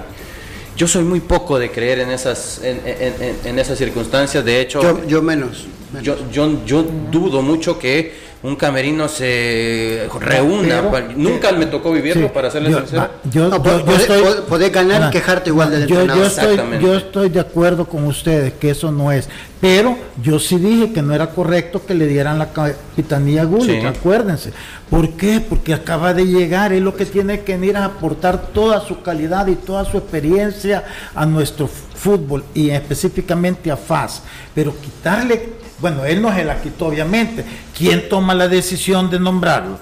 Yo 0.76 0.88
soy 0.88 1.04
muy 1.04 1.20
poco 1.20 1.60
de 1.60 1.70
creer 1.70 2.00
en 2.00 2.12
esas, 2.12 2.62
en, 2.64 3.60
esas 3.60 3.78
circunstancias, 3.78 4.44
de 4.44 4.62
hecho... 4.62 5.06
Yo, 5.06 5.22
menos. 5.22 5.68
Yo, 6.02 6.16
yo, 6.32 6.66
yo 6.66 6.84
dudo 6.84 7.44
mucho 7.44 7.78
que 7.78 8.23
un 8.44 8.58
camerino 8.58 9.08
se 9.08 10.10
reúna. 10.20 10.84
Nunca 11.16 11.54
me 11.54 11.66
tocó 11.66 11.94
vivirlo, 11.94 12.32
para 12.32 12.52
serle 12.52 12.72
yo, 12.72 12.80
sincero. 12.80 13.10
Yo, 13.32 13.48
estoy, 13.48 14.70
ganar, 14.70 15.10
quejarte 15.12 15.50
igual 15.50 15.72
del 15.72 15.88
yo, 15.88 16.06
yo 16.06 16.26
estoy, 16.26 16.60
yo 16.82 16.96
estoy 16.96 17.30
de 17.30 17.40
acuerdo 17.40 17.86
con 17.86 18.06
ustedes 18.06 18.54
que 18.54 18.72
eso 18.72 18.92
no 18.92 19.14
es. 19.14 19.30
Pero 19.62 19.98
yo 20.22 20.40
sí 20.40 20.58
dije 20.58 20.92
que 20.92 21.02
no 21.02 21.16
era 21.16 21.28
correcto 21.30 21.86
que 21.86 21.94
le 21.94 22.06
dieran 22.06 22.38
la 22.38 22.52
capitanía 22.52 23.44
a 23.44 23.46
Gullit, 23.46 23.86
acuérdense. 23.86 24.52
¿Por 24.90 25.12
qué? 25.12 25.40
Porque 25.40 25.74
acaba 25.74 26.14
de 26.14 26.26
llegar, 26.26 26.74
es 26.74 26.82
lo 26.82 26.98
que 26.98 27.06
tiene 27.06 27.42
que 27.42 27.54
venir 27.54 27.78
a 27.78 27.86
aportar 27.86 28.48
toda 28.48 28.82
su 28.82 29.02
calidad 29.02 29.48
y 29.48 29.56
toda 29.56 29.86
su 29.86 29.98
experiencia 29.98 30.84
a 31.16 31.26
nuestro 31.26 31.68
fútbol 31.68 32.44
y 32.54 32.72
específicamente 32.72 33.72
a 33.72 33.78
FAS. 33.78 34.24
Pero 34.54 34.76
quitarle 34.78 35.63
bueno, 35.84 36.06
él 36.06 36.22
no 36.22 36.34
se 36.34 36.46
la 36.46 36.62
quitó, 36.62 36.86
obviamente. 36.86 37.44
¿Quién 37.78 38.08
toma 38.08 38.34
la 38.34 38.48
decisión 38.48 39.10
de 39.10 39.20
nombrarlo? 39.20 39.78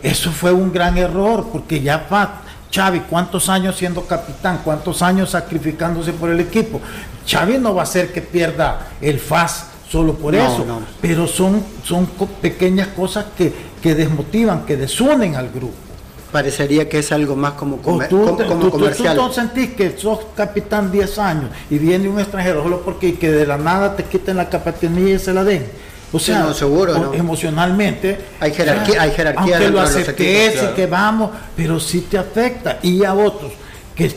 Eso 0.00 0.30
fue 0.30 0.52
un 0.52 0.72
gran 0.72 0.96
error, 0.96 1.48
porque 1.50 1.80
ya 1.80 2.06
va. 2.08 2.42
Xavi, 2.72 3.00
¿cuántos 3.00 3.48
años 3.48 3.76
siendo 3.76 4.02
capitán? 4.06 4.60
¿Cuántos 4.62 5.02
años 5.02 5.30
sacrificándose 5.30 6.12
por 6.12 6.30
el 6.30 6.38
equipo? 6.38 6.80
Xavi 7.28 7.58
no 7.58 7.74
va 7.74 7.80
a 7.80 7.82
hacer 7.82 8.12
que 8.12 8.22
pierda 8.22 8.90
el 9.00 9.18
FAS 9.18 9.66
solo 9.90 10.14
por 10.14 10.36
eso, 10.36 10.64
pero 11.00 11.26
son, 11.26 11.64
son 11.82 12.06
pequeñas 12.40 12.86
cosas 12.86 13.26
que, 13.36 13.52
que 13.82 13.96
desmotivan, 13.96 14.66
que 14.66 14.76
desunen 14.76 15.34
al 15.34 15.48
grupo 15.48 15.87
parecería 16.32 16.88
que 16.88 16.98
es 16.98 17.12
algo 17.12 17.36
más 17.36 17.52
como, 17.52 17.78
comercial. 17.78 19.16
Tú, 19.16 19.32
sentís 19.32 19.70
que 19.70 19.96
sos 19.98 20.20
capitán 20.36 20.90
10 20.92 21.18
años 21.18 21.50
y 21.70 21.78
viene 21.78 22.08
un 22.08 22.18
extranjero 22.18 22.62
solo 22.62 22.82
porque 22.82 23.18
que 23.18 23.30
de 23.30 23.46
la 23.46 23.56
nada 23.56 23.96
te 23.96 24.04
quiten 24.04 24.36
la 24.36 24.48
capitanía 24.48 25.14
y 25.14 25.18
se 25.18 25.32
la 25.32 25.44
den. 25.44 25.66
O 26.12 26.18
sea, 26.18 26.54
seguro, 26.54 27.12
emocionalmente 27.12 28.18
hay 28.40 28.52
jerarquía, 28.52 29.02
hay 29.02 29.10
jerarquía 29.10 29.56
aunque 29.56 29.70
lo 29.70 29.80
aceptes 29.80 30.62
y 30.62 30.74
que 30.74 30.86
vamos, 30.86 31.30
pero 31.54 31.78
sí 31.78 32.06
te 32.10 32.16
afecta 32.16 32.78
y 32.82 33.04
a 33.04 33.12
otros 33.12 33.52
que, 33.94 34.08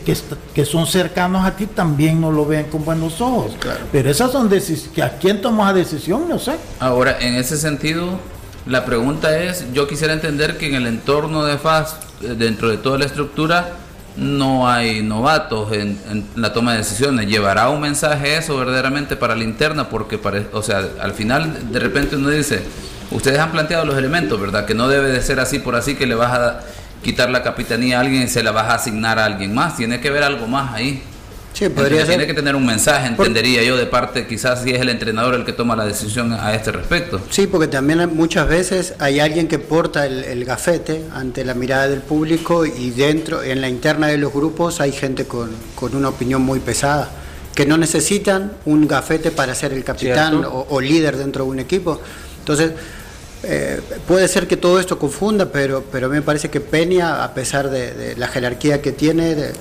que, 0.53 0.63
son 0.63 0.85
cercanos 0.85 1.43
a 1.43 1.55
ti 1.55 1.65
también 1.65 2.21
no 2.21 2.31
lo 2.31 2.45
ven 2.45 2.65
con 2.65 2.85
buenos 2.85 3.19
ojos. 3.19 3.53
Pero 3.91 4.11
esas 4.11 4.31
son 4.31 4.47
decisiones, 4.47 4.93
que 4.93 5.01
a 5.01 5.17
quién 5.17 5.41
toma 5.41 5.71
la 5.71 5.79
decisión, 5.79 6.29
no 6.29 6.37
sé. 6.37 6.53
Ahora, 6.79 7.17
en 7.19 7.33
ese 7.33 7.57
sentido, 7.57 8.19
la 8.65 8.85
pregunta 8.85 9.37
es, 9.39 9.65
yo 9.73 9.87
quisiera 9.87 10.13
entender 10.13 10.57
que 10.57 10.67
en 10.67 10.75
el 10.75 10.87
entorno 10.87 11.43
de 11.45 11.57
FAS, 11.57 11.95
eh, 12.21 12.35
dentro 12.37 12.69
de 12.69 12.77
toda 12.77 12.97
la 12.97 13.05
estructura, 13.05 13.73
no 14.17 14.69
hay 14.69 15.01
novatos 15.01 15.71
en, 15.71 15.97
la 16.35 16.53
toma 16.53 16.73
de 16.73 16.79
decisiones. 16.79 17.27
¿Llevará 17.27 17.69
un 17.69 17.79
mensaje 17.79 18.37
eso 18.37 18.57
verdaderamente 18.57 19.15
para 19.15 19.35
la 19.35 19.43
interna? 19.43 19.89
Porque, 19.89 20.19
o 20.51 20.61
sea, 20.61 20.85
al 21.01 21.13
final 21.13 21.71
de 21.71 21.79
repente 21.79 22.17
uno 22.17 22.29
dice, 22.29 22.61
Ustedes 23.11 23.39
han 23.39 23.51
planteado 23.51 23.85
los 23.85 23.97
elementos, 23.97 24.39
¿verdad? 24.39 24.65
Que 24.65 24.73
no 24.73 24.87
debe 24.87 25.09
de 25.11 25.21
ser 25.21 25.41
así 25.41 25.59
por 25.59 25.75
así 25.75 25.95
que 25.95 26.07
le 26.07 26.15
vas 26.15 26.31
a 26.31 26.59
quitar 27.03 27.29
la 27.29 27.43
capitanía 27.43 27.97
a 27.97 28.01
alguien 28.01 28.23
y 28.23 28.27
se 28.27 28.41
la 28.41 28.51
vas 28.51 28.69
a 28.69 28.75
asignar 28.75 29.19
a 29.19 29.25
alguien 29.25 29.53
más. 29.53 29.75
Tiene 29.75 29.99
que 29.99 30.09
ver 30.09 30.23
algo 30.23 30.47
más 30.47 30.73
ahí. 30.73 31.03
Sí, 31.53 31.69
podría 31.69 31.99
ser. 31.99 32.09
Tiene 32.09 32.27
que 32.27 32.33
tener 32.33 32.55
un 32.55 32.65
mensaje, 32.65 33.07
entendería 33.07 33.63
yo, 33.63 33.75
de 33.77 33.85
parte, 33.85 34.25
quizás 34.25 34.63
si 34.63 34.71
es 34.71 34.81
el 34.81 34.89
entrenador 34.89 35.35
el 35.35 35.45
que 35.45 35.53
toma 35.53 35.75
la 35.75 35.85
decisión 35.85 36.33
a 36.33 36.53
este 36.53 36.71
respecto. 36.71 37.21
Sí, 37.29 37.47
porque 37.47 37.67
también 37.67 38.15
muchas 38.15 38.47
veces 38.47 38.93
hay 38.99 39.19
alguien 39.19 39.47
que 39.47 39.59
porta 39.59 40.05
el, 40.05 40.45
gafete 40.45 41.03
ante 41.13 41.45
la 41.45 41.53
mirada 41.53 41.87
del 41.87 42.01
público 42.01 42.65
y 42.65 42.91
dentro, 42.91 43.43
en 43.43 43.61
la 43.61 43.69
interna 43.69 44.07
de 44.07 44.17
los 44.17 44.33
grupos, 44.33 44.81
hay 44.81 44.91
gente 44.91 45.25
con, 45.25 45.51
con 45.75 45.95
una 45.95 46.09
opinión 46.09 46.41
muy 46.41 46.59
pesada, 46.59 47.09
que 47.53 47.65
no 47.65 47.77
necesitan 47.77 48.53
un 48.65 48.87
gafete 48.87 49.31
para 49.31 49.53
ser 49.53 49.73
el 49.73 49.83
capitán 49.83 50.43
o, 50.45 50.81
líder 50.81 51.17
dentro 51.17 51.43
de 51.43 51.51
un 51.51 51.59
equipo. 51.59 51.99
Entonces, 52.39 52.71
eh, 53.43 53.81
puede 54.07 54.27
ser 54.27 54.47
que 54.47 54.57
todo 54.57 54.79
esto 54.79 54.97
confunda, 54.97 55.51
pero, 55.51 55.83
pero 55.91 56.09
me 56.09 56.21
parece 56.21 56.49
que 56.49 56.61
Peña, 56.61 57.23
a 57.23 57.33
pesar 57.33 57.69
de, 57.69 57.93
de 57.93 58.15
la 58.15 58.27
jerarquía 58.27 58.81
que 58.81 58.91
tiene, 58.91 59.35
de, 59.35 59.53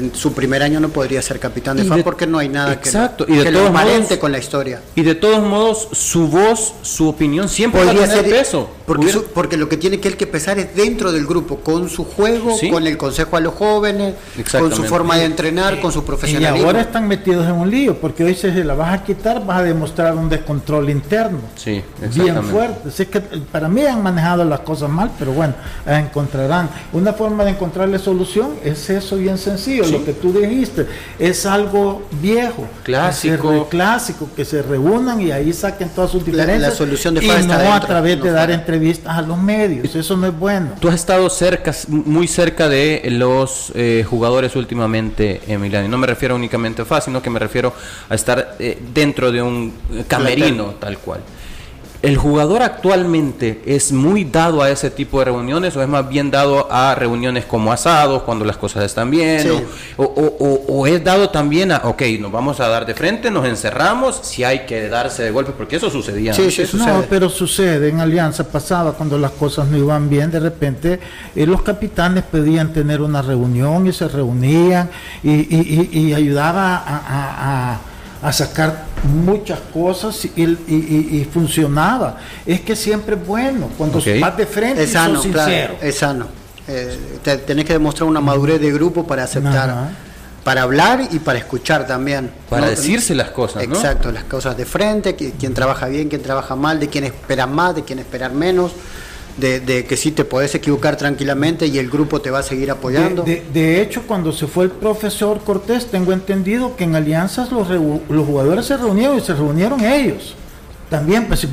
en 0.00 0.14
su 0.14 0.32
primer 0.32 0.62
año 0.62 0.80
no 0.80 0.88
podría 0.88 1.22
ser 1.22 1.38
capitán 1.38 1.76
de 1.76 1.84
FAN 1.84 2.02
porque 2.02 2.26
no 2.26 2.38
hay 2.38 2.48
nada 2.48 2.72
exacto, 2.72 3.26
que, 3.26 3.32
y 3.32 3.36
de 3.36 3.44
que 3.44 3.52
todos 3.52 3.70
modos, 3.70 4.18
con 4.18 4.32
la 4.32 4.38
historia. 4.38 4.80
Y 4.94 5.02
de 5.02 5.14
todos 5.14 5.42
modos, 5.42 5.88
su 5.92 6.28
voz, 6.28 6.74
su 6.82 7.08
opinión 7.08 7.48
siempre 7.48 7.84
podría 7.84 8.06
ser 8.06 8.28
peso. 8.28 8.70
Porque, 8.86 9.12
porque 9.32 9.56
lo 9.56 9.68
que 9.68 9.76
tiene 9.76 10.00
que 10.00 10.08
él 10.08 10.16
que 10.16 10.26
pesar 10.26 10.58
es 10.58 10.74
dentro 10.74 11.12
del 11.12 11.24
grupo, 11.24 11.58
con 11.60 11.88
su 11.88 12.04
juego, 12.04 12.56
con 12.70 12.86
el 12.86 12.96
consejo 12.96 13.36
a 13.36 13.40
los 13.40 13.54
jóvenes, 13.54 14.14
con 14.50 14.74
su 14.74 14.82
forma 14.84 15.16
de 15.16 15.26
entrenar, 15.26 15.80
con 15.80 15.92
su 15.92 16.04
profesionalismo. 16.04 16.66
Y 16.66 16.66
ahora 16.66 16.80
están 16.80 17.06
metidos 17.06 17.46
en 17.46 17.52
un 17.52 17.70
lío, 17.70 18.00
porque 18.00 18.24
hoy 18.24 18.34
si 18.34 18.50
se 18.50 18.64
la 18.64 18.74
vas 18.74 18.92
a 18.92 19.04
quitar, 19.04 19.46
vas 19.46 19.60
a 19.60 19.62
demostrar 19.62 20.16
un 20.16 20.28
descontrol 20.28 20.90
interno. 20.90 21.38
Sí, 21.54 21.82
bien 22.14 22.42
fuerte. 22.42 22.88
Así 22.88 23.06
que 23.06 23.20
para 23.20 23.68
mí 23.68 23.82
han 23.82 24.02
manejado 24.02 24.44
las 24.44 24.60
cosas 24.60 24.90
mal, 24.90 25.12
pero 25.18 25.32
bueno, 25.32 25.54
encontrarán. 25.86 26.68
Una 26.92 27.12
forma 27.12 27.44
de 27.44 27.50
encontrarle 27.50 27.98
solución 27.98 28.54
es 28.64 28.90
eso 28.90 29.16
bien 29.16 29.38
sencillo 29.38 29.84
lo 29.90 30.04
que 30.04 30.12
tú 30.12 30.32
dijiste, 30.32 30.86
es 31.18 31.46
algo 31.46 32.02
viejo, 32.20 32.66
clásico, 32.82 33.68
clásico, 33.68 34.28
que 34.34 34.44
se 34.44 34.62
reúnan 34.62 35.20
y 35.20 35.30
ahí 35.30 35.52
saquen 35.52 35.88
todas 35.90 36.10
sus 36.10 36.24
diferencias. 36.24 36.70
La, 36.72 36.76
solución 36.76 37.14
de 37.14 37.24
y 37.24 37.28
no 37.46 37.72
a 37.72 37.80
través 37.80 38.22
de 38.22 38.30
dar 38.30 38.50
entrevistas 38.50 39.16
a 39.16 39.22
los 39.22 39.38
medios, 39.38 39.94
eso 39.94 40.16
no 40.16 40.26
es 40.26 40.38
bueno. 40.38 40.70
Tú 40.80 40.88
has 40.88 40.94
estado 40.94 41.28
cerca, 41.30 41.74
muy 41.88 42.26
cerca 42.26 42.68
de 42.68 43.02
los 43.10 43.72
eh, 43.74 44.04
jugadores 44.08 44.56
últimamente, 44.56 45.40
Emiliano. 45.46 45.88
No 45.88 45.98
me 45.98 46.06
refiero 46.06 46.34
únicamente 46.34 46.82
a 46.82 46.84
FA, 46.84 47.00
sino 47.00 47.22
que 47.22 47.30
me 47.30 47.38
refiero 47.38 47.72
a 48.08 48.14
estar 48.14 48.56
eh, 48.58 48.78
dentro 48.94 49.32
de 49.32 49.42
un 49.42 49.72
camerino, 50.08 50.74
tal 50.78 50.98
cual. 50.98 51.20
¿El 52.02 52.16
jugador 52.16 52.62
actualmente 52.62 53.60
es 53.66 53.92
muy 53.92 54.24
dado 54.24 54.62
a 54.62 54.70
ese 54.70 54.90
tipo 54.90 55.18
de 55.18 55.26
reuniones 55.26 55.76
o 55.76 55.82
es 55.82 55.88
más 55.88 56.08
bien 56.08 56.30
dado 56.30 56.66
a 56.72 56.94
reuniones 56.94 57.44
como 57.44 57.72
asados 57.72 58.22
cuando 58.22 58.46
las 58.46 58.56
cosas 58.56 58.84
están 58.84 59.10
bien? 59.10 59.46
O, 59.98 60.86
es 60.86 61.04
dado 61.04 61.28
también 61.28 61.72
a, 61.72 61.82
ok, 61.84 62.02
nos 62.18 62.32
vamos 62.32 62.58
a 62.60 62.68
dar 62.68 62.86
de 62.86 62.94
frente, 62.94 63.30
nos 63.30 63.46
encerramos, 63.46 64.18
si 64.22 64.44
hay 64.44 64.60
que 64.60 64.88
darse 64.88 65.24
de 65.24 65.30
golpe, 65.30 65.52
porque 65.54 65.76
eso 65.76 65.90
sucedía. 65.90 66.32
Sí, 66.32 66.50
sí, 66.50 66.64
sucede. 66.64 66.90
No, 66.90 67.04
pero 67.10 67.28
sucede 67.28 67.90
en 67.90 68.00
Alianza 68.00 68.44
pasada 68.44 68.92
cuando 68.92 69.18
las 69.18 69.32
cosas 69.32 69.68
no 69.68 69.76
iban 69.76 70.08
bien, 70.08 70.30
de 70.30 70.40
repente 70.40 71.00
eh, 71.36 71.44
los 71.44 71.60
capitanes 71.60 72.24
pedían 72.24 72.72
tener 72.72 73.02
una 73.02 73.20
reunión 73.20 73.86
y 73.86 73.92
se 73.92 74.08
reunían 74.08 74.88
y, 75.22 75.32
y, 75.32 75.88
y, 75.92 76.14
ayudaba 76.14 76.76
a 76.76 77.70
a 77.72 77.89
sacar 78.32 78.84
muchas 79.02 79.58
cosas 79.72 80.24
y, 80.24 81.26
funcionaba. 81.32 82.18
Es 82.44 82.60
que 82.60 82.76
siempre 82.76 83.16
es 83.16 83.26
bueno, 83.26 83.70
cuando 83.76 84.00
vas 84.20 84.36
de 84.36 84.46
frente 84.46 84.82
es 84.84 84.92
sano, 84.92 85.22
sincero. 85.22 85.76
es 85.80 85.96
sano. 85.96 86.26
Eh, 86.68 87.18
tenés 87.46 87.64
que 87.64 87.72
demostrar 87.72 88.08
una 88.08 88.20
madurez 88.20 88.60
de 88.60 88.70
grupo 88.70 89.06
para 89.06 89.24
aceptar, 89.24 89.90
para 90.44 90.62
hablar 90.62 91.08
y 91.10 91.18
para 91.18 91.38
escuchar 91.38 91.86
también. 91.86 92.30
Para 92.48 92.68
decirse 92.68 93.14
las 93.14 93.30
cosas, 93.30 93.62
Exacto, 93.62 94.12
las 94.12 94.24
cosas 94.24 94.56
de 94.56 94.66
frente, 94.66 95.16
quién 95.16 95.54
trabaja 95.54 95.86
bien, 95.86 96.08
quién 96.08 96.22
trabaja 96.22 96.54
mal, 96.54 96.78
de 96.78 96.88
quién 96.88 97.04
espera 97.04 97.46
más, 97.46 97.74
de 97.74 97.84
quién 97.84 97.98
esperar 97.98 98.32
menos 98.32 98.72
de, 99.40 99.86
que 99.88 99.96
sí 99.96 100.12
te 100.12 100.24
puedes 100.24 100.54
equivocar 100.54 100.96
tranquilamente 100.96 101.66
y 101.66 101.78
el 101.78 101.90
grupo 101.90 102.20
te 102.20 102.30
va 102.30 102.40
a 102.40 102.42
seguir 102.42 102.70
apoyando. 102.70 103.22
De, 103.24 103.82
hecho, 103.82 104.02
cuando 104.06 104.32
se 104.32 104.46
fue 104.46 104.64
el 104.64 104.70
profesor 104.70 105.40
Cortés, 105.40 105.86
tengo 105.86 106.12
entendido 106.12 106.76
que 106.76 106.84
en 106.84 106.94
alianzas 106.94 107.50
los, 107.50 107.68
los 107.68 108.26
jugadores 108.26 108.66
se 108.66 108.76
reunieron 108.76 109.18
y 109.18 109.20
se 109.20 109.34
reunieron 109.34 109.84
ellos. 109.84 110.36
También, 110.88 111.26
pues 111.26 111.46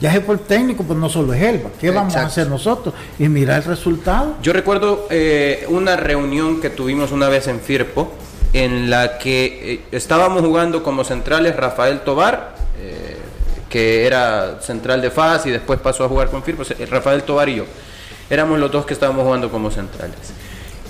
ya 0.00 0.12
es 0.12 0.28
el 0.28 0.38
técnico, 0.40 0.82
pues 0.82 0.98
no 0.98 1.08
solo 1.08 1.32
es 1.32 1.42
él, 1.42 1.62
¿qué 1.80 1.92
vamos 1.92 2.16
a 2.16 2.26
hacer 2.26 2.48
nosotros? 2.48 2.92
Y 3.20 3.28
mira 3.28 3.56
el 3.56 3.62
resultado. 3.62 4.34
Yo 4.42 4.52
recuerdo 4.52 5.06
eh, 5.10 5.64
una 5.68 5.94
reunión 5.94 6.60
que 6.60 6.70
tuvimos 6.70 7.12
una 7.12 7.28
vez 7.28 7.46
en 7.46 7.60
Firpo, 7.60 8.12
en 8.52 8.90
la 8.90 9.18
que 9.18 9.74
eh, 9.74 9.80
estábamos 9.92 10.42
jugando 10.42 10.82
como 10.82 11.04
centrales 11.04 11.54
Rafael 11.54 12.00
Tobar, 12.00 12.56
que 13.72 14.06
era 14.06 14.60
central 14.60 15.00
de 15.00 15.10
FAS 15.10 15.46
y 15.46 15.50
después 15.50 15.80
pasó 15.80 16.04
a 16.04 16.08
jugar 16.08 16.28
con 16.28 16.42
Firpo, 16.42 16.62
Rafael 16.90 17.22
Tobar 17.22 17.48
y 17.48 17.54
yo. 17.54 17.64
Éramos 18.28 18.58
los 18.58 18.70
dos 18.70 18.84
que 18.84 18.92
estábamos 18.92 19.24
jugando 19.24 19.50
como 19.50 19.70
centrales. 19.70 20.34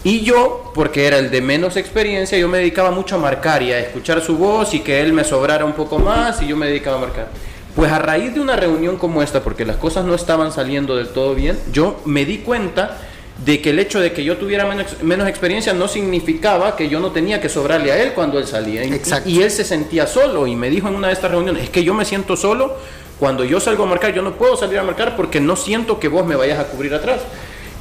Y 0.03 0.22
yo, 0.22 0.72
porque 0.74 1.07
era 1.07 1.18
el 1.18 1.30
de 1.30 1.41
menos 1.41 1.76
experiencia, 1.76 2.37
yo 2.37 2.49
me 2.49 2.59
dedicaba 2.59 2.91
mucho 2.91 3.14
a 3.14 3.18
marcar 3.18 3.62
y 3.62 3.70
a 3.70 3.78
escuchar 3.78 4.20
su 4.20 4.37
voz 4.37 4.74
y 4.74 4.80
que 4.80 5.01
él 5.01 5.12
me 5.12 5.22
sobrara 5.22 5.64
un 5.64 5.74
poco 5.74 6.01
más 6.01 6.43
y 6.43 6.49
yo 6.49 6.57
me 6.57 6.66
dedicaba 6.66 6.97
a 6.97 7.01
marcar. 7.03 7.28
Pues 7.76 7.93
a 7.93 8.01
raíz 8.01 8.35
de 8.35 8.41
una 8.41 8.57
reunión 8.57 8.97
como 8.97 9.22
esta, 9.22 9.43
porque 9.45 9.64
las 9.64 9.76
cosas 9.76 10.05
no 10.05 10.16
estaban 10.16 10.51
saliendo 10.51 10.97
del 10.97 11.11
todo 11.11 11.37
bien, 11.37 11.57
yo 11.70 12.01
me 12.05 12.24
di 12.24 12.39
cuenta 12.39 12.99
de 13.45 13.61
que 13.61 13.70
el 13.70 13.78
hecho 13.78 14.01
de 14.01 14.12
que 14.12 14.22
yo 14.22 14.36
tuviera 14.36 14.64
menos, 15.03 15.28
experiencia 15.28 15.72
no 15.72 15.88
significaba 15.88 16.76
que 16.76 16.88
yo 16.88 17.01
no 17.01 17.11
tenía 17.11 17.40
que 17.40 17.49
sobrarle 17.49 17.90
a 17.90 18.03
él 18.03 18.12
cuando 18.12 18.38
él 18.38 18.47
salía. 18.47 18.84
Y 19.26 19.43
él 19.43 19.51
se 19.51 19.64
sentía 19.64 20.07
solo 20.07 20.47
y 20.47 20.55
me 20.55 20.70
dijo 20.70 20.88
en 20.88 20.95
una 20.95 21.09
de 21.09 21.14
estas 21.14 21.30
reuniones, 21.30 21.64
es 21.64 21.70
que 21.70 21.82
yo 21.82 21.95
me 21.95 22.05
siento 22.05 22.36
solo 22.36 22.76
cuando 23.18 23.45
yo 23.45 23.61
salgo 23.61 23.84
a 23.84 23.86
marcar, 23.86 24.12
yo 24.12 24.22
no 24.22 24.32
puedo 24.34 24.57
salir 24.57 24.78
a 24.78 24.82
marcar 24.82 25.16
porque 25.16 25.40
no 25.40 25.57
siento 25.57 25.99
que 26.01 26.09
vos 26.09 26.26
me 26.26 26.36
vayas 26.36 26.59
a 26.59 26.64
cubrir 26.64 26.95
atrás. 26.95 27.20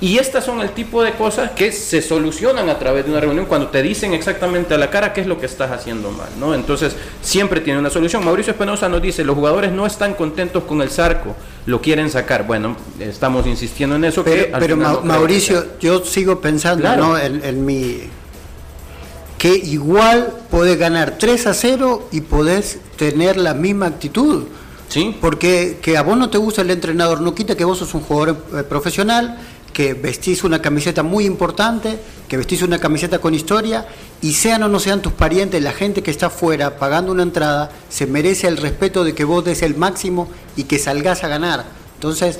Y 0.01 0.17
estas 0.17 0.43
son 0.43 0.61
el 0.61 0.71
tipo 0.71 1.03
de 1.03 1.11
cosas 1.13 1.51
que 1.51 1.71
se 1.71 2.01
solucionan 2.01 2.69
a 2.69 2.79
través 2.79 3.05
de 3.05 3.11
una 3.11 3.19
reunión 3.19 3.45
cuando 3.45 3.67
te 3.67 3.83
dicen 3.83 4.13
exactamente 4.13 4.73
a 4.73 4.79
la 4.79 4.89
cara 4.89 5.13
qué 5.13 5.21
es 5.21 5.27
lo 5.27 5.39
que 5.39 5.45
estás 5.45 5.69
haciendo 5.69 6.09
mal, 6.09 6.29
¿no? 6.39 6.55
Entonces, 6.55 6.95
siempre 7.21 7.61
tiene 7.61 7.77
una 7.77 7.91
solución. 7.91 8.25
Mauricio 8.25 8.53
Espinosa 8.53 8.89
nos 8.89 8.99
dice, 8.99 9.23
los 9.23 9.35
jugadores 9.35 9.71
no 9.71 9.85
están 9.85 10.15
contentos 10.15 10.63
con 10.63 10.81
el 10.81 10.89
Zarco, 10.89 11.35
lo 11.67 11.81
quieren 11.81 12.09
sacar. 12.09 12.47
Bueno, 12.47 12.75
estamos 12.99 13.45
insistiendo 13.45 13.95
en 13.95 14.05
eso. 14.05 14.23
Pero, 14.23 14.75
Mauricio, 15.03 15.77
yo 15.79 16.03
sigo 16.03 16.41
pensando, 16.41 16.95
¿no? 16.95 17.15
En, 17.19 17.63
mi 17.63 17.99
que 19.37 19.55
igual 19.55 20.33
podés 20.49 20.79
ganar 20.79 21.17
3 21.19 21.45
a 21.45 21.53
0 21.53 22.09
y 22.11 22.21
podés 22.21 22.79
tener 22.95 23.37
la 23.37 23.53
misma 23.53 23.85
actitud. 23.85 24.45
Sí. 24.87 25.15
Porque 25.21 25.77
que 25.81 25.95
a 25.95 26.01
vos 26.01 26.17
no 26.17 26.29
te 26.29 26.37
gusta 26.37 26.63
el 26.63 26.69
entrenador 26.69 27.21
no 27.21 27.33
quita 27.33 27.55
que 27.55 27.63
vos 27.63 27.77
sos 27.77 27.93
un 27.93 28.01
jugador 28.01 28.35
eh, 28.53 28.63
profesional 28.63 29.39
que 29.73 29.93
vestís 29.93 30.43
una 30.43 30.61
camiseta 30.61 31.03
muy 31.03 31.25
importante, 31.25 31.99
que 32.27 32.37
vestís 32.37 32.61
una 32.61 32.79
camiseta 32.79 33.19
con 33.19 33.33
historia, 33.33 33.87
y 34.21 34.33
sean 34.33 34.63
o 34.63 34.67
no 34.67 34.79
sean 34.79 35.01
tus 35.01 35.13
parientes, 35.13 35.61
la 35.61 35.71
gente 35.71 36.03
que 36.03 36.11
está 36.11 36.27
afuera 36.27 36.77
pagando 36.77 37.11
una 37.11 37.23
entrada, 37.23 37.71
se 37.89 38.07
merece 38.07 38.47
el 38.47 38.57
respeto 38.57 39.03
de 39.03 39.13
que 39.13 39.23
vos 39.23 39.43
des 39.43 39.61
el 39.61 39.75
máximo 39.75 40.29
y 40.55 40.63
que 40.63 40.79
salgas 40.79 41.23
a 41.23 41.27
ganar. 41.27 41.65
Entonces, 41.95 42.39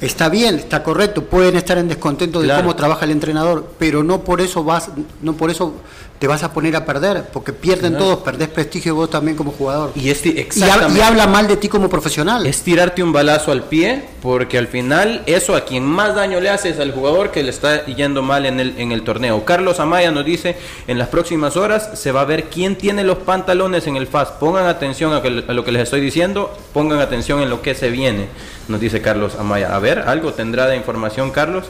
está 0.00 0.28
bien, 0.28 0.56
está 0.56 0.82
correcto, 0.82 1.24
pueden 1.24 1.56
estar 1.56 1.78
en 1.78 1.88
descontento 1.88 2.40
de 2.40 2.52
cómo 2.54 2.74
trabaja 2.74 3.04
el 3.04 3.12
entrenador, 3.12 3.72
pero 3.78 4.02
no 4.02 4.22
por 4.24 4.40
eso 4.40 4.64
vas, 4.64 4.90
no 5.22 5.34
por 5.34 5.50
eso 5.50 5.74
te 6.22 6.28
vas 6.28 6.44
a 6.44 6.52
poner 6.52 6.76
a 6.76 6.84
perder, 6.84 7.24
porque 7.32 7.52
pierden 7.52 7.98
todos, 7.98 8.20
perdés 8.20 8.46
prestigio 8.46 8.94
vos 8.94 9.10
también 9.10 9.36
como 9.36 9.50
jugador. 9.50 9.90
Y, 9.96 10.08
y, 10.08 11.00
habla 11.00 11.26
mal 11.26 11.48
de 11.48 11.56
ti 11.56 11.66
como 11.66 11.88
profesional. 11.88 12.46
Es 12.46 12.62
tirarte 12.62 13.02
un 13.02 13.12
balazo 13.12 13.50
al 13.50 13.64
pie, 13.64 14.04
porque 14.22 14.56
al 14.56 14.68
final 14.68 15.24
eso 15.26 15.56
a 15.56 15.64
quien 15.64 15.84
más 15.84 16.14
daño 16.14 16.38
le 16.38 16.48
hace 16.48 16.68
es 16.68 16.78
al 16.78 16.92
jugador 16.92 17.32
que 17.32 17.42
le 17.42 17.50
está 17.50 17.86
yendo 17.86 18.22
mal 18.22 18.46
en 18.46 18.60
el, 18.60 18.78
en 18.78 18.92
el 18.92 19.02
torneo. 19.02 19.44
Carlos 19.44 19.80
Amaya 19.80 20.12
nos 20.12 20.24
dice, 20.24 20.56
en 20.86 20.96
las 20.96 21.08
próximas 21.08 21.56
horas 21.56 21.98
se 21.98 22.12
va 22.12 22.20
a 22.20 22.24
ver 22.24 22.44
quién 22.44 22.76
tiene 22.76 23.02
los 23.02 23.18
pantalones 23.18 23.88
en 23.88 23.96
el 23.96 24.06
FAS. 24.06 24.28
Pongan 24.28 24.66
atención 24.66 25.12
a, 25.12 25.16
a 25.16 25.52
lo 25.52 25.64
que 25.64 25.72
les 25.72 25.82
estoy 25.82 26.00
diciendo, 26.00 26.56
pongan 26.72 27.00
atención 27.00 27.40
en 27.40 27.50
lo 27.50 27.62
que 27.62 27.74
se 27.74 27.90
viene, 27.90 28.28
nos 28.68 28.80
dice 28.80 29.02
Carlos 29.02 29.34
Amaya. 29.40 29.74
A 29.74 29.80
ver, 29.80 29.98
algo 30.06 30.32
tendrá 30.34 30.68
de 30.68 30.76
información 30.76 31.32
Carlos 31.32 31.64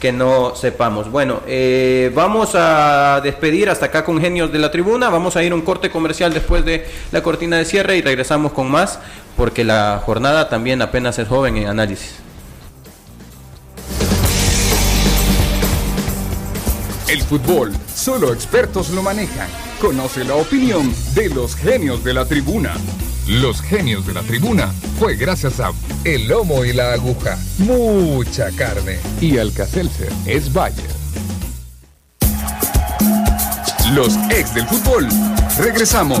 que 0.00 0.12
no 0.12 0.54
sepamos. 0.54 1.10
Bueno, 1.10 1.40
eh, 1.46 2.12
vamos 2.14 2.50
a 2.54 3.20
despedir 3.22 3.70
hasta 3.70 3.86
acá 3.86 4.04
con 4.04 4.20
Genios 4.20 4.52
de 4.52 4.58
la 4.58 4.70
Tribuna. 4.70 5.08
Vamos 5.08 5.36
a 5.36 5.42
ir 5.42 5.52
a 5.52 5.54
un 5.54 5.62
corte 5.62 5.90
comercial 5.90 6.32
después 6.32 6.64
de 6.64 6.86
la 7.12 7.22
cortina 7.22 7.56
de 7.56 7.64
cierre 7.64 7.96
y 7.96 8.02
regresamos 8.02 8.52
con 8.52 8.70
más 8.70 8.98
porque 9.36 9.64
la 9.64 10.02
jornada 10.04 10.48
también 10.48 10.82
apenas 10.82 11.18
es 11.18 11.28
joven 11.28 11.56
en 11.56 11.68
análisis. 11.68 12.16
El 17.08 17.22
fútbol, 17.22 17.72
solo 17.94 18.32
expertos 18.32 18.90
lo 18.90 19.02
manejan. 19.02 19.48
Conoce 19.80 20.24
la 20.24 20.34
opinión 20.34 20.92
de 21.14 21.28
los 21.28 21.54
genios 21.54 22.02
de 22.02 22.14
la 22.14 22.24
tribuna. 22.24 22.72
Los 23.26 23.60
genios 23.60 24.06
de 24.06 24.14
la 24.14 24.22
tribuna 24.22 24.72
fue 25.00 25.16
gracias 25.16 25.58
a 25.58 25.72
El 26.04 26.28
Lomo 26.28 26.64
y 26.64 26.72
la 26.72 26.92
Aguja. 26.92 27.36
Mucha 27.58 28.52
carne. 28.52 29.00
Y 29.20 29.38
Alcacelser 29.38 30.12
es 30.26 30.52
Bayer. 30.52 30.86
Los 33.92 34.16
ex 34.30 34.54
del 34.54 34.66
fútbol. 34.68 35.08
Regresamos. 35.58 36.20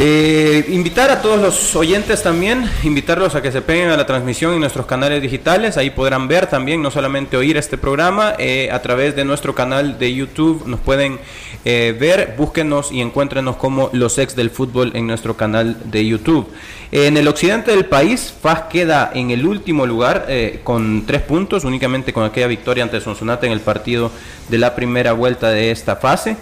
Eh, 0.00 0.64
invitar 0.68 1.10
a 1.10 1.20
todos 1.20 1.40
los 1.40 1.74
oyentes 1.74 2.22
también, 2.22 2.70
invitarlos 2.84 3.34
a 3.34 3.42
que 3.42 3.50
se 3.50 3.62
peguen 3.62 3.88
a 3.88 3.96
la 3.96 4.06
transmisión 4.06 4.54
en 4.54 4.60
nuestros 4.60 4.86
canales 4.86 5.20
digitales, 5.20 5.76
ahí 5.76 5.90
podrán 5.90 6.28
ver 6.28 6.46
también, 6.46 6.80
no 6.80 6.92
solamente 6.92 7.36
oír 7.36 7.56
este 7.56 7.76
programa, 7.76 8.34
eh, 8.38 8.68
a 8.70 8.80
través 8.80 9.16
de 9.16 9.24
nuestro 9.24 9.56
canal 9.56 9.98
de 9.98 10.14
YouTube 10.14 10.62
nos 10.68 10.78
pueden 10.78 11.18
eh, 11.64 11.96
ver, 11.98 12.36
búsquenos 12.38 12.92
y 12.92 13.00
encuéntrenos 13.00 13.56
como 13.56 13.90
los 13.92 14.18
ex 14.18 14.36
del 14.36 14.50
fútbol 14.50 14.92
en 14.94 15.08
nuestro 15.08 15.36
canal 15.36 15.76
de 15.86 16.06
YouTube. 16.06 16.46
En 16.92 17.16
el 17.16 17.26
occidente 17.26 17.72
del 17.72 17.86
país, 17.86 18.32
FAS 18.40 18.66
queda 18.70 19.10
en 19.12 19.32
el 19.32 19.44
último 19.44 19.84
lugar 19.84 20.28
con 20.62 21.06
tres 21.06 21.22
puntos, 21.22 21.64
únicamente 21.64 22.12
con 22.12 22.22
aquella 22.22 22.46
victoria 22.46 22.84
ante 22.84 23.00
Sonsonate 23.00 23.46
en 23.46 23.52
el 23.52 23.60
partido 23.60 24.12
de 24.48 24.58
la 24.58 24.76
primera 24.76 25.12
vuelta 25.12 25.50
de 25.50 25.72
esta 25.72 25.96
fase. 25.96 26.36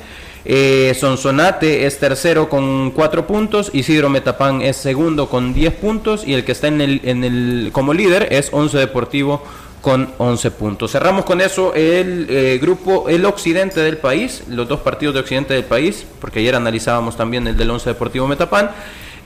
Eh, 0.49 0.95
Sonsonate 0.95 1.87
es 1.87 1.99
tercero 1.99 2.49
con 2.49 2.93
cuatro 2.93 3.27
puntos, 3.27 3.71
Isidro 3.73 4.09
Metapán 4.09 4.63
es 4.63 4.77
segundo 4.77 5.29
con 5.29 5.53
10 5.53 5.75
puntos 5.75 6.23
y 6.25 6.35
el 6.35 6.45
que 6.45 6.53
está 6.53 6.69
en 6.69 6.81
el, 6.81 7.01
en 7.03 7.25
el, 7.25 7.71
como 7.73 7.93
líder 7.93 8.29
es 8.31 8.51
Once 8.53 8.79
Deportivo 8.79 9.43
con 9.83 10.13
11 10.19 10.53
puntos. 10.53 10.93
Cerramos 10.93 11.25
con 11.25 11.41
eso 11.41 11.75
el 11.75 12.29
eh, 12.31 12.59
grupo, 12.63 13.09
el 13.09 13.25
occidente 13.25 13.81
del 13.81 13.97
país, 13.97 14.45
los 14.49 14.69
dos 14.69 14.81
partidos 14.81 15.15
de 15.15 15.21
occidente 15.21 15.55
del 15.55 15.65
país, 15.65 16.07
porque 16.21 16.39
ayer 16.39 16.55
analizábamos 16.55 17.17
también 17.17 17.49
el 17.49 17.57
del 17.57 17.69
Once 17.69 17.91
Deportivo 17.91 18.29
Metapán. 18.29 18.71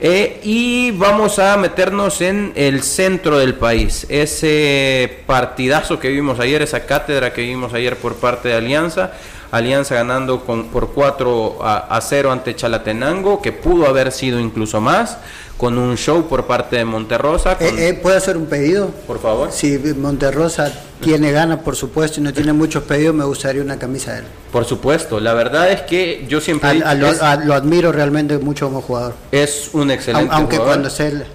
Eh, 0.03 0.39
y 0.43 0.89
vamos 0.89 1.37
a 1.37 1.55
meternos 1.57 2.21
en 2.21 2.53
el 2.55 2.81
centro 2.81 3.37
del 3.37 3.53
país. 3.53 4.07
Ese 4.09 5.19
partidazo 5.27 5.99
que 5.99 6.09
vimos 6.09 6.39
ayer, 6.39 6.63
esa 6.63 6.87
cátedra 6.87 7.31
que 7.31 7.43
vimos 7.43 7.75
ayer 7.75 7.95
por 7.97 8.15
parte 8.15 8.49
de 8.49 8.55
Alianza. 8.55 9.11
Alianza 9.51 9.95
ganando 9.95 10.45
con, 10.45 10.67
por 10.67 10.91
4 10.91 11.59
a, 11.61 11.99
0 12.01 12.31
ante 12.31 12.55
Chalatenango, 12.55 13.41
que 13.41 13.51
pudo 13.51 13.85
haber 13.87 14.11
sido 14.11 14.39
incluso 14.39 14.79
más, 14.79 15.17
con 15.57 15.77
un 15.77 15.97
show 15.97 16.27
por 16.27 16.45
parte 16.45 16.77
de 16.77 16.85
Monterrosa. 16.85 17.57
Eh, 17.59 17.89
eh, 17.89 17.93
¿Puedo 17.93 18.17
hacer 18.17 18.37
un 18.37 18.45
pedido? 18.45 18.87
Por 19.05 19.19
favor. 19.19 19.51
Si 19.51 19.77
Monterrosa 19.77 20.71
tiene 21.01 21.31
ganas, 21.31 21.59
por 21.59 21.75
supuesto, 21.75 22.19
y 22.19 22.23
no 22.23 22.33
tiene 22.33 22.53
muchos 22.53 22.83
pedidos, 22.83 23.13
me 23.13 23.25
gustaría 23.25 23.61
una 23.61 23.77
camisa 23.77 24.13
de 24.13 24.19
él. 24.19 24.25
Por 24.51 24.65
supuesto, 24.65 25.19
la 25.19 25.33
verdad 25.33 25.69
es 25.69 25.81
que 25.81 26.25
yo 26.29 26.39
siempre... 26.39 26.81
lo, 26.95 27.53
admiro 27.53 27.91
realmente 27.91 28.37
mucho 28.37 28.67
como 28.67 28.81
jugador. 28.81 29.15
Es 29.31 29.69
un 29.73 29.91
excelente 29.91 30.33
Aunque 30.33 30.57
jugador. 30.57 30.81
cuando 30.81 30.89
se... 30.89 31.25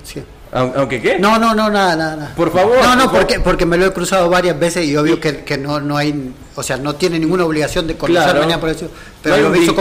¿Aunque 0.56 1.02
qué? 1.02 1.18
No, 1.18 1.38
no, 1.38 1.54
no, 1.54 1.70
nada, 1.70 1.94
nada. 1.94 2.32
Por 2.34 2.52
favor. 2.52 2.78
No, 2.82 2.96
no, 2.96 3.12
porque, 3.12 3.40
porque 3.40 3.66
me 3.66 3.76
lo 3.76 3.86
he 3.86 3.92
cruzado 3.92 4.30
varias 4.30 4.58
veces 4.58 4.86
y 4.86 4.96
obvio 4.96 5.20
que, 5.20 5.44
que 5.44 5.58
no, 5.58 5.80
no 5.80 5.96
hay, 5.96 6.32
o 6.54 6.62
sea, 6.62 6.78
no 6.78 6.94
tiene 6.94 7.18
ninguna 7.18 7.44
obligación 7.44 7.86
de 7.86 7.96
conocer 7.96 8.58
por 8.58 8.70
eso. 8.70 8.88
Pero 9.22 9.38
lo 9.38 9.54
he 9.54 9.58
visto 9.58 9.74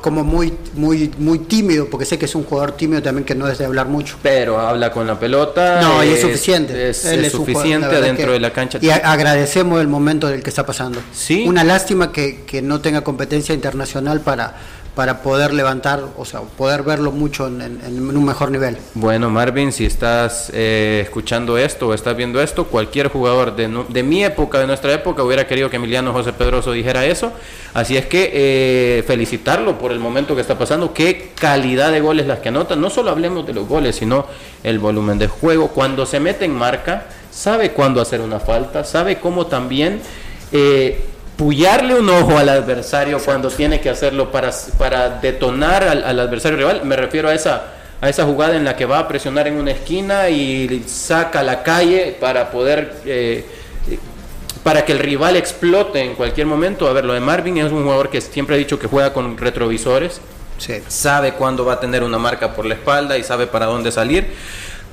como, 0.00 0.22
muy, 0.22 0.52
muy, 0.74 1.10
muy 1.18 1.38
tímido, 1.40 1.88
porque 1.88 2.04
sé 2.04 2.18
que 2.18 2.26
es 2.26 2.34
un 2.34 2.44
jugador 2.44 2.72
tímido 2.72 3.02
también 3.02 3.24
que 3.24 3.34
no 3.34 3.48
es 3.48 3.58
de 3.58 3.64
hablar 3.64 3.88
mucho. 3.88 4.16
Pero 4.22 4.60
habla 4.60 4.92
con 4.92 5.06
la 5.06 5.18
pelota. 5.18 5.80
No, 5.80 6.04
y 6.04 6.10
es 6.10 6.20
suficiente. 6.20 6.90
Es, 6.90 7.04
es 7.04 7.32
suficiente 7.32 8.00
dentro 8.00 8.32
de 8.32 8.40
la 8.40 8.52
cancha. 8.52 8.78
Y 8.80 8.90
agradecemos 8.90 9.80
el 9.80 9.88
momento 9.88 10.28
del 10.28 10.42
que 10.42 10.50
está 10.50 10.64
pasando. 10.64 11.00
Sí. 11.12 11.44
Una 11.48 11.64
lástima 11.64 12.12
que, 12.12 12.42
que 12.42 12.62
no 12.62 12.80
tenga 12.80 13.02
competencia 13.02 13.54
internacional 13.54 14.20
para 14.20 14.54
para 14.94 15.22
poder 15.22 15.54
levantar, 15.54 16.02
o 16.16 16.24
sea, 16.24 16.40
poder 16.40 16.82
verlo 16.82 17.12
mucho 17.12 17.46
en, 17.46 17.80
un 18.16 18.24
mejor 18.24 18.50
nivel. 18.50 18.76
Bueno, 18.94 19.30
Marvin, 19.30 19.72
si 19.72 19.84
estás 19.84 20.50
eh, 20.52 21.00
escuchando 21.04 21.56
esto 21.58 21.88
o 21.88 21.94
estás 21.94 22.16
viendo 22.16 22.42
esto, 22.42 22.66
cualquier 22.66 23.08
jugador 23.08 23.54
de, 23.54 24.02
mi 24.02 24.24
época, 24.24 24.58
de 24.58 24.66
nuestra 24.66 24.92
época, 24.92 25.22
hubiera 25.22 25.46
querido 25.46 25.70
que 25.70 25.76
Emiliano 25.76 26.12
José 26.12 26.32
Pedroso 26.32 26.72
dijera 26.72 27.04
eso. 27.06 27.32
Así 27.72 27.96
es 27.96 28.06
que 28.06 28.30
eh, 28.32 29.04
felicitarlo 29.06 29.78
por 29.78 29.92
el 29.92 30.00
momento 30.00 30.34
que 30.34 30.40
está 30.40 30.58
pasando. 30.58 30.92
Qué 30.92 31.30
calidad 31.38 31.92
de 31.92 32.00
goles 32.00 32.26
las 32.26 32.40
que 32.40 32.48
anotan. 32.48 32.80
No 32.80 32.90
solo 32.90 33.10
hablemos 33.10 33.46
de 33.46 33.54
los 33.54 33.68
goles, 33.68 33.96
sino 33.96 34.26
el 34.64 34.80
volumen 34.80 35.18
de 35.18 35.28
juego. 35.28 35.68
Cuando 35.68 36.04
se 36.04 36.18
mete 36.18 36.44
en 36.44 36.54
marca, 36.54 37.06
sabe 37.30 37.70
cuándo 37.70 38.00
hacer 38.00 38.20
una 38.20 38.40
falta, 38.40 38.84
sabe 38.84 39.20
cómo 39.20 39.46
también... 39.46 40.00
Eh, 40.52 41.09
pullarle 41.40 41.94
un 41.94 42.06
ojo 42.10 42.36
al 42.36 42.50
adversario 42.50 43.18
cuando 43.18 43.48
tiene 43.48 43.80
que 43.80 43.88
hacerlo 43.88 44.30
para, 44.30 44.50
para 44.76 45.08
detonar 45.08 45.84
al, 45.84 46.20
adversario 46.20 46.58
rival. 46.58 46.82
Me 46.84 46.96
refiero 46.96 47.30
a 47.30 47.34
esa, 47.34 47.64
a 47.98 48.10
esa 48.10 48.26
jugada 48.26 48.56
en 48.56 48.64
la 48.66 48.76
que 48.76 48.84
va 48.84 48.98
a 48.98 49.08
presionar 49.08 49.48
en 49.48 49.54
una 49.54 49.70
esquina 49.70 50.28
y 50.28 50.84
saca 50.86 51.40
a 51.40 51.42
la 51.42 51.62
calle 51.62 52.14
para 52.20 52.50
poder... 52.50 52.94
Eh, 53.06 53.46
para 54.62 54.84
que 54.84 54.92
el 54.92 54.98
rival 54.98 55.36
explote 55.36 56.02
en 56.02 56.14
cualquier 56.14 56.46
momento. 56.46 56.86
A 56.86 56.92
ver, 56.92 57.06
lo 57.06 57.14
de 57.14 57.20
Marvin 57.20 57.56
es 57.56 57.72
un 57.72 57.84
jugador 57.84 58.10
que 58.10 58.20
siempre 58.20 58.56
ha 58.56 58.58
dicho 58.58 58.78
que 58.78 58.86
juega 58.86 59.14
con 59.14 59.38
retrovisores. 59.38 60.20
Sabe 60.88 61.32
cuándo 61.32 61.64
va 61.64 61.72
a 61.72 61.80
tener 61.80 62.02
una 62.02 62.18
marca 62.18 62.54
por 62.54 62.66
la 62.66 62.74
espalda 62.74 63.16
y 63.16 63.22
sabe 63.22 63.46
para 63.46 63.64
dónde 63.64 63.90
salir 63.90 64.26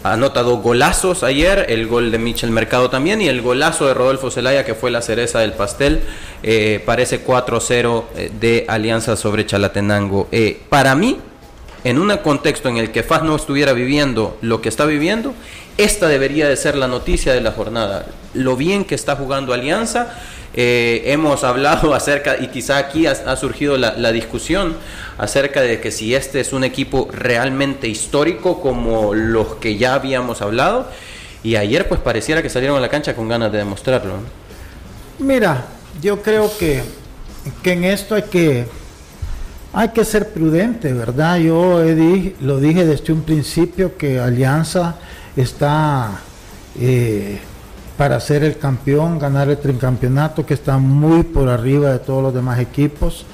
anota 0.04 0.44
dos 0.44 0.62
golazos 0.62 1.24
ayer, 1.24 1.66
el 1.70 1.88
gol 1.88 2.12
de 2.12 2.18
Michel 2.18 2.52
Mercado 2.52 2.90
también 2.90 3.22
y 3.22 3.28
el 3.28 3.42
golazo 3.42 3.88
de 3.88 3.94
Rodolfo 3.94 4.32
Zelaya 4.32 4.66
que 4.66 4.76
fue 4.76 4.92
la 4.92 5.02
cereza 5.02 5.40
del 5.40 5.54
pastel, 5.54 6.02
eh, 6.44 6.82
parece 6.86 7.24
4-0 7.26 8.04
eh, 8.16 8.32
de 8.40 8.66
Alianza 8.68 9.16
sobre 9.16 9.46
Chalatenango. 9.46 10.28
Eh, 10.32 10.62
para 10.70 10.96
mí, 10.96 11.20
en 11.88 12.00
un 12.00 12.16
contexto 12.18 12.68
en 12.68 12.76
el 12.76 12.92
que 12.92 13.02
FAS 13.02 13.24
no 13.24 13.34
estuviera 13.38 13.72
viviendo 13.72 14.38
lo 14.42 14.62
que 14.62 14.68
está 14.68 14.86
viviendo, 14.86 15.34
esta 15.78 16.10
debería 16.10 16.50
de 16.50 16.58
ser 16.58 16.76
la 16.76 16.90
noticia 16.90 17.32
de 17.32 17.40
la 17.40 17.54
jornada. 17.54 18.06
Lo 18.34 18.58
bien 18.58 18.84
que 18.84 18.94
está 18.94 19.16
jugando 19.16 19.54
Alianza 19.54 20.14
eh, 20.54 21.04
hemos 21.06 21.46
hablado 21.46 21.94
acerca, 21.96 22.36
y 22.42 22.48
quizá 22.48 22.76
aquí 22.76 23.08
ha, 23.08 23.38
surgido 23.38 23.78
la, 23.78 24.12
discusión 24.12 24.76
acerca 25.18 25.62
de 25.62 25.80
que 25.80 25.92
si 25.92 26.14
este 26.14 26.42
es 26.42 26.52
un 26.52 26.66
equipo 26.66 27.08
realmente 27.10 27.88
histórico 27.88 28.60
como 28.60 29.14
los 29.14 29.56
que 29.56 29.78
ya 29.78 29.94
habíamos 29.94 30.42
hablado, 30.42 30.90
y 31.42 31.56
ayer 31.56 31.88
pues 31.88 32.02
pareciera 32.02 32.42
que 32.42 32.50
salieron 32.50 32.78
a 32.78 32.82
la 32.82 32.90
cancha 32.90 33.16
con 33.16 33.30
ganas 33.30 33.50
de 33.50 33.60
demostrarlo. 33.60 34.16
Mira, 35.20 35.68
yo 36.02 36.22
creo 36.22 36.52
que, 36.58 36.84
que 37.64 37.72
en 37.72 37.86
esto 37.86 38.16
hay 38.16 38.24
que, 38.24 38.66
hay 39.78 39.90
que 39.90 40.04
ser 40.04 40.30
prudente, 40.30 40.92
¿verdad? 40.92 41.38
Yo 41.38 41.84
lo 42.42 42.60
dije 42.60 42.84
desde 42.84 43.14
un 43.14 43.22
principio 43.22 43.96
que 43.96 44.20
Alianza 44.20 44.96
está... 45.36 46.20
Eh, 46.80 47.40
para 47.96 48.20
ser 48.20 48.44
el 48.44 48.58
campeón, 48.58 49.18
ganar 49.18 49.50
el 49.50 49.58
tricampeonato 49.58 50.46
que 50.46 50.54
está 50.54 50.78
muy 50.78 51.24
por 51.24 51.50
arriba 51.50 51.92
de 51.92 52.00
todos 52.00 52.22
los 52.24 52.34
demás 52.34 52.60
equipos. 52.60 53.26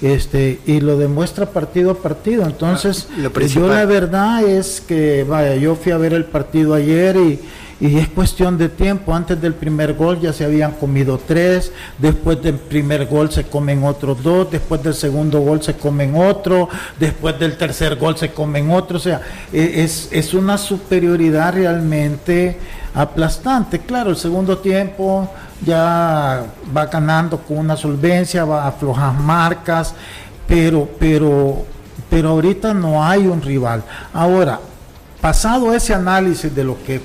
este 0.00 0.60
y 0.66 0.80
lo 0.80 0.96
demuestra 0.96 1.46
partido 1.46 1.90
a 1.90 1.94
partido. 1.94 2.44
Entonces, 2.44 3.08
ah, 3.16 3.40
yo 3.46 3.66
la 3.68 3.84
verdad 3.84 4.42
es 4.44 4.80
que, 4.80 5.24
vaya, 5.24 5.56
yo 5.56 5.74
fui 5.74 5.90
a 5.90 5.98
ver 5.98 6.12
el 6.12 6.24
partido 6.24 6.74
ayer 6.74 7.16
y, 7.16 7.40
y 7.80 7.98
es 7.98 8.08
cuestión 8.08 8.58
de 8.58 8.68
tiempo. 8.68 9.14
Antes 9.14 9.40
del 9.40 9.54
primer 9.54 9.94
gol 9.94 10.20
ya 10.20 10.32
se 10.32 10.44
habían 10.44 10.72
comido 10.72 11.18
tres, 11.18 11.72
después 11.98 12.42
del 12.42 12.54
primer 12.54 13.06
gol 13.06 13.30
se 13.30 13.44
comen 13.44 13.84
otros 13.84 14.22
dos, 14.22 14.50
después 14.50 14.82
del 14.82 14.94
segundo 14.94 15.40
gol 15.40 15.62
se 15.62 15.74
comen 15.74 16.14
otro, 16.16 16.68
después 16.98 17.38
del 17.38 17.56
tercer 17.56 17.96
gol 17.96 18.16
se 18.16 18.32
comen 18.32 18.70
otro. 18.70 18.96
O 18.96 19.00
sea, 19.00 19.20
e, 19.52 19.84
es, 19.84 20.08
es 20.10 20.34
una 20.34 20.58
superioridad 20.58 21.54
realmente 21.54 22.58
aplastante. 22.94 23.80
Claro, 23.80 24.10
el 24.10 24.16
segundo 24.16 24.58
tiempo 24.58 25.30
ya 25.64 26.44
va 26.76 26.86
ganando 26.86 27.38
con 27.38 27.58
una 27.58 27.76
solvencia, 27.76 28.44
va 28.44 28.64
a 28.64 28.68
aflojar 28.68 29.14
marcas, 29.14 29.94
pero, 30.48 30.88
pero, 30.98 31.64
pero 32.10 32.30
ahorita 32.30 32.74
no 32.74 33.04
hay 33.04 33.26
un 33.26 33.40
rival. 33.40 33.84
Ahora, 34.12 34.58
pasado 35.20 35.74
ese 35.74 35.94
análisis 35.94 36.54
de 36.54 36.64
lo 36.64 36.82
que 36.84 37.00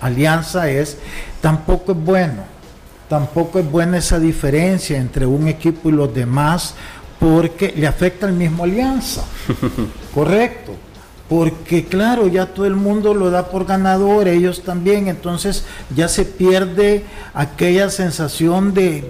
Alianza 0.00 0.68
es, 0.70 0.98
tampoco 1.40 1.92
es 1.92 1.98
bueno, 1.98 2.44
tampoco 3.08 3.58
es 3.58 3.70
buena 3.70 3.98
esa 3.98 4.18
diferencia 4.18 4.98
entre 4.98 5.26
un 5.26 5.48
equipo 5.48 5.88
y 5.88 5.92
los 5.92 6.14
demás, 6.14 6.74
porque 7.18 7.72
le 7.76 7.86
afecta 7.86 8.26
al 8.26 8.32
mismo 8.32 8.64
Alianza, 8.64 9.22
correcto 10.14 10.74
porque 11.28 11.84
claro, 11.84 12.26
ya 12.26 12.46
todo 12.46 12.64
el 12.64 12.74
mundo 12.74 13.12
lo 13.12 13.30
da 13.30 13.48
por 13.50 13.66
ganador, 13.66 14.28
ellos 14.28 14.62
también, 14.62 15.08
entonces 15.08 15.64
ya 15.94 16.08
se 16.08 16.24
pierde 16.24 17.04
aquella 17.34 17.90
sensación 17.90 18.72
de, 18.72 19.04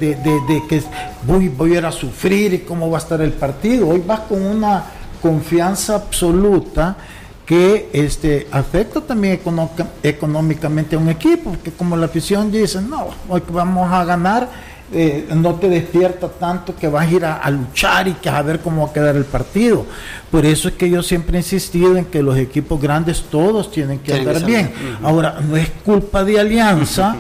que 0.69 0.83
voy, 1.25 1.49
voy 1.49 1.75
a 1.75 1.79
ir 1.79 1.87
a 1.87 1.93
sufrir 1.93 2.55
y 2.55 2.59
cómo 2.61 2.91
va 2.91 2.99
a 2.99 3.01
estar 3.01 3.21
el 3.21 3.33
partido. 3.33 3.89
Hoy 3.89 4.03
vas 4.05 4.21
con 4.21 4.43
una 4.43 4.85
confianza 5.23 5.95
absoluta 5.95 6.97
que 7.49 7.89
este, 7.95 8.47
afecta 8.53 9.01
también 9.01 9.41
económicamente 10.03 10.97
a 10.97 10.99
un 10.99 11.09
equipo, 11.09 11.51
porque 11.51 11.73
como 11.73 11.97
la 11.97 12.05
afición 12.05 12.53
dice, 12.53 12.83
no, 12.83 13.09
hoy 13.27 13.43
vamos 13.51 13.91
a 13.91 14.05
ganar 14.05 14.49
eh, 14.91 15.29
no 15.35 15.55
te 15.57 15.69
despierta 15.69 16.29
tanto 16.29 16.75
que 16.75 16.89
vas 16.89 17.07
a 17.07 17.11
ir 17.11 17.23
a, 17.23 17.51
luchar 17.51 18.09
y 18.09 18.15
que 18.15 18.31
a 18.31 18.41
ver 18.41 18.61
cómo 18.61 18.85
va 18.85 18.91
a 18.91 18.93
quedar 18.93 19.17
el 19.17 19.27
partido. 19.27 19.85
Por 20.31 20.47
eso 20.47 20.69
es 20.69 20.75
que 20.75 20.89
yo 20.89 21.03
siempre 21.03 21.37
he 21.37 21.41
insistido 21.41 21.99
en 21.99 22.07
que 22.07 22.23
los 22.23 22.39
equipos 22.39 22.81
grandes 22.81 23.23
todos 23.31 23.71
tienen 23.71 23.99
que 23.99 24.15
andar 24.15 24.45
bien. 24.47 24.73
Ahora, 25.03 25.41
no 25.47 25.57
es 25.57 25.69
culpa 25.85 26.25
de 26.25 26.41
Alianza. 26.41 27.17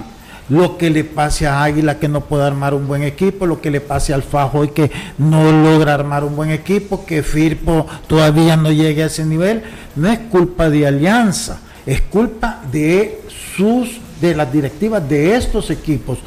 Lo 0.49 0.79
que 0.79 0.91
le 0.91 1.05
pase 1.05 1.47
a 1.47 1.63
Águila 1.63 1.99
que 1.99 2.09
no 2.09 2.23
puede 2.23 2.45
armar 2.45 2.75
un 2.75 2.87
buen 2.87 3.03
equipo, 3.03 3.47
lo 3.47 3.61
que 3.61 3.71
le 3.71 3.81
pase 3.81 4.15
al 4.15 4.23
Fajo 4.23 4.65
y 4.65 4.69
que 4.69 4.91
no 5.19 5.53
logra 5.53 5.95
armar 5.95 6.25
un 6.25 6.37
buen 6.37 6.51
equipo, 6.51 7.05
que 7.05 7.23
Firpo 7.23 7.87
todavía 8.07 8.57
no 8.57 8.71
llegue 8.71 9.03
a 9.03 9.07
ese 9.07 9.25
nivel, 9.25 9.63
no 9.97 10.09
es 10.09 10.19
culpa 10.31 10.71
de 10.71 10.87
Alianza, 10.87 11.61
es 11.87 12.01
culpa 12.03 12.63
de 12.71 13.21
sus 13.57 14.01
de 14.21 14.35
las 14.35 14.53
directivas 14.53 15.09
de 15.09 15.37
estos 15.37 15.71
equipos 15.71 16.19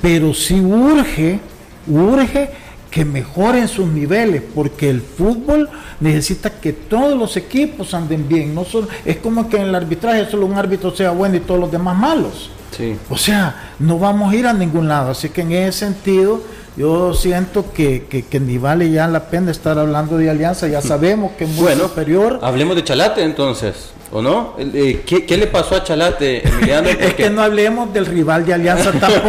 pero 0.00 0.32
sí 0.34 0.60
urge, 0.60 1.40
urge 1.88 2.50
que 2.90 3.04
mejoren 3.04 3.68
sus 3.68 3.86
niveles, 3.86 4.42
porque 4.54 4.88
el 4.88 5.00
fútbol 5.00 5.68
necesita 6.00 6.50
que 6.50 6.72
todos 6.72 7.18
los 7.18 7.36
equipos 7.36 7.92
anden 7.94 8.26
bien. 8.28 8.54
No 8.54 8.64
solo, 8.64 8.88
es 9.04 9.16
como 9.18 9.48
que 9.48 9.56
en 9.56 9.64
el 9.64 9.74
arbitraje 9.74 10.30
solo 10.30 10.46
un 10.46 10.54
árbitro 10.54 10.94
sea 10.94 11.10
bueno 11.10 11.36
y 11.36 11.40
todos 11.40 11.60
los 11.60 11.70
demás 11.70 11.96
malos. 11.96 12.50
Sí. 12.76 12.96
O 13.10 13.16
sea, 13.16 13.72
no 13.78 13.98
vamos 13.98 14.32
a 14.32 14.36
ir 14.36 14.46
a 14.46 14.52
ningún 14.52 14.88
lado. 14.88 15.10
Así 15.10 15.28
que 15.30 15.42
en 15.42 15.52
ese 15.52 15.78
sentido, 15.78 16.42
yo 16.76 17.14
siento 17.14 17.72
que, 17.72 18.06
que, 18.06 18.40
ni 18.40 18.58
vale 18.58 18.90
ya 18.90 19.08
la 19.08 19.30
pena 19.30 19.50
estar 19.50 19.78
hablando 19.78 20.16
de 20.16 20.30
alianza. 20.30 20.68
Ya 20.68 20.80
sabemos 20.80 21.32
que 21.32 21.44
es 21.44 21.50
muy 21.50 21.62
bueno, 21.62 21.84
superior. 21.84 22.38
Hablemos 22.42 22.76
de 22.76 22.84
Chalate 22.84 23.22
entonces. 23.22 23.92
¿O 24.10 24.22
no? 24.22 24.54
Eh, 24.58 25.02
¿Qué, 25.04 25.36
le 25.36 25.46
pasó 25.48 25.76
a 25.76 25.84
Chalate, 25.84 26.48
Emiliano? 26.48 26.88
es 26.88 27.14
que 27.14 27.28
no 27.28 27.42
hablemos 27.42 27.92
del 27.92 28.06
rival 28.06 28.44
de 28.46 28.54
Alianza 28.54 28.92
tampoco. 29.00 29.28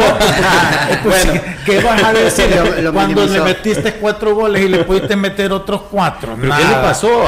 Pues, 1.02 1.26
bueno, 1.26 1.42
¿qué 1.64 1.80
vas 1.80 2.02
a 2.02 2.12
decir 2.12 2.46
cuando 2.92 3.24
le 3.24 3.40
metiste 3.40 3.94
cuatro 3.94 4.34
goles 4.34 4.62
y 4.62 4.68
le 4.68 4.84
pudiste 4.84 5.16
meter 5.16 5.52
otros 5.52 5.82
cuatro? 5.90 6.36
¿Qué 6.38 6.46
le 6.46 6.74
pasó? 6.82 7.24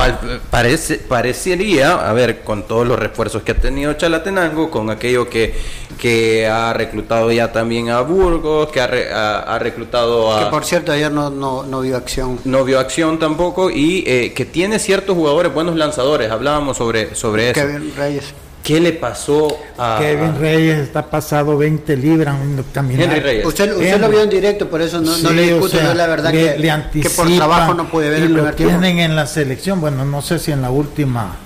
Parece, 0.51 0.97
parecería, 0.97 1.95
a 1.95 2.13
ver, 2.13 2.43
con 2.43 2.65
todos 2.65 2.87
los 2.87 2.99
refuerzos 2.99 3.43
que 3.43 3.53
ha 3.53 3.55
tenido 3.55 3.93
Chalatenango, 3.95 4.71
con 4.71 4.91
aquello 4.91 5.29
que, 5.29 5.55
que 5.99 6.47
ha 6.47 6.73
reclutado 6.73 7.31
ya 7.33 7.53
también 7.53 7.91
a 7.91 8.01
Burgos, 8.01 8.71
que 8.71 8.81
ha, 8.81 9.59
reclutado 9.59 10.35
a... 10.35 10.45
Que 10.45 10.51
por 10.51 10.65
cierto 10.65 10.93
ayer 10.93 11.11
no, 11.11 11.31
no, 11.31 11.81
vio 11.81 11.97
acción. 11.97 12.39
No 12.45 12.65
vio 12.65 12.79
acción 12.79 13.19
tampoco 13.19 13.71
y 13.71 14.05
eh, 14.07 14.33
que 14.35 14.45
tiene 14.45 14.79
ciertos 14.79 15.17
jugadores, 15.17 15.55
buenos 15.55 15.77
lanzadores. 15.77 16.31
Hablábamos 16.31 16.77
sobre, 16.77 17.15
sobre 17.15 17.42
Kevin 17.53 17.93
Reyes. 17.97 18.35
¿Qué 18.63 18.81
le 18.81 18.93
pasó 18.93 19.59
a 19.77 19.99
Kevin 20.01 20.39
Reyes? 20.39 20.79
Está 20.79 21.05
pasado 21.05 21.59
20 21.59 21.97
libras 21.97 22.37
caminando. 22.73 23.17
Reyes. 23.17 23.45
Usted, 23.45 23.73
usted 23.75 24.01
lo 24.01 24.09
vio 24.09 24.23
en 24.23 24.31
directo, 24.31 24.71
por 24.71 24.81
eso 24.81 25.01
no, 25.01 25.33
le 25.33 25.55
discuto. 25.55 25.79
la 25.95 26.07
verdad 26.07 26.31
que, 26.31 27.11
por 27.17 27.35
trabajo 27.35 27.75
no 27.75 27.91
puede 27.91 28.11
ver 28.11 28.23
y 28.23 28.29
lo 28.29 28.53
tienen 28.53 29.01
en 29.01 29.17
la 29.17 29.27
selección. 29.27 29.81
Bueno, 29.81 30.05
no 30.05 30.23
sé 30.23 30.39
si 30.39 30.53
en 30.53 30.63
la 30.63 30.71
última 30.71 31.37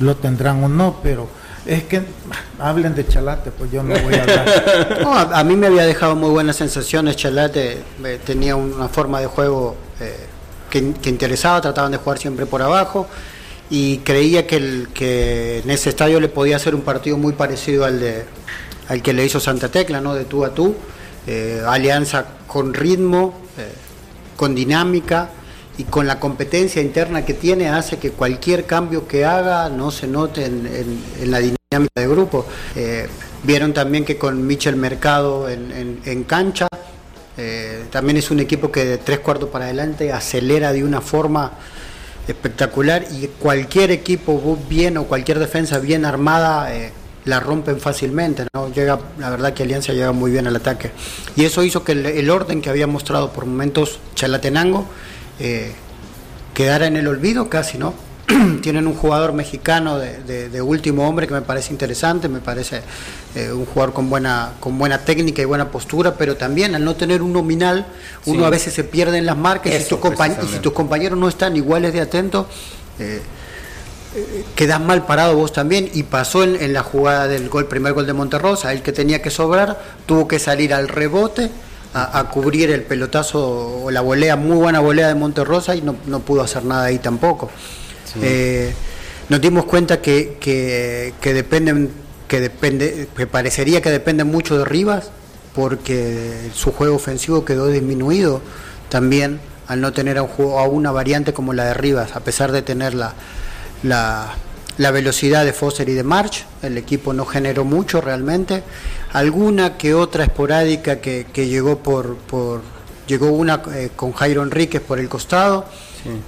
lo 0.00 0.16
tendrán 0.16 0.62
o 0.62 0.68
no, 0.68 1.00
pero 1.02 1.28
es 1.64 1.84
que 1.84 2.02
hablen 2.58 2.94
de 2.94 3.06
Chalate, 3.06 3.52
pues 3.52 3.72
yo 3.72 3.82
no 3.82 3.98
voy 3.98 4.14
a 4.14 4.22
hablar. 4.22 5.30
a, 5.32 5.44
mí 5.44 5.56
me 5.56 5.68
había 5.68 5.86
dejado 5.86 6.14
muy 6.14 6.30
buenas 6.30 6.56
sensaciones. 6.56 7.16
Chalate 7.16 7.78
eh, 8.04 8.20
tenía 8.24 8.54
una 8.54 8.88
forma 8.88 9.20
de 9.20 9.26
juego 9.26 9.76
eh, 10.00 10.14
que, 10.68 10.92
que 10.92 11.08
interesaba, 11.08 11.62
trataban 11.62 11.92
de 11.92 11.98
jugar 11.98 12.18
siempre 12.18 12.44
por 12.44 12.60
abajo 12.60 13.08
y 13.70 13.98
creía 13.98 14.46
que, 14.46 14.86
que 14.94 15.58
en 15.58 15.70
ese 15.70 15.90
estadio 15.90 16.20
le 16.20 16.28
podía 16.28 16.56
hacer 16.56 16.74
un 16.74 16.82
partido 16.82 17.16
muy 17.16 17.32
parecido 17.32 17.84
al, 17.84 17.98
de, 17.98 18.24
al 18.88 19.02
que 19.02 19.12
le 19.12 19.24
hizo 19.24 19.40
Santa 19.40 19.68
Tecla, 19.68 20.00
¿no? 20.00 20.14
de 20.14 20.24
tú 20.24 20.44
a 20.44 20.54
tú, 20.54 20.76
eh, 21.26 21.62
alianza 21.66 22.24
con 22.46 22.74
ritmo, 22.74 23.34
eh, 23.58 23.66
con 24.36 24.54
dinámica 24.54 25.30
y 25.78 25.84
con 25.84 26.06
la 26.06 26.20
competencia 26.20 26.80
interna 26.80 27.24
que 27.24 27.34
tiene 27.34 27.68
hace 27.68 27.98
que 27.98 28.12
cualquier 28.12 28.64
cambio 28.64 29.08
que 29.08 29.24
haga 29.24 29.68
no 29.68 29.90
se 29.90 30.06
note 30.06 30.46
en, 30.46 31.30
la 31.30 31.38
dinámica 31.38 32.00
de 32.00 32.08
grupo. 32.08 32.46
Eh, 32.76 33.08
vieron 33.42 33.74
también 33.74 34.04
que 34.04 34.16
con 34.16 34.46
Michel 34.46 34.76
Mercado 34.76 35.48
en, 35.48 36.00
en 36.04 36.24
cancha, 36.24 36.68
también 37.90 38.16
es 38.16 38.30
un 38.30 38.40
equipo 38.40 38.72
que 38.72 38.86
de 38.86 38.96
tres 38.96 39.18
cuartos 39.18 39.50
para 39.50 39.66
adelante 39.66 40.10
acelera 40.10 40.72
de 40.72 40.82
una 40.82 41.02
forma 41.02 41.52
espectacular 42.28 43.06
y 43.10 43.28
cualquier 43.38 43.90
equipo 43.90 44.58
bien 44.68 44.96
o 44.96 45.04
cualquier 45.04 45.38
defensa 45.38 45.78
bien 45.78 46.04
armada 46.04 46.74
eh, 46.74 46.92
la 47.24 47.40
rompen 47.40 47.80
fácilmente, 47.80 48.46
¿no? 48.54 48.72
Llega, 48.72 49.00
la 49.18 49.30
verdad 49.30 49.52
que 49.52 49.64
Alianza 49.64 49.92
llega 49.92 50.12
muy 50.12 50.30
bien 50.30 50.46
al 50.46 50.56
ataque. 50.56 50.92
Y 51.34 51.44
eso 51.44 51.64
hizo 51.64 51.82
que 51.82 51.92
el, 51.92 52.30
orden 52.30 52.62
que 52.62 52.70
había 52.70 52.86
mostrado 52.86 53.32
por 53.32 53.46
momentos 53.46 53.98
Chalatenango 54.14 54.86
eh, 55.40 55.72
quedara 56.54 56.86
en 56.86 56.96
el 56.96 57.08
olvido 57.08 57.50
casi, 57.50 57.78
¿no? 57.78 57.94
tienen 58.62 58.86
un 58.86 58.94
jugador 58.94 59.32
mexicano 59.32 59.98
de, 59.98 60.62
último 60.62 61.08
hombre 61.08 61.26
que 61.26 61.34
me 61.34 61.42
parece 61.42 61.72
interesante, 61.72 62.28
me 62.28 62.40
parece 62.40 62.82
eh, 63.34 63.52
un 63.52 63.66
jugador 63.66 63.94
con 63.94 64.10
buena, 64.10 64.52
con 64.58 64.78
buena 64.78 64.98
técnica 64.98 65.42
y 65.42 65.44
buena 65.44 65.70
postura, 65.70 66.14
pero 66.14 66.36
también 66.36 66.74
al 66.74 66.84
no 66.84 66.96
tener 66.96 67.22
un 67.22 67.32
nominal, 67.32 67.86
uno 68.24 68.44
a 68.44 68.50
veces 68.50 68.72
se 68.74 68.84
pierde 68.84 69.18
en 69.18 69.26
las 69.26 69.36
marcas 69.36 69.72
y, 69.72 69.78
si 69.78 70.58
tus 70.60 70.72
compañeros 70.72 71.18
no 71.18 71.28
están 71.28 71.56
iguales 71.56 71.92
de 71.92 72.00
atentos, 72.00 72.46
eh, 72.98 73.22
eh, 74.16 74.44
quedas 74.54 74.80
mal 74.80 75.04
parado 75.06 75.36
vos 75.36 75.52
también. 75.52 75.90
Y 75.92 76.02
pasó 76.02 76.42
en, 76.42 76.72
la 76.72 76.82
jugada 76.82 77.28
del 77.28 77.48
gol, 77.48 77.66
primer 77.66 77.92
gol 77.92 78.06
de 78.06 78.12
Monterrosa, 78.12 78.72
el 78.72 78.82
que 78.82 78.92
tenía 78.92 79.22
que 79.22 79.30
sobrar 79.30 79.78
tuvo 80.06 80.26
que 80.26 80.38
salir 80.38 80.74
al 80.74 80.88
rebote 80.88 81.50
a, 81.94 82.28
cubrir 82.28 82.70
el 82.70 82.82
pelotazo 82.82 83.84
o 83.84 83.90
la 83.90 84.02
volea, 84.02 84.36
muy 84.36 84.56
buena 84.56 84.80
volea 84.80 85.08
de 85.08 85.14
Monterrosa 85.14 85.74
y 85.74 85.80
no, 85.80 85.96
no 86.06 86.20
pudo 86.20 86.42
hacer 86.42 86.64
nada 86.64 86.84
ahí 86.84 86.98
tampoco. 86.98 87.50
Eh, 88.22 88.72
nos 89.28 89.40
dimos 89.40 89.64
cuenta 89.64 90.00
que, 90.00 90.36
que, 90.40 91.34
dependen, 91.34 91.90
que 92.28 92.40
depende, 92.40 93.08
que 93.16 93.26
parecería 93.26 93.80
que 93.80 93.90
depende 93.90 94.24
mucho 94.24 94.58
de 94.58 94.64
Rivas, 94.64 95.10
porque 95.54 96.50
su 96.54 96.72
juego 96.72 96.96
ofensivo 96.96 97.44
quedó 97.44 97.68
disminuido 97.68 98.40
también 98.88 99.40
al 99.68 99.80
no 99.80 99.92
tener 99.92 100.18
a, 100.18 100.22
una 100.22 100.92
variante 100.92 101.32
como 101.32 101.52
la 101.52 101.64
de 101.64 101.74
Rivas, 101.74 102.14
a 102.14 102.20
pesar 102.20 102.52
de 102.52 102.62
tener 102.62 102.94
la, 102.94 103.14
la, 103.82 104.90
velocidad 104.92 105.44
de 105.44 105.52
Foster 105.52 105.88
y 105.88 105.94
de 105.94 106.04
March, 106.04 106.44
el 106.62 106.78
equipo 106.78 107.12
no 107.12 107.24
generó 107.24 107.64
mucho 107.64 108.00
realmente. 108.00 108.62
Alguna 109.12 109.76
que 109.76 109.94
otra 109.94 110.24
esporádica 110.24 111.00
que, 111.00 111.26
que 111.32 111.48
llegó 111.48 111.78
por, 111.78 112.16
por 112.16 112.60
llegó 113.06 113.30
una 113.30 113.62
eh, 113.74 113.90
con 113.94 114.12
Jairo 114.12 114.42
Enríquez 114.42 114.82
por 114.82 114.98
el 114.98 115.08
costado 115.08 115.66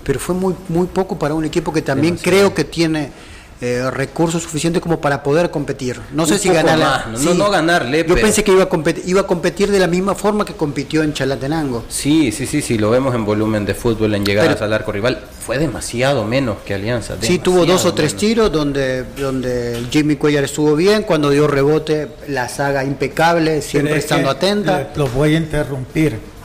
pero 0.05 0.19
fue 0.19 0.35
muy, 0.35 0.55
muy 0.69 0.87
poco 0.87 1.19
para 1.19 1.35
un 1.35 1.45
equipo 1.45 1.73
que 1.73 1.83
también 1.83 2.17
creo 2.17 2.55
que 2.55 2.65
tiene 2.65 3.11
eh, 3.61 3.91
recursos 3.91 4.45
suficientes 4.45 4.81
como 4.81 5.01
para 5.01 5.21
poder 5.21 5.51
competir. 5.51 6.01
No 6.13 6.27
sé 6.27 6.39
si 6.39 6.49
ganar. 6.49 7.09
no, 7.09 7.35
no, 7.35 7.51
ganarle. 7.51 8.07
Yo 8.09 8.15
pensé 8.15 8.45
que 8.45 8.53
iba 8.53 8.63
a, 8.63 8.69
competir, 8.69 9.03
iba 9.09 9.23
a 9.23 9.27
competir 9.27 9.73
de 9.73 9.81
la 9.81 9.89
misma 9.89 10.15
forma 10.15 10.45
que 10.45 10.55
compitió 10.55 11.03
en 11.03 11.13
Chalatenango. 11.13 11.85
Sí, 11.89 12.31
sí, 12.31 12.47
sí, 12.47 12.63
sí, 12.63 12.79
lo 12.79 12.91
vemos 12.91 13.17
en 13.17 13.25
volumen 13.25 13.67
de 13.67 13.75
fútbol, 13.75 14.15
en 14.15 14.25
llegadas 14.25 14.63
al 14.63 14.73
arco 14.73 14.93
rival. 14.93 15.25
Fue 15.45 15.59
demasiado 15.59 16.25
menos 16.25 16.59
que 16.65 16.75
Alianza. 16.75 17.17
Sí, 17.21 17.41
tuvo 17.41 17.67
dos 17.67 17.85
o 17.85 17.93
tres 17.95 18.15
tiros 18.15 18.53
donde, 18.53 19.03
donde 19.17 19.85
Jimmy 19.91 20.15
Cuellar 20.15 20.45
estuvo 20.45 20.77
bien, 20.77 21.03
cuando 21.03 21.31
dio 21.31 21.49
rebote, 21.49 22.07
la 22.29 22.49
saga 22.49 22.85
impecable, 22.85 23.61
siempre 23.61 23.97
estando 23.97 24.31
atenta. 24.31 24.93
Lo 24.95 25.09
voy 25.09 25.35
a 25.35 25.39
interrumpir 25.39 26.38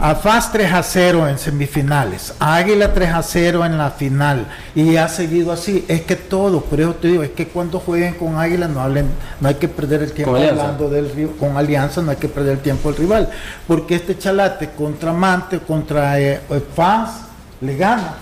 a 0.00 0.14
FAS 0.14 0.52
3 0.52 0.72
a 0.72 0.82
0 0.82 1.28
en 1.28 1.38
semifinales, 1.38 2.34
Águila 2.38 2.92
3 2.92 3.10
a 3.10 3.22
0 3.22 3.64
en 3.64 3.78
la 3.78 3.90
final 3.90 4.46
y 4.74 4.96
ha 4.96 5.08
seguido 5.08 5.52
así. 5.52 5.84
Es 5.88 6.02
que 6.02 6.16
todo, 6.16 6.60
por 6.60 6.80
eso 6.80 6.94
te 6.94 7.08
digo, 7.08 7.22
es 7.22 7.30
que 7.30 7.48
cuando 7.48 7.80
jueguen 7.80 8.14
con 8.14 8.36
Águila 8.36 8.68
no 8.68 8.80
hablen, 8.80 9.06
no 9.40 9.48
hay 9.48 9.54
que 9.54 9.68
perder 9.68 10.02
el 10.02 10.12
tiempo 10.12 10.36
hablando 10.36 10.88
del 10.88 11.30
con 11.38 11.56
Alianza, 11.56 12.02
no 12.02 12.10
hay 12.10 12.16
que 12.16 12.28
perder 12.28 12.54
el 12.54 12.60
tiempo 12.60 12.90
del 12.90 12.98
rival, 12.98 13.30
porque 13.66 13.94
este 13.94 14.18
chalate 14.18 14.70
contra 14.70 15.12
Mante, 15.12 15.60
contra 15.60 16.20
eh, 16.20 16.40
FAS 16.74 17.10
le 17.60 17.76
gana. 17.76 18.14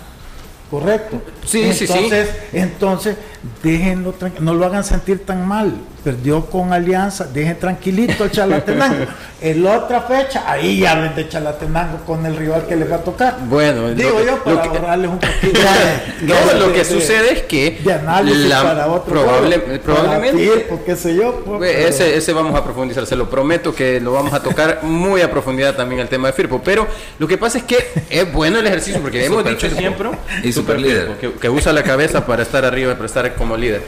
Correcto. 0.71 1.21
Sí, 1.45 1.71
sí, 1.75 1.87
sí. 1.87 2.11
Entonces, 2.55 3.17
déjenlo 3.63 4.15
no 4.41 4.55
lo 4.55 4.67
hagan 4.67 4.85
sentir 4.85 5.25
tan 5.25 5.47
mal. 5.47 5.73
Perdió 6.05 6.47
con 6.47 6.73
Alianza, 6.73 7.27
dejen 7.33 7.59
tranquilito 7.61 8.25
el 8.25 8.31
Chalatenango. 8.33 9.07
en 9.41 9.63
la 9.63 9.79
otra 9.79 10.01
fecha, 10.03 10.43
ahí 10.51 10.85
hablen 10.85 11.15
de 11.15 11.29
Chalatenango 11.29 11.99
con 12.05 12.27
el 12.27 12.37
rival 12.37 12.67
que 12.67 12.75
les 12.75 12.91
va 12.91 12.97
a 12.97 13.05
tocar. 13.05 13.37
Bueno, 13.45 13.91
digo 13.91 14.21
yo 14.25 14.43
para 14.43 14.65
ahorrarles 14.65 15.11
un 15.11 15.21
poquito 15.21 15.61
de, 15.61 16.59
lo 16.59 16.73
que 16.73 16.85
sucede 16.85 17.33
es 17.33 17.43
que 17.43 17.81
de 17.85 17.93
análisis 17.93 18.53
para 18.53 18.89
otro 18.89 19.13
probable, 19.13 19.59
probablemente 19.79 20.67
qué 20.85 20.97
sé 20.97 21.15
yo, 21.15 21.43
pues, 21.45 21.73
ese, 21.73 22.17
ese 22.17 22.33
vamos 22.33 22.57
a 22.57 22.65
profundizar, 22.65 23.07
se 23.07 23.15
lo 23.15 23.31
prometo 23.31 23.73
que 23.73 24.01
lo 24.01 24.13
vamos 24.13 24.33
a 24.33 24.43
tocar 24.43 24.81
muy 24.83 25.21
a 25.21 25.31
profundidad 25.31 25.77
también 25.77 26.01
el 26.01 26.09
tema 26.09 26.29
de 26.29 26.33
Firpo, 26.33 26.61
pero 26.65 26.89
lo 27.21 27.29
que 27.29 27.39
pasa 27.39 27.59
es 27.59 27.65
que 27.65 27.79
es 28.11 28.33
bueno 28.33 28.59
el 28.59 28.67
ejercicio 28.67 29.01
porque 29.01 29.25
hemos 29.25 29.45
dicho 29.45 29.71
siempre 29.71 30.11
y 30.43 30.53
super 30.53 30.81
líder 30.81 31.17
que, 31.21 31.33
que 31.33 31.49
usa 31.49 31.73
la 31.73 31.85
cabeza 31.85 32.27
para 32.27 32.43
estar 32.43 32.65
arriba, 32.65 32.95
para 32.95 33.07
estar 33.07 33.32
como 33.35 33.57
líder. 33.57 33.83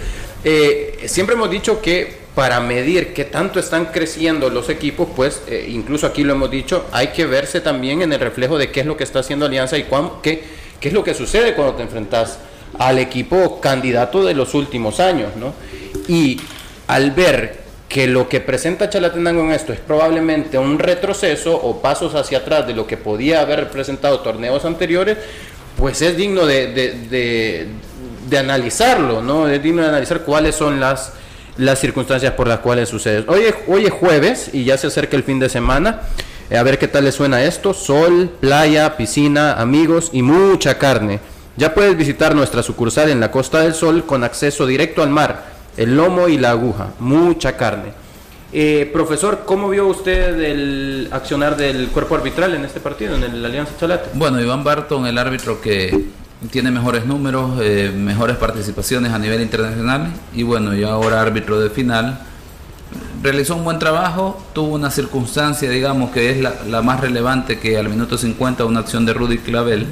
Eh, 0.45 1.05
siempre 1.07 1.35
hemos 1.35 1.51
dicho 1.51 1.81
que 1.81 2.25
para 2.35 2.61
medir 2.61 3.15
qué 3.15 3.25
tanto 3.25 3.61
están 3.61 3.87
creciendo 3.87 4.51
los 4.51 4.69
equipos, 4.69 5.09
pues 5.15 5.43
eh, 5.47 5.67
incluso 5.69 6.07
aquí 6.07 6.25
lo 6.25 6.33
hemos 6.33 6.51
dicho, 6.51 6.85
hay 6.91 7.09
que 7.09 7.27
verse 7.27 7.61
también 7.61 8.03
en 8.03 8.13
el 8.13 8.21
reflejo 8.21 8.59
de 8.59 8.71
qué 8.71 8.81
es 8.81 8.87
lo 8.87 8.97
que 8.97 9.05
está 9.05 9.21
haciendo 9.21 9.47
Alianza 9.47 9.79
y 9.79 9.85
cuán, 9.85 10.11
qué, 10.23 10.43
qué 10.81 10.89
es 10.89 10.95
lo 10.95 11.05
que 11.05 11.15
sucede 11.15 11.55
cuando 11.55 11.75
te 11.75 11.83
enfrentas 11.83 12.39
al 12.79 12.99
equipo 12.99 13.61
candidato 13.61 14.25
de 14.25 14.35
los 14.35 14.55
últimos 14.55 14.99
años, 14.99 15.31
¿no? 15.37 15.55
Y 16.09 16.41
al 16.89 17.13
ver 17.13 17.63
que 17.89 18.09
lo 18.09 18.29
que 18.29 18.41
presenta 18.41 18.91
Chalatenango 18.91 19.45
en 19.45 19.53
esto 19.53 19.73
es 19.73 19.79
probablemente 19.79 20.59
un 20.59 20.81
retroceso 20.81 21.57
o 21.57 21.81
pasos 21.81 22.17
hacia 22.17 22.39
atrás 22.39 22.67
de 22.67 22.75
lo 22.75 22.87
que 22.89 22.97
podía 22.97 23.41
haber 23.41 23.61
representado 23.61 24.19
torneos 24.21 24.65
anteriores, 24.65 25.17
pues 25.77 26.03
es 26.03 26.17
digno 26.17 26.45
de 26.47 27.69
analizarlo, 28.39 29.23
¿no? 29.23 29.47
Digno 29.47 29.83
de 29.83 29.89
analizar 29.89 30.21
cuáles 30.21 30.55
son 30.55 30.81
las, 30.81 31.13
las 31.57 31.79
circunstancias 31.81 32.33
por 32.33 32.49
las 32.49 32.61
cuales 32.61 32.89
sucede. 32.89 33.25
Hoy 33.29 33.43
hoy 33.67 33.87
es 33.87 33.93
jueves 33.93 34.51
y 34.53 34.65
ya 34.65 34.77
se 34.79 34.89
acerca 34.89 35.17
el 35.17 35.23
fin 35.23 35.39
de 35.39 35.49
semana. 35.49 36.03
Eh, 36.51 36.57
a 36.57 36.63
ver 36.63 36.79
qué 36.79 36.89
tal 36.89 37.05
le 37.05 37.13
suena 37.13 37.43
esto. 37.43 37.75
Sol, 37.75 38.31
playa, 38.41 38.97
piscina, 38.97 39.55
amigos 39.55 40.11
y 40.13 40.23
mucha 40.23 40.79
carne. 40.79 41.21
Ya 41.57 41.73
puedes 41.73 41.97
visitar 41.97 42.35
nuestra 42.35 42.63
sucursal 42.63 43.09
en 43.11 43.21
la 43.21 43.31
Costa 43.31 43.61
del 43.61 43.75
Sol 43.75 44.05
con 44.05 44.25
acceso 44.25 44.67
directo 44.67 45.03
al 45.03 45.11
mar, 45.11 45.45
el 45.77 45.97
lomo 45.97 46.29
y 46.29 46.37
la 46.37 46.51
aguja. 46.51 46.89
Mucha 46.99 47.57
carne. 47.57 47.93
Eh, 48.53 48.89
profesor, 48.93 49.43
¿cómo 49.45 49.69
vio 49.69 49.87
usted 49.87 50.41
el 50.41 51.09
accionar 51.11 51.57
del 51.57 51.89
cuerpo 51.89 52.15
arbitral 52.15 52.55
en 52.55 52.65
este 52.65 52.79
partido, 52.79 53.17
en 53.17 53.25
el 53.25 53.45
Alianza 53.45 53.73
Chalate? 53.79 54.11
Bueno, 54.15 54.41
Iván 54.41 54.63
Barton, 54.63 55.07
el 55.07 55.19
árbitro 55.19 55.61
que 55.61 56.07
tiene 56.51 56.71
mejores 56.71 57.07
números, 57.07 57.59
eh, 57.63 57.93
mejores 57.95 58.37
participaciones 58.37 59.13
a 59.13 59.19
nivel 59.19 59.41
internacional 59.41 60.13
y 60.35 60.43
bueno, 60.43 60.75
y 60.75 60.85
ahora 60.85 61.21
árbitro 61.21 61.61
de 61.61 61.71
final. 61.71 62.21
Realizó 63.23 63.57
un 63.57 63.65
buen 63.65 63.79
trabajo, 63.79 64.43
tuvo 64.53 64.75
una 64.75 64.91
circunstancia, 64.91 65.71
digamos, 65.71 66.11
que 66.11 66.31
es 66.31 66.39
la, 66.67 66.83
más 66.83 67.01
relevante 67.01 67.59
que 67.59 67.79
al 67.79 67.89
minuto 67.89 68.19
50 68.19 68.65
una 68.67 68.81
acción 68.81 69.07
de 69.07 69.15
Rudy 69.15 69.39
Clavel, 69.39 69.87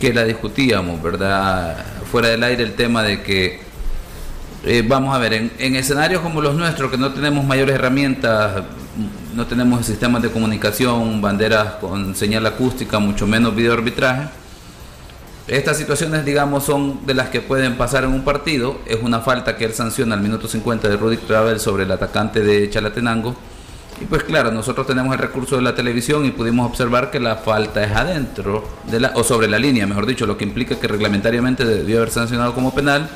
que 0.00 0.12
la 0.12 0.24
discutíamos, 0.24 1.00
¿verdad? 1.02 1.76
Fuera 2.10 2.28
del 2.28 2.42
aire 2.42 2.64
el 2.64 2.74
tema 2.74 3.02
de 3.02 3.22
que, 3.22 3.60
eh, 4.64 4.84
vamos 4.86 5.14
a 5.14 5.18
ver, 5.18 5.34
en, 5.34 5.52
en 5.58 5.76
escenarios 5.76 6.22
como 6.22 6.40
los 6.40 6.56
nuestros, 6.56 6.90
que 6.90 6.98
no 6.98 7.12
tenemos 7.12 7.44
mayores 7.44 7.76
herramientas, 7.76 8.64
no 9.34 9.46
tenemos 9.46 9.86
sistemas 9.86 10.20
de 10.20 10.30
comunicación, 10.30 11.22
banderas 11.22 11.74
con 11.74 12.16
señal 12.16 12.44
acústica, 12.46 12.98
mucho 12.98 13.26
menos 13.28 13.54
video 13.54 13.74
arbitraje, 13.74 14.28
estas 15.48 15.78
situaciones, 15.78 16.24
digamos, 16.24 16.64
son 16.64 17.06
de 17.06 17.14
las 17.14 17.30
que 17.30 17.40
pueden 17.40 17.76
pasar 17.76 18.04
en 18.04 18.10
un 18.10 18.22
partido. 18.22 18.78
Es 18.86 18.98
una 19.02 19.20
falta 19.20 19.56
que 19.56 19.64
él 19.64 19.74
sanciona 19.74 20.14
al 20.14 20.20
minuto 20.20 20.46
50 20.46 20.88
de 20.88 20.96
Rudy 20.96 21.16
Travel 21.16 21.58
sobre 21.58 21.84
el 21.84 21.92
atacante 21.92 22.40
de 22.40 22.70
Chalatenango. 22.70 23.34
Y 24.00 24.04
pues 24.04 24.22
claro, 24.22 24.50
nosotros 24.50 24.86
tenemos 24.86 25.12
el 25.12 25.18
recurso 25.18 25.56
de 25.56 25.62
la 25.62 25.74
televisión 25.74 26.24
y 26.24 26.30
pudimos 26.30 26.66
observar 26.66 27.10
que 27.10 27.20
la 27.20 27.36
falta 27.36 27.84
es 27.84 27.92
adentro, 27.92 28.66
de 28.90 29.00
la, 29.00 29.12
o 29.14 29.24
sobre 29.24 29.46
la 29.46 29.58
línea, 29.58 29.86
mejor 29.86 30.06
dicho, 30.06 30.26
lo 30.26 30.38
que 30.38 30.44
implica 30.44 30.78
que 30.80 30.88
reglamentariamente 30.88 31.64
debió 31.64 31.98
haber 31.98 32.10
sancionado 32.10 32.54
como 32.54 32.74
penal. 32.74 33.10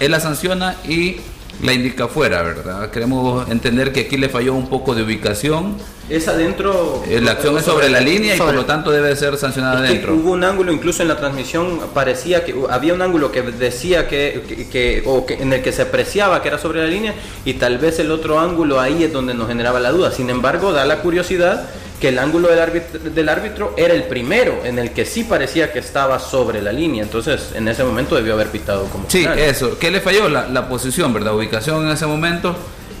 Él 0.00 0.12
la 0.12 0.20
sanciona 0.20 0.76
y 0.88 1.16
la 1.62 1.72
indica 1.72 2.04
afuera, 2.04 2.42
¿verdad? 2.42 2.90
Queremos 2.90 3.48
entender 3.48 3.92
que 3.92 4.00
aquí 4.00 4.16
le 4.16 4.28
falló 4.28 4.54
un 4.54 4.68
poco 4.68 4.94
de 4.94 5.02
ubicación. 5.02 5.76
Es 6.10 6.28
adentro. 6.28 7.02
Eh, 7.08 7.20
la 7.20 7.32
acción 7.32 7.56
es 7.56 7.64
sobre 7.64 7.88
la 7.88 8.00
línea 8.00 8.36
y 8.36 8.38
por 8.38 8.54
lo 8.54 8.66
tanto 8.66 8.90
debe 8.90 9.14
ser 9.16 9.36
sancionada 9.38 9.78
adentro. 9.78 10.14
Hubo 10.14 10.32
un 10.32 10.44
ángulo, 10.44 10.72
incluso 10.72 11.02
en 11.02 11.08
la 11.08 11.16
transmisión 11.16 11.80
parecía 11.94 12.44
que 12.44 12.54
había 12.68 12.92
un 12.92 13.02
ángulo 13.02 13.32
que 13.32 13.42
decía 13.42 14.06
que, 14.06 14.68
que, 14.70 15.02
o 15.06 15.24
que 15.24 15.34
en 15.34 15.52
el 15.52 15.62
que 15.62 15.72
se 15.72 15.82
apreciaba 15.82 16.42
que 16.42 16.48
era 16.48 16.58
sobre 16.58 16.82
la 16.82 16.88
línea 16.88 17.14
y 17.44 17.54
tal 17.54 17.78
vez 17.78 17.98
el 17.98 18.10
otro 18.10 18.38
ángulo 18.38 18.80
ahí 18.80 19.04
es 19.04 19.12
donde 19.12 19.32
nos 19.32 19.48
generaba 19.48 19.80
la 19.80 19.92
duda. 19.92 20.10
Sin 20.10 20.28
embargo, 20.28 20.72
da 20.72 20.84
la 20.84 21.00
curiosidad 21.00 21.68
que 22.04 22.10
el 22.10 22.18
ángulo 22.18 22.48
del 22.48 22.58
árbitro, 22.58 23.00
del 23.00 23.28
árbitro 23.30 23.72
era 23.78 23.94
el 23.94 24.02
primero, 24.02 24.60
en 24.62 24.78
el 24.78 24.90
que 24.90 25.06
sí 25.06 25.24
parecía 25.24 25.72
que 25.72 25.78
estaba 25.78 26.18
sobre 26.18 26.60
la 26.60 26.70
línea. 26.70 27.02
Entonces, 27.02 27.52
en 27.54 27.66
ese 27.66 27.82
momento 27.82 28.14
debió 28.14 28.34
haber 28.34 28.48
pitado 28.48 28.84
como. 28.88 29.08
Sí, 29.08 29.26
eso. 29.38 29.78
¿Qué 29.78 29.90
le 29.90 30.02
falló? 30.02 30.28
La, 30.28 30.46
la 30.46 30.68
posición, 30.68 31.14
¿verdad? 31.14 31.34
Ubicación 31.34 31.86
en 31.86 31.92
ese 31.92 32.04
momento 32.04 32.54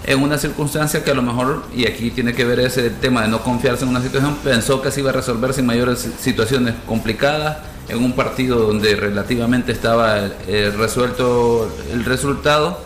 en 0.06 0.22
una 0.22 0.38
circunstancia 0.38 1.04
que 1.04 1.10
a 1.10 1.14
lo 1.14 1.20
mejor, 1.20 1.64
y 1.76 1.86
aquí 1.86 2.12
tiene 2.12 2.32
que 2.32 2.46
ver 2.46 2.60
ese 2.60 2.88
tema 2.88 3.20
de 3.20 3.28
no 3.28 3.42
confiarse 3.42 3.84
en 3.84 3.90
una 3.90 4.00
situación, 4.00 4.38
pensó 4.42 4.80
que 4.80 4.90
se 4.90 5.00
iba 5.00 5.10
a 5.10 5.12
resolver 5.12 5.52
sin 5.52 5.66
mayores 5.66 6.08
situaciones 6.18 6.74
complicadas 6.86 7.58
en 7.90 8.02
un 8.02 8.14
partido 8.14 8.60
donde 8.60 8.96
relativamente 8.96 9.72
estaba 9.72 10.30
eh, 10.48 10.72
resuelto 10.74 11.70
el 11.92 12.06
resultado 12.06 12.80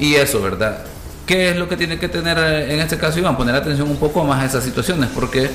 y 0.00 0.16
eso, 0.16 0.42
¿verdad? 0.42 0.84
¿Qué 1.26 1.50
es 1.50 1.56
lo 1.56 1.68
que 1.68 1.76
tiene 1.76 1.98
que 1.98 2.08
tener 2.08 2.38
eh, 2.38 2.74
en 2.74 2.80
este 2.80 2.98
caso 2.98 3.18
Iván? 3.18 3.36
Poner 3.36 3.54
atención 3.54 3.88
un 3.88 3.96
poco 3.96 4.24
más 4.24 4.42
a 4.42 4.46
esas 4.46 4.62
situaciones, 4.62 5.08
porque, 5.14 5.48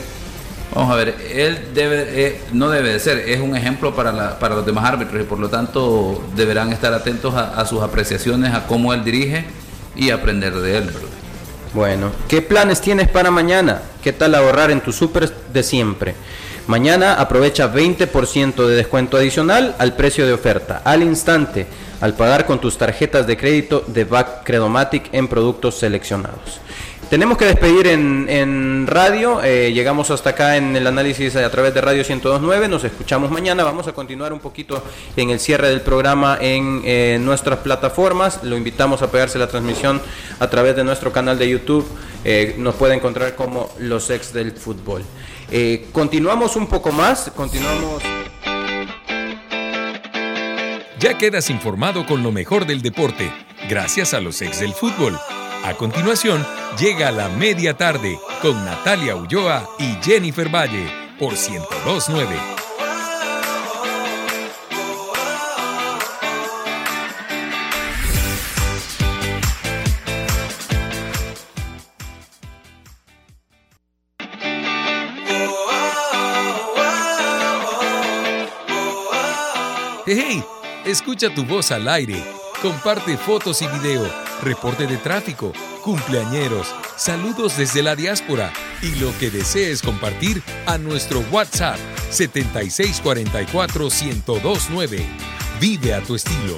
vamos 0.74 0.92
a 0.92 0.96
ver, 0.96 1.16
él 1.32 1.70
debe, 1.76 2.06
eh, 2.10 2.42
no 2.54 2.70
debe 2.70 2.94
de 2.94 3.00
ser, 3.00 3.20
es 3.20 3.40
un 3.40 3.56
ejemplo 3.56 3.96
para, 3.96 4.40
para 4.40 4.56
los 4.56 4.66
demás 4.66 4.86
árbitros 4.86 5.22
y 5.22 5.26
por 5.26 5.38
lo 5.38 5.50
tanto 5.50 6.24
deberán 6.36 6.72
estar 6.72 6.94
atentos 6.94 7.36
a, 7.36 7.64
sus 7.66 7.84
apreciaciones, 7.84 8.54
a 8.54 8.66
cómo 8.66 8.94
él 8.94 9.04
dirige 9.04 9.46
y 9.96 10.10
aprender 10.10 10.56
de 10.56 10.78
él. 10.78 10.90
Bueno, 11.74 12.12
¿qué 12.28 12.42
planes 12.42 12.82
tienes 12.82 13.08
para 13.08 13.30
mañana? 13.30 13.82
¿Qué 14.04 14.12
tal 14.12 14.34
ahorrar 14.34 14.72
en 14.72 14.82
tu 14.82 14.92
súper 14.92 15.32
de 15.54 15.62
siempre? 15.62 16.16
Mañana 16.70 17.16
aprovecha 17.16 17.74
20% 17.74 18.68
de 18.68 18.76
descuento 18.76 19.18
adicional 19.18 19.74
al 19.80 19.96
precio 19.96 20.28
de 20.28 20.34
oferta, 20.34 20.84
al 20.86 21.02
instante 21.02 21.66
al 22.00 22.14
pagar 22.14 22.46
con 22.46 22.62
tus 22.62 22.78
tarjetas 22.78 23.26
de 23.26 23.38
crédito 23.38 23.84
de 23.88 24.04
Back 24.04 24.44
Credomatic 24.44 25.12
en 25.12 25.28
productos 25.28 25.80
seleccionados. 25.80 26.62
Tenemos 27.10 27.40
que 27.40 27.46
despedir 27.46 27.88
en, 27.88 28.86
radio, 28.86 29.42
eh, 29.44 29.72
llegamos 29.74 30.12
hasta 30.12 30.30
acá 30.30 30.58
en 30.58 30.76
el 30.76 30.86
análisis 30.86 31.36
a 31.38 31.50
través 31.50 31.74
de 31.74 31.82
Radio 31.82 32.04
1029, 32.08 32.68
nos 32.68 32.84
escuchamos 32.84 33.32
mañana, 33.32 33.64
vamos 33.64 33.88
a 33.88 33.94
continuar 33.94 34.32
un 34.32 34.40
poquito 34.40 34.84
en 35.16 35.32
el 35.32 35.40
cierre 35.40 35.70
del 35.70 35.82
programa 35.82 36.38
en 36.40 36.84
eh, 36.86 37.18
nuestras 37.20 37.60
plataformas, 37.60 38.44
lo 38.44 38.56
invitamos 38.56 39.02
a 39.02 39.10
pegarse 39.10 39.40
la 39.40 39.48
transmisión 39.48 40.00
a 40.40 40.48
través 40.52 40.76
de 40.76 40.84
nuestro 40.84 41.12
canal 41.12 41.40
de 41.40 41.50
YouTube, 41.50 41.88
eh, 42.24 42.54
nos 42.60 42.76
puede 42.76 42.94
encontrar 42.94 43.34
como 43.34 43.72
los 43.80 44.12
ex 44.12 44.34
del 44.34 44.52
fútbol. 44.52 45.02
Continuamos 45.91 46.56
un 46.56 46.68
poco 46.68 46.91
más, 46.91 47.32
continuamos... 47.36 48.04
Ya 51.00 51.18
quedas 51.18 51.50
informado 51.50 52.06
con 52.06 52.24
lo 52.24 52.32
mejor 52.32 52.66
del 52.66 52.82
deporte, 52.82 53.32
gracias 53.70 54.14
a 54.14 54.20
los 54.20 54.41
ex 54.41 54.60
del 54.60 54.74
fútbol. 54.74 55.18
A 55.64 55.74
continuación, 55.76 56.45
llega 56.78 57.12
la 57.12 57.30
media 57.30 57.76
tarde 57.76 58.20
con 58.41 58.66
Natalia 58.66 59.16
Ulloa 59.16 59.70
y 59.80 59.97
Jennifer 60.04 60.54
Valle 60.54 60.91
por 61.18 61.34
1029. 61.34 62.69
¡Hey! 80.12 80.43
Escucha 80.86 81.32
tu 81.36 81.45
voz 81.45 81.72
al 81.72 81.88
aire. 81.88 82.24
Comparte 82.64 83.16
fotos 83.16 83.62
y 83.62 83.68
video, 83.68 84.10
reporte 84.41 84.88
de 84.88 84.97
tráfico, 84.97 85.53
cumpleañeros, 85.84 86.74
saludos 86.97 87.57
desde 87.57 87.84
la 87.84 87.95
diáspora 87.95 88.51
y 88.82 88.95
lo 88.95 89.16
que 89.20 89.30
desees 89.30 89.84
compartir 89.84 90.41
a 90.66 90.80
nuestro 90.80 91.20
WhatsApp 91.32 91.78
7644 92.10 93.88
1029. 93.88 95.05
Vive 95.62 95.93
a 95.93 96.01
tu 96.01 96.16
estilo. 96.16 96.57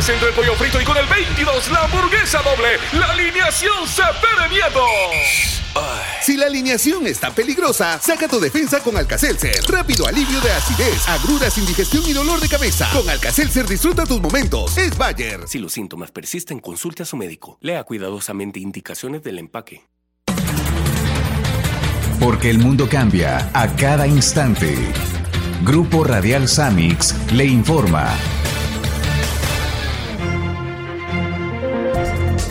El 0.00 0.06
número 0.06 0.06
10 0.06 0.08
entre 0.08 0.28
el 0.28 0.34
pollo 0.34 0.54
frito 0.54 0.80
y 0.80 0.84
con 0.84 0.96
el 0.96 1.06
22 1.06 1.70
la 1.70 1.84
hamburguesa 1.84 2.40
doble, 2.42 2.78
la 2.92 3.06
alineación 3.06 3.86
se 3.86 4.02
miedo. 4.50 4.84
Si 6.22 6.36
la 6.36 6.46
alineación 6.46 7.06
está 7.06 7.30
peligrosa, 7.30 7.98
saca 8.00 8.28
tu 8.28 8.40
defensa 8.40 8.80
con 8.80 8.96
Alcacelser. 8.96 9.62
Rápido 9.68 10.06
alivio 10.06 10.40
de 10.40 10.50
acidez, 10.52 11.08
agruras, 11.08 11.56
indigestión 11.58 12.02
y 12.06 12.12
dolor 12.12 12.40
de 12.40 12.48
cabeza. 12.48 12.88
Con 12.92 13.08
Alcacelser 13.08 13.66
disfruta 13.66 14.04
tus 14.04 14.20
momentos. 14.20 14.76
Es 14.76 14.96
Bayer. 14.96 15.46
Si 15.46 15.58
los 15.58 15.72
síntomas 15.72 16.10
persisten, 16.10 16.60
consulte 16.60 17.02
a 17.02 17.06
su 17.06 17.16
médico. 17.16 17.58
Lea 17.60 17.84
cuidadosamente 17.84 18.58
indicaciones 18.58 19.22
del 19.22 19.38
empaque. 19.38 19.82
Porque 22.18 22.50
el 22.50 22.58
mundo 22.58 22.88
cambia 22.88 23.50
a 23.54 23.74
cada 23.76 24.06
instante. 24.06 24.74
Grupo 25.62 26.04
Radial 26.04 26.48
Samix 26.48 27.14
le 27.32 27.46
informa. 27.46 28.14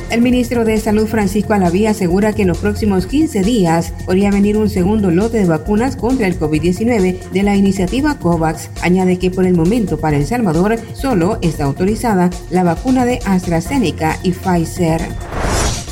El 0.10 0.22
ministro 0.22 0.66
de 0.66 0.80
Salud 0.80 1.06
Francisco 1.06 1.54
Alaví 1.54 1.86
asegura 1.86 2.34
que 2.34 2.42
en 2.42 2.48
los 2.48 2.58
próximos 2.58 3.06
15 3.06 3.44
días 3.44 3.94
podría 4.08 4.32
venir 4.32 4.58
un 4.58 4.68
segundo 4.68 5.12
lote 5.12 5.38
de 5.38 5.46
vacunas 5.46 5.96
contra 5.96 6.26
el 6.26 6.40
COVID-19 6.40 7.30
de 7.30 7.44
la 7.44 7.56
iniciativa 7.56 8.18
COVAX. 8.18 8.72
Añade 8.82 9.20
que 9.20 9.30
por 9.30 9.46
el 9.46 9.54
momento 9.54 10.00
para 10.00 10.18
El 10.18 10.26
Salvador 10.26 10.78
solo 10.94 11.38
está 11.44 11.66
autorizada 11.66 12.32
la 12.50 12.64
vacuna 12.64 13.06
de 13.06 13.20
AstraZeneca 13.24 14.18
y 14.24 14.32
Pfizer. 14.32 15.02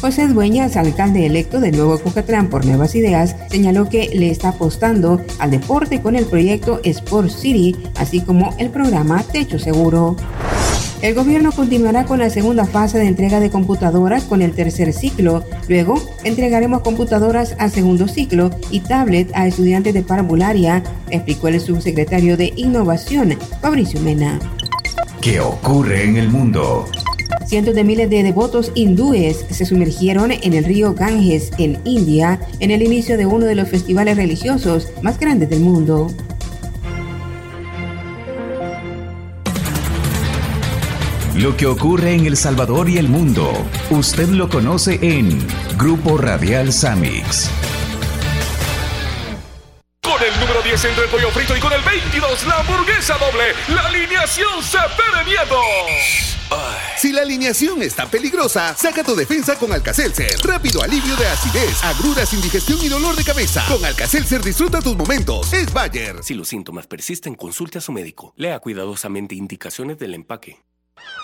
José 0.02 0.28
Dueñas, 0.28 0.78
alcalde 0.78 1.28
electo 1.28 1.60
de 1.60 1.72
Nuevo 1.72 2.00
Cucatlán 2.00 2.50
por 2.50 2.66
Nuevas 2.66 2.96
Ideas, 2.96 3.36
señaló 3.52 3.88
que 3.88 4.10
le 4.14 4.32
está 4.32 4.50
apostando 4.50 5.22
al 5.38 5.52
deporte 5.52 6.02
con 6.02 6.16
el 6.16 6.26
proyecto 6.26 6.82
Sport 6.84 7.30
City, 7.30 7.76
así 7.96 8.22
como 8.22 8.56
el 8.58 8.72
programa 8.72 9.22
Techo 9.24 9.60
Seguro. 9.60 10.16
El 11.02 11.14
gobierno 11.14 11.52
continuará 11.52 12.06
con 12.06 12.18
la 12.18 12.32
segunda 12.32 12.66
fase 12.66 12.98
de 12.98 13.06
entrega 13.06 13.40
de 13.40 13.52
computadoras 13.52 14.24
con 14.24 14.42
el 14.42 14.54
tercer 14.54 14.94
ciclo. 14.94 15.44
Luego, 15.68 16.02
entregaremos 16.24 16.82
computadoras 16.82 17.56
a 17.60 17.70
segundo 17.70 18.08
ciclo 18.08 18.50
y 18.72 18.80
tablet 18.80 19.30
a 19.36 19.46
estudiantes 19.46 19.94
de 19.94 20.02
parvularia, 20.02 20.84
explicó 21.12 21.50
el 21.50 21.62
subsecretario 21.62 22.36
de 22.36 22.52
Innovación, 22.56 23.38
Fabricio 23.62 24.00
Mena. 24.02 24.40
¿Qué 25.22 25.40
ocurre 25.40 26.04
en 26.04 26.18
el 26.18 26.30
mundo? 26.30 26.88
Cientos 27.46 27.76
de 27.76 27.84
miles 27.84 28.10
de 28.10 28.24
devotos 28.24 28.72
hindúes 28.74 29.46
se 29.52 29.66
sumergieron 29.66 30.32
en 30.32 30.54
el 30.54 30.66
río 30.66 30.96
Ganges, 30.96 31.52
en 31.60 31.78
India, 31.86 32.40
en 32.60 32.72
el 32.72 32.82
inicio 32.82 33.18
de 33.18 33.26
uno 33.28 33.46
de 33.46 33.56
los 33.56 33.70
festivales 33.70 34.18
religiosos 34.18 34.90
más 35.04 35.20
grandes 35.20 35.50
del 35.50 35.60
mundo. 35.60 36.12
Lo 41.38 41.56
que 41.56 41.68
ocurre 41.68 42.16
en 42.16 42.26
El 42.26 42.36
Salvador 42.36 42.90
y 42.90 42.98
el 42.98 43.10
mundo, 43.10 43.52
usted 43.92 44.28
lo 44.30 44.50
conoce 44.50 44.98
en 45.04 45.38
Grupo 45.78 46.18
Radial 46.18 46.74
Samix. 46.74 47.52
Con 50.02 50.20
el 50.24 50.40
número 50.40 50.64
10 50.64 50.86
entre 50.86 51.04
el 51.04 51.10
pollo 51.12 51.30
frito 51.30 51.56
y 51.56 51.60
con 51.60 51.72
el 51.74 51.82
22 51.84 52.48
la 52.48 52.62
hamburguesa 52.62 53.20
doble, 53.20 53.54
la 53.68 53.82
alineación 53.82 54.64
se 54.64 54.80
miedo. 55.28 55.62
Si 56.98 57.12
la 57.12 57.22
alineación 57.22 57.84
está 57.84 58.08
peligrosa, 58.08 58.76
saca 58.76 59.04
tu 59.04 59.16
defensa 59.16 59.60
con 59.60 59.72
Alcacelser. 59.72 60.40
Rápido 60.44 60.82
alivio 60.82 61.16
de 61.18 61.28
acidez, 61.28 61.84
agruras, 61.84 62.34
indigestión 62.34 62.80
y 62.82 62.90
dolor 62.90 63.16
de 63.16 63.24
cabeza. 63.24 63.64
Con 63.68 63.86
Alcacelser 63.86 64.42
disfruta 64.42 64.82
tus 64.82 64.98
momentos. 64.98 65.54
Es 65.54 65.72
Bayer. 65.72 66.24
Si 66.24 66.34
los 66.34 66.48
síntomas 66.48 66.88
persisten, 66.88 67.36
consulte 67.36 67.78
a 67.78 67.82
su 67.82 67.92
médico. 67.92 68.34
Lea 68.38 68.58
cuidadosamente 68.58 69.36
indicaciones 69.36 70.00
del 70.00 70.16
empaque. 70.16 70.58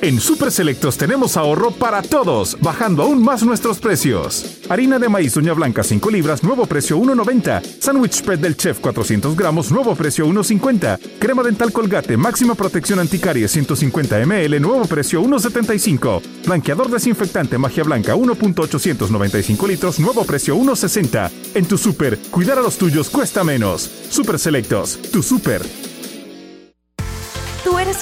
En 0.00 0.20
Super 0.20 0.52
Selectos 0.52 0.96
tenemos 0.96 1.36
ahorro 1.36 1.72
para 1.72 2.02
todos, 2.02 2.56
bajando 2.60 3.02
aún 3.02 3.20
más 3.20 3.42
nuestros 3.42 3.80
precios. 3.80 4.60
Harina 4.68 4.96
de 5.00 5.08
maíz 5.08 5.36
uña 5.36 5.54
blanca 5.54 5.82
5 5.82 6.10
libras, 6.10 6.44
nuevo 6.44 6.66
precio 6.66 6.96
1.90. 6.98 7.80
Sandwich 7.80 8.12
spread 8.12 8.38
del 8.38 8.56
chef 8.56 8.78
400 8.78 9.36
gramos, 9.36 9.72
nuevo 9.72 9.96
precio 9.96 10.24
1.50. 10.28 11.00
Crema 11.18 11.42
dental 11.42 11.72
colgate, 11.72 12.16
máxima 12.16 12.54
protección 12.54 13.00
anticaries 13.00 13.50
150 13.50 14.24
ml, 14.24 14.60
nuevo 14.60 14.84
precio 14.84 15.20
1.75. 15.20 16.22
Blanqueador 16.46 16.90
desinfectante 16.90 17.58
magia 17.58 17.82
blanca 17.82 18.14
1.895 18.14 19.66
litros, 19.66 19.98
nuevo 19.98 20.24
precio 20.24 20.56
1.60. 20.56 21.30
En 21.54 21.66
tu 21.66 21.76
super, 21.76 22.16
cuidar 22.30 22.58
a 22.58 22.62
los 22.62 22.78
tuyos 22.78 23.10
cuesta 23.10 23.42
menos. 23.42 23.90
Super 24.10 24.38
Selectos, 24.38 24.96
tu 25.10 25.24
super. 25.24 25.87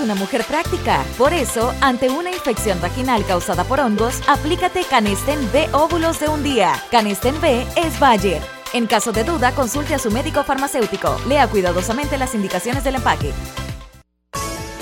Una 0.01 0.15
mujer 0.15 0.45
práctica. 0.45 1.03
Por 1.17 1.33
eso, 1.33 1.73
ante 1.81 2.11
una 2.11 2.31
infección 2.31 2.81
vaginal 2.81 3.25
causada 3.25 3.65
por 3.65 3.81
hongos, 3.81 4.21
aplícate 4.29 4.85
Canesten 4.85 5.51
B 5.53 5.69
óvulos 5.73 6.21
de 6.21 6.29
un 6.29 6.43
día. 6.43 6.75
Canesten 6.91 7.41
B 7.41 7.67
es 7.77 7.99
Bayer. 7.99 8.43
En 8.75 8.87
caso 8.87 9.11
de 9.11 9.25
duda, 9.25 9.53
consulte 9.53 9.95
a 9.95 9.99
su 9.99 10.11
médico 10.11 10.45
farmacéutico. 10.45 11.17
Lea 11.27 11.49
cuidadosamente 11.49 12.19
las 12.19 12.35
indicaciones 12.35 12.85
del 12.85 12.97
empaque. 12.97 13.33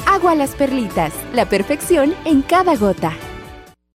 Agua 0.07 0.33
a 0.33 0.35
las 0.35 0.51
perlitas. 0.51 1.13
La 1.33 1.49
perfección 1.49 2.15
en 2.25 2.43
cada 2.43 2.75
gota. 2.75 3.13